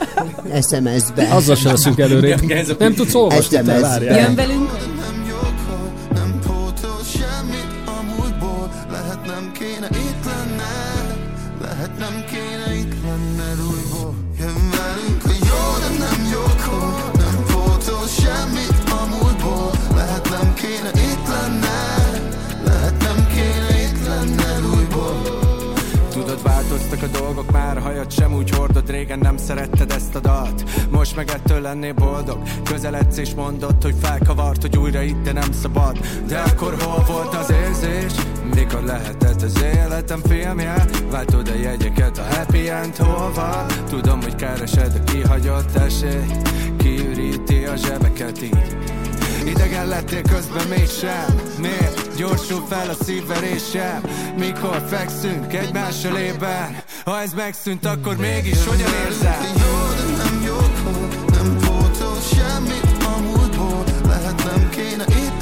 [0.62, 1.28] SMS-be.
[1.32, 2.42] Azzal sem leszünk előrébb.
[2.80, 4.20] Nem tudsz olvasni, várjál.
[4.20, 4.70] Jön velünk,
[26.92, 28.90] változtak a dolgok, már hajat sem úgy hordod.
[28.90, 30.64] Régen nem szeretted ezt a dalt.
[30.90, 32.42] Most meg ettől lennél boldog.
[32.64, 35.98] Közeledsz és mondod, hogy felkavart Hogy újra itt de nem szabad.
[36.28, 38.12] De akkor hol volt az érzés?
[38.54, 40.86] Mikor lehetett az életem filmje?
[41.12, 43.66] Váltod a jegyeket a happy end hol van?
[43.90, 48.76] Tudom, hogy keresed a kihagyott esélyt Kiüríti a zsebeket így.
[49.46, 51.42] Idegen lettél közben mégsem.
[51.60, 54.02] Miért gyorsul fel a szívverésem
[54.38, 59.42] Mikor fekszünk egymás ölében Ha ez megszűnt, akkor mégis hogyan érzem?
[59.42, 65.41] Jó, de nem jókor Nem pótol semmit a múltból Lehet nem kéne itt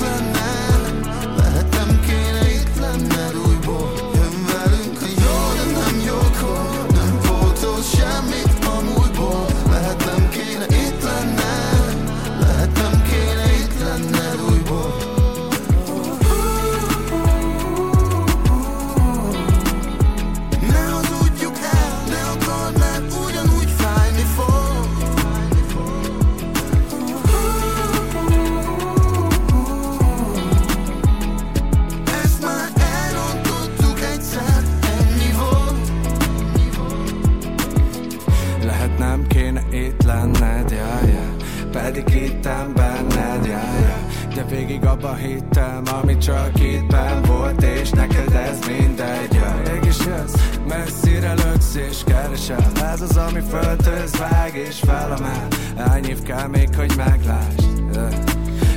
[42.49, 44.33] hittem benned, jaj, jaj.
[44.35, 49.61] De végig abba hittem, ami csak itten volt És neked ez mindegy ja.
[49.71, 50.33] Mégis jössz,
[50.67, 55.47] messzire löksz és keresel Ez az, ami föltőz, vág és felemel
[55.77, 57.63] Hány év kell még, hogy meglásd
[57.93, 58.07] Ö,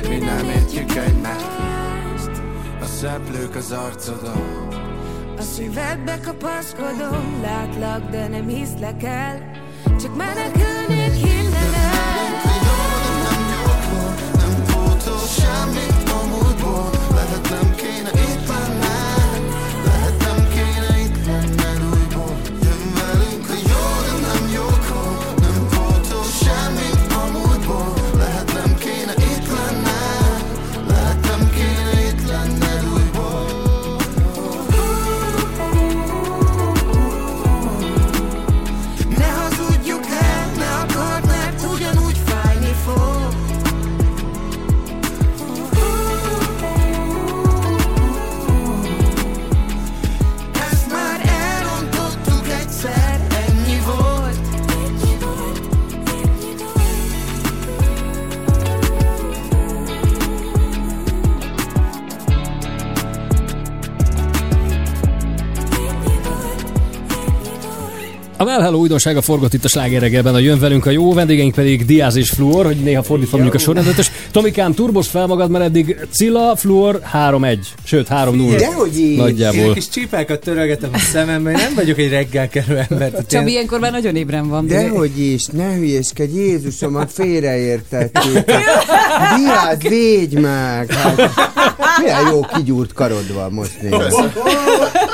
[0.09, 2.41] Mi nem értjük egymást
[2.81, 4.67] A szeplők az arcodon
[5.37, 9.61] A szívedbe kapaszkodom, látlak, de nem hiszlek el.
[10.01, 11.02] Csak menekülnék
[68.53, 72.15] Well Hello újdonsága forgott itt a slágeregelben, a jön velünk a jó, vendégeink pedig Diaz
[72.15, 73.97] és Fluor, hogy néha fordítva mondjuk a sorrendet.
[73.97, 78.55] És Tomikám, turbos fel magad, mert eddig Cilla, Fluor 3-1, sőt 3-0.
[78.57, 79.11] Dehogy így.
[79.11, 79.73] Én Nagyjából.
[79.73, 83.09] kis csípákat törölgetem a szemembe, én nem vagyok egy reggelkelő ember.
[83.09, 84.67] tehát Csabi én- ilyenkor már nagyon ébren van.
[84.67, 88.45] Dehogy is, ne hülyéskedj, Jézusom, a félreértették.
[89.35, 90.91] Diáz, védj meg!
[90.91, 91.17] Hát,
[92.01, 93.95] milyen jó kigyúrt karod van most nézd.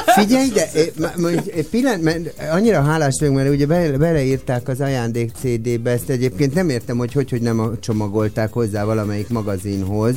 [0.06, 2.20] Figyelj, de eh, pillanat, mert
[2.52, 7.14] annyira hálás vagyok, mert ugye bele, beleírták az ajándék CD-be, ezt egyébként nem értem, hogy
[7.14, 10.14] hogy, hogy nem csomagolták hozzá valamelyik magazinhoz,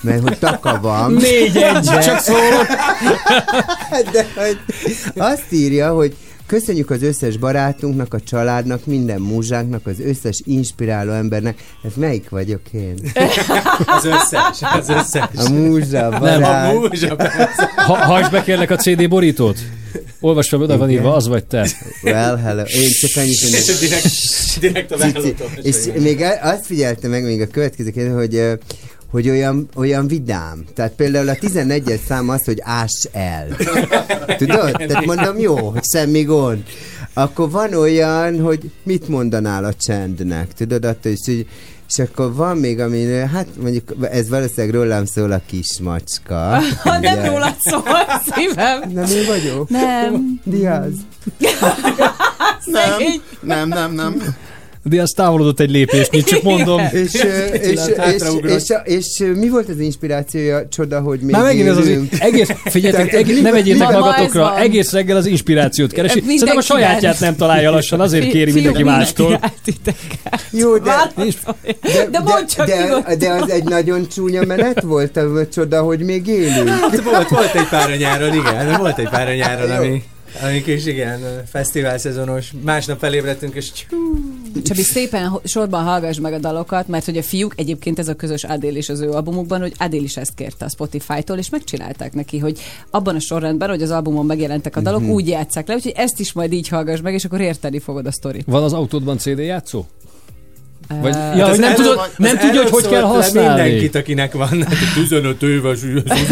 [0.00, 1.12] mert hogy taka van.
[1.22, 2.66] Négy-egy, De- csak szólok.
[4.12, 4.58] De hogy
[5.16, 6.16] azt írja, hogy
[6.50, 11.62] Köszönjük az összes barátunknak, a családnak, minden múzsánknak, az összes inspiráló embernek.
[11.82, 12.94] Ez melyik vagyok én?
[13.96, 15.28] Az összes, az összes.
[15.46, 16.74] A múzsa, a Nem, barát.
[16.74, 17.16] a múzsa,
[17.76, 19.58] Ha, hagyd be kérlek a CD borítót.
[20.20, 21.68] Olvastam, oda van írva, az vagy te.
[22.02, 22.62] Well, hello.
[22.62, 23.60] Én csak annyit mondom.
[23.60, 24.08] És direkt,
[24.60, 25.50] direkt a vállótól.
[25.62, 28.58] És még azt figyelte meg még a következő kérdés, hogy
[29.10, 30.64] hogy olyan, olyan vidám.
[30.74, 33.56] Tehát például a 11-es szám az, hogy áss el.
[34.36, 34.72] Tudod?
[34.72, 36.62] Tehát mondom, jó, hogy semmi gond.
[37.14, 40.52] Akkor van olyan, hogy mit mondanál a csendnek.
[40.52, 41.46] Tudod, attól is, hogy
[41.90, 46.34] és akkor van még, ami, hát mondjuk ez valószínűleg rólam szól a kismacska.
[46.82, 47.28] Ha nem Ugye?
[47.28, 47.82] rólad szól,
[48.34, 48.90] szívem.
[48.90, 49.68] Nem én vagyok?
[49.68, 50.40] Nem.
[50.44, 50.92] Diaz.
[52.72, 53.22] Szegény.
[53.40, 54.22] Nem, nem, nem.
[54.90, 56.80] De az távolodott egy lépést, nincs csak mondom.
[56.92, 57.22] És, és,
[57.60, 57.80] és,
[58.42, 60.68] és, és, és, mi volt az inspirációja?
[60.68, 65.16] Csoda, hogy még Már megint ez az egész, figyeljetek, egész, ne vegyétek magatokra, egész reggel
[65.16, 66.20] az inspirációt keresi.
[66.20, 69.40] Szerintem a sajátját nem találja lassan, azért kéri mindenki mástól.
[70.50, 76.26] Jó, de, De, de de, az egy nagyon csúnya menet volt, a csoda, hogy még
[76.26, 76.68] élünk.
[76.68, 80.02] Hát volt, volt egy pár a nyáron, igen, volt egy pár a nyáron, ami,
[80.42, 81.20] amik is igen,
[81.50, 82.52] fesztivál szezonos.
[82.64, 83.96] Másnap felébredtünk, és csú,
[84.64, 88.44] Csabi, szépen sorban hallgass meg a dalokat, mert hogy a fiúk, egyébként ez a közös
[88.44, 92.38] Adél is az ő albumukban, hogy Adél is ezt kérte a Spotify-tól, és megcsinálták neki,
[92.38, 92.58] hogy
[92.90, 95.10] abban a sorrendben, hogy az albumon megjelentek a dalok, Mhm.
[95.10, 98.12] úgy játsszák le, úgyhogy ezt is majd így hallgass meg, és akkor érteni fogod a
[98.12, 98.44] sztorit.
[98.46, 99.84] Van az autódban CD játszó?
[101.00, 103.62] Vagy, Eh, ja, Hát hogy nem tudod, az nem tudja, hogy hogy kell használni.
[103.62, 105.78] Mindenkit, akinek van hát 15 éves.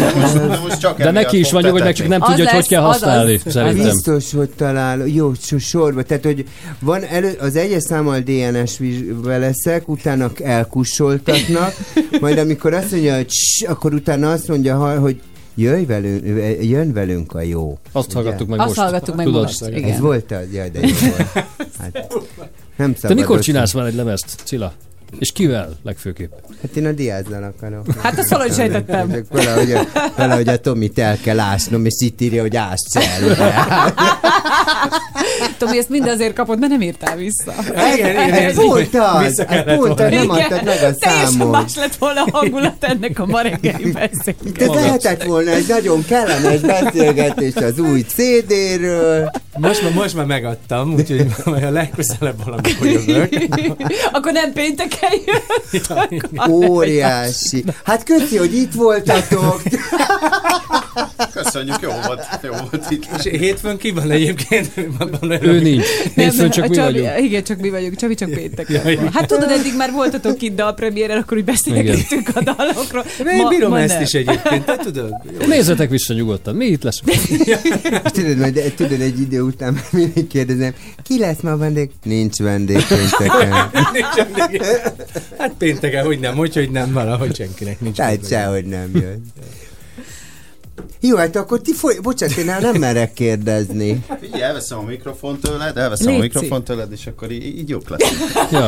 [0.67, 3.39] most csak De neki is van nyugodt, meg csak nem tudja, hogy hogy kell használni,
[3.45, 3.83] szerintem.
[3.91, 6.03] Biztos, hogy talál, jó, so- sorba.
[6.03, 6.45] Tehát, hogy
[6.79, 11.73] van elő, az egyes számmal DNS-be leszek, utána elkussoltatnak,
[12.19, 15.21] majd amikor azt mondja, hogy cs, akkor utána azt mondja, ha- hogy
[15.55, 16.25] jöjj velünk,
[16.61, 17.77] jön velünk a jó.
[17.91, 18.79] Azt hallgattuk meg Azt most.
[18.79, 19.41] hallgattuk meg Tudod?
[19.41, 19.91] most, igen.
[19.91, 20.53] Ez volt az?
[20.53, 21.45] Jaj, de jó volt.
[21.79, 22.07] Hát,
[22.79, 24.73] nem szabad mikor csinálsz már egy lemezt, Cilla?
[25.19, 26.31] És kivel legfőképp?
[26.61, 27.85] Hát én a diázzal akarok.
[28.01, 29.25] Hát azt valahogy sejtettem.
[29.31, 29.81] Valahogy, a,
[30.17, 32.57] valahogy a Tomit el kell ásnom, és itt írja, hogy
[33.21, 33.35] ugye?
[35.57, 37.53] Tomi, ezt mind azért kapod, mert nem írtál vissza.
[37.95, 38.55] Igen, igen, igen.
[38.55, 41.51] Pont az, Vissza hát pont az, nem adtad meg a Teljesen számot.
[41.51, 44.73] más lett volna a hangulat ennek a ma reggeli De beszélgetésnek.
[44.75, 51.25] lehetett volna egy nagyon kellemes beszélgetés az új CD-ről, Most, már- most már megadtam, úgyhogy
[51.45, 53.29] majd a legközelebb valamikor jövök.
[54.13, 54.51] Akkor nem
[54.99, 56.49] pénteken jön.
[56.49, 57.63] Óriási.
[57.83, 59.61] Hát köszi, hogy itt voltatok.
[61.51, 63.05] Köszönjük, jó volt, jó volt itt.
[63.17, 64.71] És hétfőn ki van egyébként?
[65.41, 65.85] Ő nincs.
[66.15, 67.23] Hétfőn csak a mi Csabi, vagyunk.
[67.25, 67.95] Igen, csak mi vagyunk.
[67.95, 68.95] Csabi csak pénteken Jaj.
[68.95, 69.11] van.
[69.13, 73.05] Hát tudod, eddig már voltatok itt dalpremiéren, akkor úgy beszélgettünk a dalokról.
[73.31, 74.01] Én bírom ezt nem.
[74.01, 75.11] is egyébként, te tudod?
[75.39, 75.47] Jó.
[75.47, 77.01] Nézzetek vissza nyugodtan, mi itt lesz?
[78.03, 80.73] tudod, majd, tudod, egy idő után mindig kérdezem,
[81.03, 81.89] ki lesz ma a vendég?
[82.03, 83.69] Nincs vendég pénteken.
[83.93, 84.61] Nincs vendég.
[85.37, 87.95] Hát pénteken, hogy nem, hogy, hogy nem, valahogy senkinek nincs.
[87.95, 89.31] Tehát sehogy nem jön.
[90.99, 91.95] Jó, hát akkor ti foly...
[92.01, 94.03] Bocsánat, én nem merek kérdezni.
[94.21, 97.89] Figyelj, elveszem a mikrofont tőled, elveszem Légy a mikrofont tőled, és akkor így, így jók
[97.89, 98.09] lesz.
[98.51, 98.67] Ja.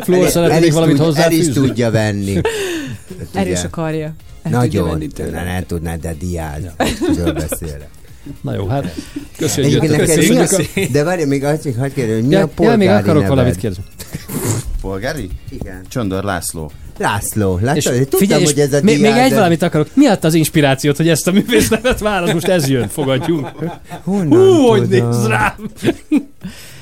[0.00, 2.40] Flór, szeretnék is valamit tud- El is tudja venni.
[3.34, 4.14] Erős a karja.
[4.42, 5.24] El Nagyon, tőle.
[5.24, 6.62] tudná, nem tudná, de diáz.
[7.16, 7.88] Ről beszélek.
[8.40, 8.94] Na jó, hát
[9.36, 9.96] köszönjük.
[9.96, 10.50] Köszönjük.
[10.52, 10.80] a...
[10.92, 13.14] De várj, még azt még hadd kérdezni, hogy mi a Ja, ja, polgári még akarok
[13.22, 13.28] neved?
[13.28, 13.84] valamit kérdezni.
[14.80, 15.28] Polgári?
[15.50, 15.80] Igen.
[15.88, 16.70] Csondor László.
[16.98, 17.92] László, És látod?
[18.00, 19.88] Tudtam, figyelj, és hogy ez a még, még egy de- valamit akarok.
[19.94, 22.32] Mi adta az inspirációt, hogy ezt a művész nevet válasz?
[22.32, 23.48] Most ez jön, fogadjunk.
[24.04, 25.54] Honnan Hú, hogy néz rám!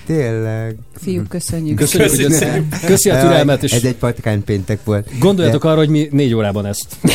[0.06, 0.76] Tényleg.
[1.00, 1.76] Fiúk, köszönjük.
[1.76, 5.18] Köszönjük, hogy ezt, köszi a türelmet, és Ez egy patkány péntek volt.
[5.18, 6.86] gondoljatok arra, hogy mi négy órában ezt.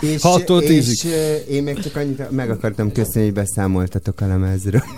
[0.00, 1.10] És, Hattól és tízig.
[1.12, 4.82] ö, én még csak annyit meg akartam köszönni, hogy beszámoltatok a lemezről.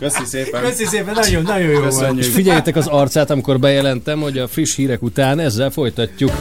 [0.00, 0.62] Köszi szépen.
[0.62, 1.84] Köszi szépen, nagyon, nagyon jó volt.
[1.84, 2.24] Köszönjük.
[2.24, 6.32] És figyeljétek az arcát, amikor bejelentem, hogy a friss hírek után ezzel folytatjuk.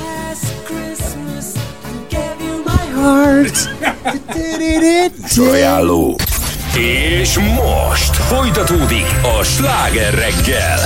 [5.51, 6.15] Ajánló.
[6.77, 9.05] És most folytatódik
[9.39, 10.79] a sláger reggel.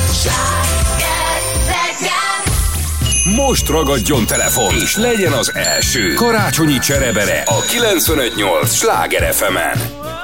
[3.36, 9.82] Most ragadjon telefon, és legyen az első karácsonyi cserebere a 958 sláger FM-en.
[10.02, 10.23] Last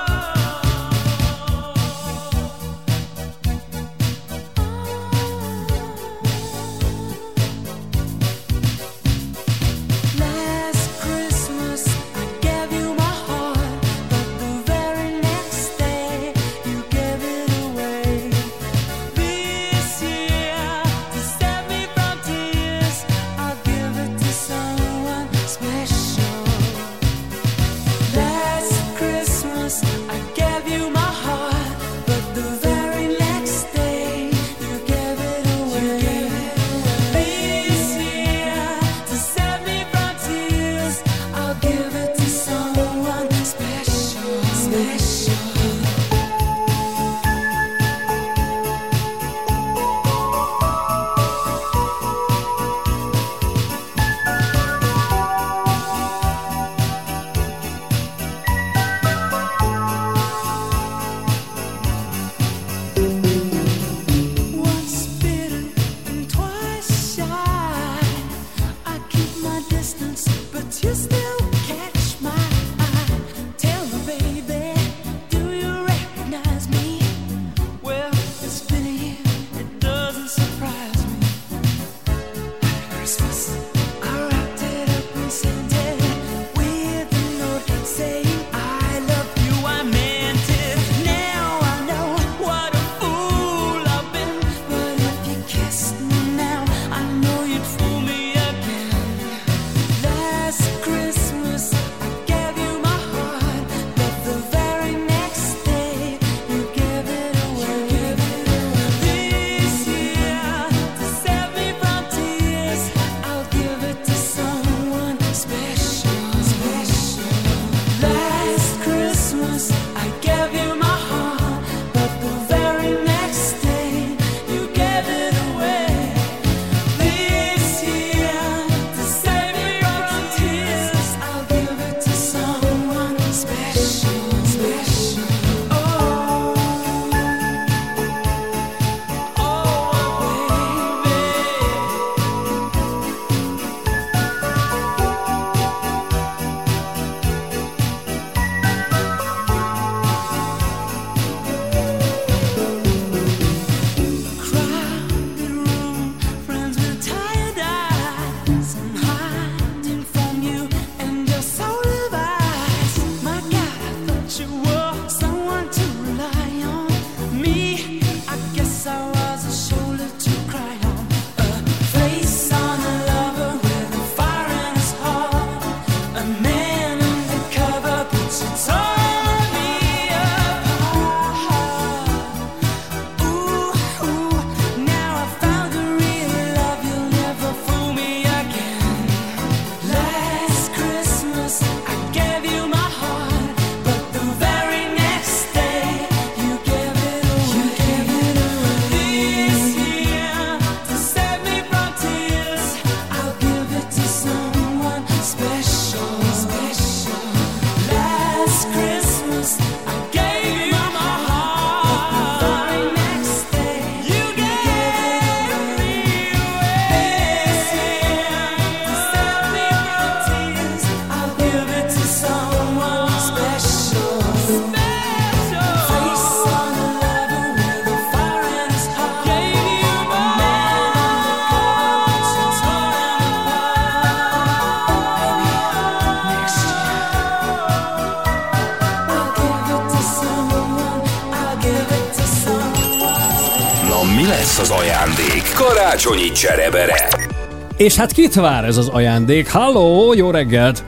[247.90, 249.52] És hát kit vár ez az ajándék?
[249.52, 250.84] Halló, jó reggelt!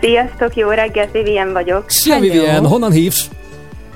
[0.00, 1.84] Sziasztok, jó reggelt, Vivien vagyok.
[1.86, 3.28] Szia Vivien, honnan hívsz?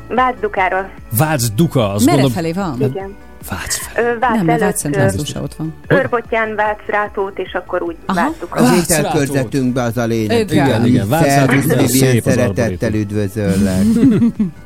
[0.08, 0.90] Vác Dukáról.
[1.18, 2.32] Vác Duka, azt Merre gondolom...
[2.32, 2.90] felé van?
[2.90, 3.14] Igen.
[3.50, 5.74] Vác Ö, Vác Nem, mert ö, Lászlósa ott van.
[5.88, 8.60] Őrbottyán Vác Rátót, és akkor úgy Vác Duka.
[8.60, 10.50] Az ételkörzetünkben az a lényeg.
[10.50, 10.66] Igen.
[10.66, 11.08] Igen, igen.
[11.08, 13.84] Vác Szervusz, Rátót, Vivien, szeretettel üdvözöllek.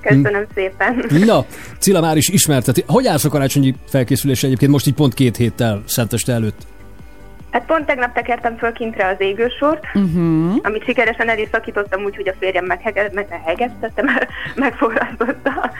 [0.00, 1.04] Köszönöm szépen.
[1.26, 1.44] Na,
[1.78, 2.84] Cilla már is ismerteti.
[2.86, 6.66] Hogy állsz a karácsonyi felkészülésre egyébként most így pont két héttel Szenteste előtt?
[7.50, 10.56] Hát pont tegnap tekertem föl kintre az égősort, Uh-huh.
[10.62, 15.70] amit sikeresen el is szakítottam úgy, hogy a férjem meghege- meghegesztette, meg, megforrasztotta.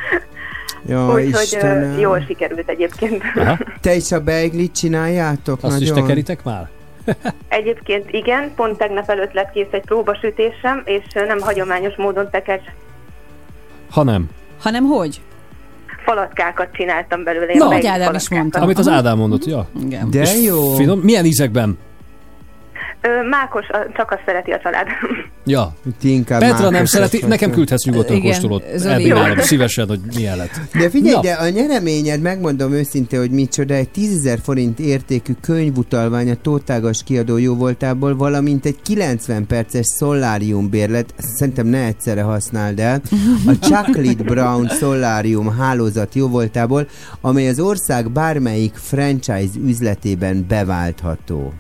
[0.87, 1.99] Jó, Úgyhogy Istenem.
[1.99, 3.23] jól sikerült egyébként.
[3.35, 3.57] Aha.
[3.81, 5.59] Te is a beiglit csináljátok?
[5.63, 6.03] Azt is Nagyon?
[6.05, 6.69] tekeritek már?
[7.49, 12.71] Egyébként igen, pont tegnap előtt lett kész egy próbasütésem, és nem hagyományos módon tekert
[13.91, 14.31] Ha nem.
[14.61, 15.21] Hanem hogy?
[16.09, 17.47] Falatkákat csináltam belőle.
[17.47, 18.61] Na, ilyen beiglit Ádám is mondta.
[18.61, 19.69] Amit az Ádám mondott, ja.
[19.85, 20.11] Igen.
[20.11, 20.75] De jó.
[20.75, 20.99] Finom.
[20.99, 21.79] Milyen ízekben?
[23.01, 24.87] Ö, Mákos, a- csak azt szereti a család.
[25.45, 25.75] Ja.
[25.87, 27.29] Itt inkább Petra nem mákos szereti, vagy.
[27.29, 28.63] nekem küldhetsz nyugodtan Igen, kóstolót.
[28.85, 30.61] Elbírálom szívesen, hogy milyen lett.
[30.73, 31.21] De figyelj, Na.
[31.21, 37.37] de a nyereményed, megmondom őszintén, hogy micsoda, egy 10 forint értékű könyvutalvány a Tótágas kiadó
[37.37, 43.01] jóvoltából, valamint egy 90 perces szolárium bérlet, szerintem ne egyszerre használd el,
[43.47, 46.89] a Chocolate Brown szolárium hálózat jóvoltából,
[47.21, 51.53] amely az ország bármelyik franchise üzletében beváltható.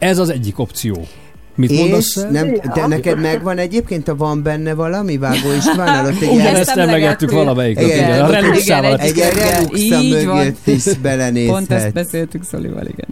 [0.00, 1.06] Ez az egyik opció.
[1.54, 2.14] Mit És mondasz?
[2.30, 6.54] nem, de neked megvan egyébként, ha van benne valami, Vágó István, ott egy Igen, ilyen-
[6.56, 8.96] ezt emlegettük valamelyik nap, igen, a ott Reluxával.
[8.98, 11.92] Egy Reluxa mögött is Pont ezt belenézhet.
[11.92, 13.08] beszéltük Szolival, igen.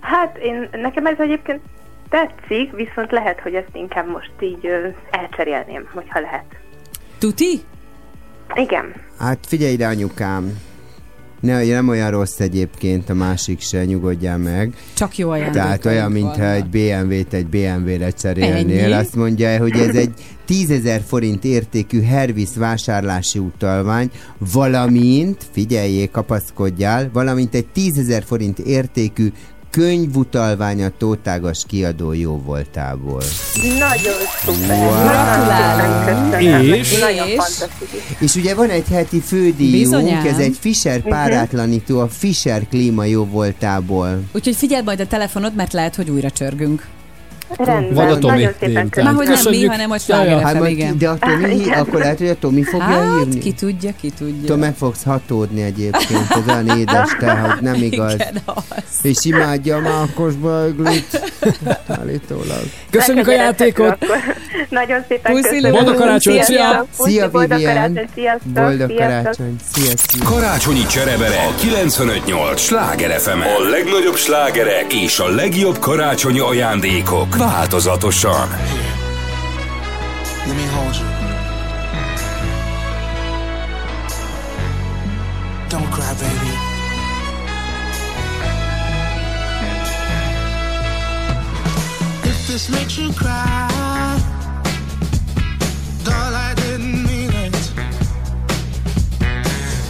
[0.00, 1.60] Hát én, nekem ez egyébként
[2.10, 6.44] tetszik, viszont lehet, hogy ezt inkább most így ö, elcserélném, hogyha lehet.
[7.18, 7.60] Tuti?
[8.54, 8.92] Igen.
[9.18, 10.58] Hát figyelj ide, anyukám.
[11.42, 14.74] Ne, nem olyan rossz egyébként, a másik se, nyugodjál meg.
[14.94, 15.52] Csak jó ajándék.
[15.52, 18.84] Tehát olyan, mintha egy BMW-t egy BMW-re cserélnél.
[18.84, 18.92] Ennyi?
[18.92, 20.12] Azt mondja, hogy ez egy
[20.46, 24.10] 10 forint értékű Hervis vásárlási utalvány,
[24.52, 29.32] valamint, figyeljék, kapaszkodjál, valamint egy 10 forint értékű
[29.72, 33.22] könyvutalvány a Tótágas kiadó jó voltából.
[33.62, 34.78] Nagyon szuper.
[34.78, 36.30] Wow.
[36.30, 36.72] Köszönöm.
[36.72, 36.98] És?
[36.98, 37.38] Nagyon És?
[38.18, 41.08] És ugye van egy heti fődíjunk, ez egy Fischer Mhm.
[41.08, 44.20] párátlanító a Fischer klíma jó voltából.
[44.32, 46.86] Úgyhogy figyeld majd a telefonod, mert lehet, hogy újra csörgünk.
[47.56, 48.20] Rendben.
[48.20, 49.14] Tomi Nagyon szépen köszönöm.
[49.16, 49.42] Már hogy
[50.08, 50.98] nem mi, hanem hogy igen.
[50.98, 51.78] de a Tomi, Igen.
[51.78, 53.38] akkor lehet, hogy a Tomi fogja Hát, írni?
[53.38, 54.46] ki tudja, ki tudja.
[54.48, 58.14] Te meg fogsz hatódni egyébként, ez olyan édes te, hogy nem igaz.
[58.14, 58.62] Igen, az.
[59.02, 61.32] És imádja a mákos beiglit.
[62.00, 62.62] Állítólag.
[62.90, 63.96] Köszönjük a játékot!
[64.68, 65.70] Nagyon szépen Puszi, köszönöm.
[65.70, 66.86] Boldog karácsony, szia!
[66.98, 67.30] Szia,
[68.14, 68.52] Sziasztok!
[68.52, 69.56] Boldog karácsony!
[69.72, 70.24] Szia, szia!
[70.24, 78.48] Karácsonyi cserebere a 958 sláger fm A legnagyobb slágerek és a legjobb karácsonyi ajándékok változatosan.
[85.68, 86.52] Don't cry, baby.
[92.24, 93.68] If this makes you cry,
[96.04, 97.72] doll, I didn't mean it.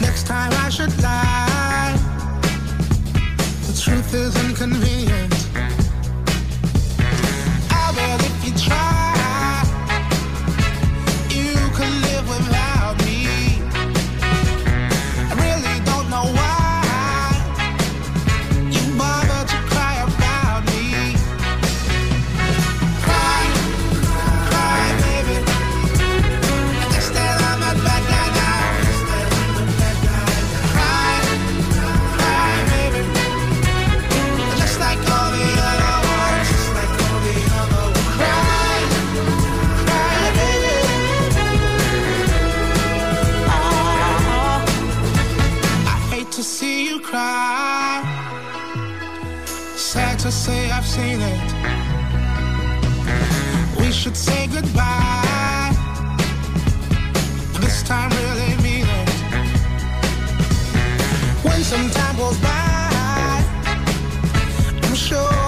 [0.01, 1.97] Next time I should lie.
[3.67, 4.92] The truth is inconvenient.
[50.93, 51.41] Seen it.
[53.81, 55.73] We should say goodbye.
[57.63, 59.09] This time really mean it.
[61.47, 63.43] When some time goes by,
[64.85, 65.42] I'm sure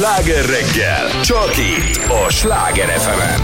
[0.00, 1.20] Sláger reggel.
[1.20, 3.39] Csak itt a Sláger fm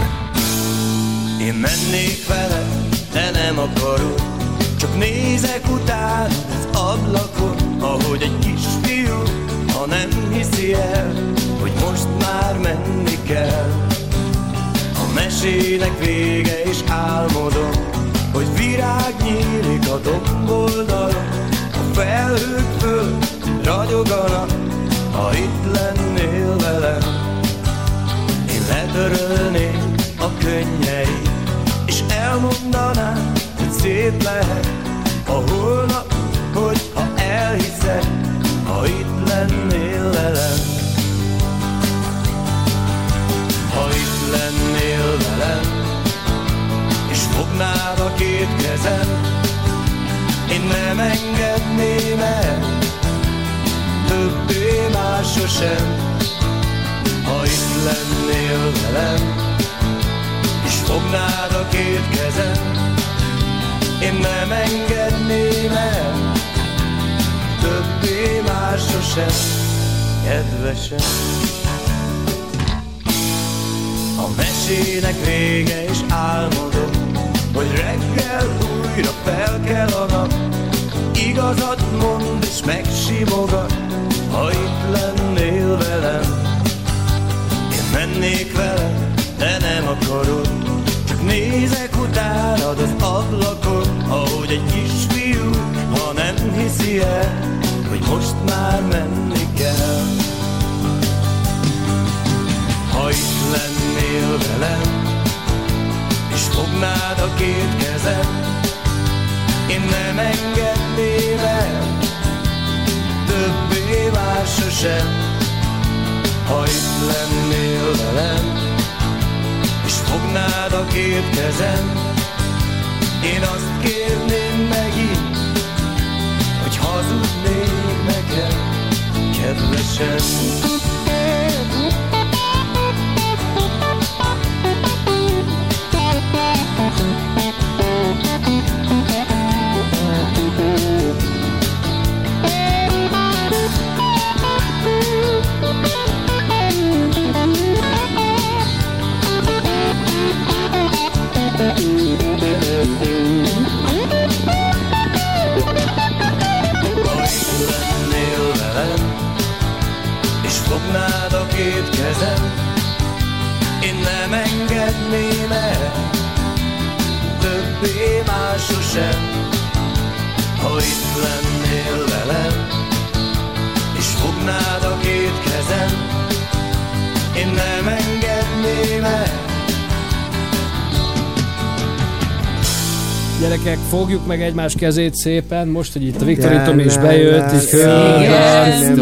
[183.97, 187.69] fogjuk meg egymás kezét szépen, most, hogy itt a Viktorin De Tomi is bejött, így
[187.69, 188.95] körben.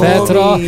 [0.00, 0.58] Petra,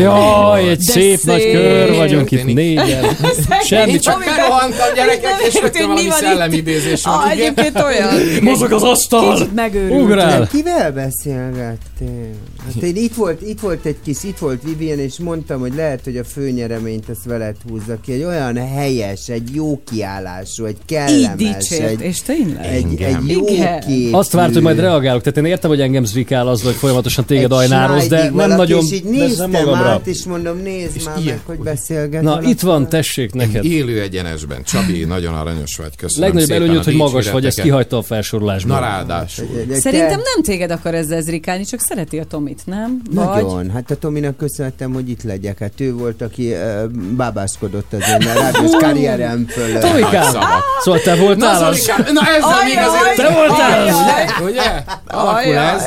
[0.00, 1.52] jaj, egy De szép, nagy szép.
[1.52, 3.04] kör vagyunk itt négyen.
[3.68, 7.14] Semmi, csak Tomi, Berohantam gyerekek, és rögtön valami szellemidézés van.
[7.14, 8.14] Ah, egyébként olyan.
[8.50, 9.34] Mozog az asztal!
[9.34, 10.02] Kicsit megőrült.
[10.02, 10.46] Ugrál!
[10.46, 12.30] Kivel beszélgettél?
[12.64, 16.00] Hát én itt volt, itt volt egy kis, itt volt Vivian, és mondtam, hogy lehet,
[16.04, 18.12] hogy a főnyereményt ezt veled húzza ki.
[18.12, 22.64] Egy olyan helyes, egy jó kiállású, egy Így kellemes, dicsért, egy, és tényleg.
[22.64, 23.80] egy, egy jó Igen.
[23.80, 24.10] képű.
[24.10, 25.22] Azt várt, hogy majd reagálok.
[25.22, 28.92] Tehát én értem, hogy engem zvikál az, hogy folyamatosan téged ajnároz, de nem nagyon És
[28.92, 29.88] így néztem magamra.
[29.88, 32.22] át, és mondom, nézd már meg, hogy beszélget.
[32.22, 33.64] Na, itt van, tessék neked.
[33.64, 34.62] Élő egyenesben.
[34.62, 35.96] Csabi, nagyon aranyos vagy.
[35.96, 38.74] Köszönöm Legnagyobb előnyöd, hogy magas vagy, ezt kihagyta a felsorolásból.
[38.74, 39.46] Na ráadásul.
[39.72, 43.02] Szerintem nem téged akar ezzel zrikálni, csak szereti a Tomit, nem?
[43.10, 43.24] Vagy...
[43.26, 43.70] Nagyon.
[43.70, 45.58] Hát a Tominak köszönhetem, hogy itt legyek.
[45.58, 49.78] Hát ő volt, aki uh, bábáskodott az én rádiós karrierem föl.
[49.78, 50.32] Tomikám,
[50.80, 51.90] szóval te voltál az?
[52.12, 53.16] Na ezzel még azért...
[53.20, 53.94] Te voltál az?
[53.94, 54.50] Ugye?
[54.50, 54.82] Ugye?
[55.06, 55.82] Alakul ez.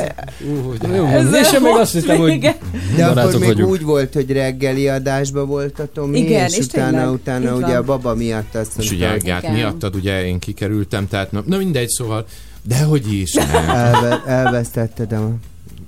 [0.80, 2.54] De Jó, és én még azt hittem, hogy
[2.96, 3.70] De akkor még vagyunk.
[3.70, 7.82] úgy volt, hogy reggeli adásban volt a Tomi, Igen, és, és utána, utána ugye a
[7.82, 12.26] baba miatt azt És ugye Ágát miattad, ugye én kikerültem, tehát na, na mindegy, szóval,
[12.62, 13.32] dehogy is.
[13.32, 13.68] Nem.
[13.76, 15.30] elve, elvesztetted a...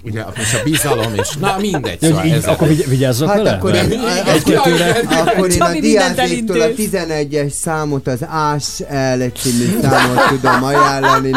[0.07, 1.99] Ugye, és a bizalom, és na mindegy.
[2.01, 3.51] Szóval így, ez akkor vigy- vigyázzak Hát vele?
[3.51, 5.01] akkor én, Egy-kettőre.
[5.09, 6.91] akkor én a diázéktól a elintéz.
[6.93, 8.79] 11-es számot, az Ás
[9.19, 11.31] L című számot tudom ajánlani.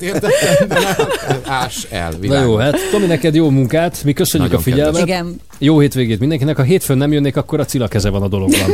[0.00, 0.78] Értettem, nem.
[1.46, 5.02] Ás el, Na jó, hát Tomi, neked jó munkát, mi köszönjük Nagyon a figyelmet.
[5.02, 5.40] Igen.
[5.58, 6.56] Jó hétvégét mindenkinek.
[6.56, 8.70] Ha hétfőn nem jönnék, akkor a Cilla keze van a dologban.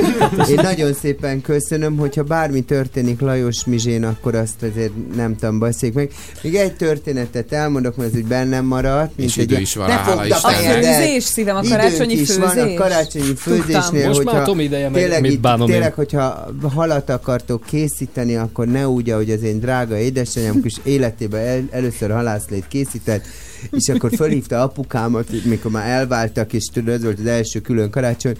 [0.48, 5.96] Én nagyon szépen köszönöm, hogyha bármi történik Lajos Mizsén, akkor azt azért nem tudom, beszéljük
[5.96, 6.10] meg.
[6.42, 9.16] Még egy történetet elmondok, mert ez úgy bennem maradt.
[9.16, 12.36] mint És egy- idő is van rá, hála fogd a főzés, szívem, a karácsonyi is
[12.36, 12.74] van a főzés.
[12.78, 14.06] karácsonyi főzésnél.
[14.06, 15.72] Most már Tomi ideje tényleg, mit bánom én.
[15.72, 21.40] tényleg, hogyha halat akartok készíteni, akkor ne úgy, ahogy az én drága édesanyám kis életében
[21.46, 23.24] el, először halászlét készített,
[23.70, 28.36] és akkor fölhívta apukámat, mikor már elváltak, és tudod, ez volt az első külön karácsony.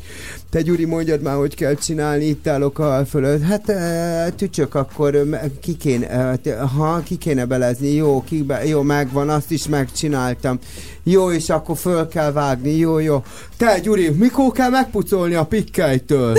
[0.51, 3.43] Te Gyuri, mondjad már, hogy kell csinálni, itt állok a hal fölött.
[3.43, 5.27] Hát e, tücsök, akkor
[5.61, 6.07] ki kéne,
[6.43, 10.59] e, ha, ki kéne belezni, jó, ki, be, jó, megvan, azt is megcsináltam.
[11.03, 13.23] Jó, és akkor föl kell vágni, jó, jó.
[13.57, 16.36] Te Gyuri, mikor kell megpucolni a pikkelytől?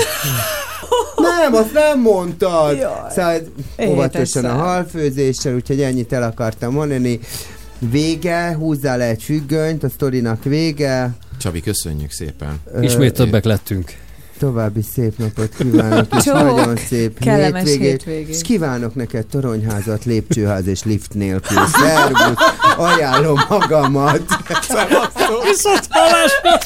[1.16, 2.78] Nem, azt nem mondtad.
[2.78, 2.94] Jaj.
[3.10, 3.40] Szóval
[3.88, 7.20] óvatosan a halfőzéssel, úgyhogy ennyit el akartam mondani.
[7.80, 11.10] Vége, húzzál le egy függönyt, a sztorinak vége.
[11.40, 12.60] Csabi, köszönjük szépen.
[12.82, 13.94] Ismét többek lettünk.
[14.40, 16.34] További szép napot kívánok, és Csók.
[16.34, 18.36] nagyon szép Kellemes hétvégét, hétvégét.
[18.36, 21.66] és kívánok neked toronyházat, lépcsőház és lift nélkül.
[21.66, 22.44] Szervusz,
[22.78, 24.22] ajánlom magamat.
[25.44, 26.58] Viszont hallásra!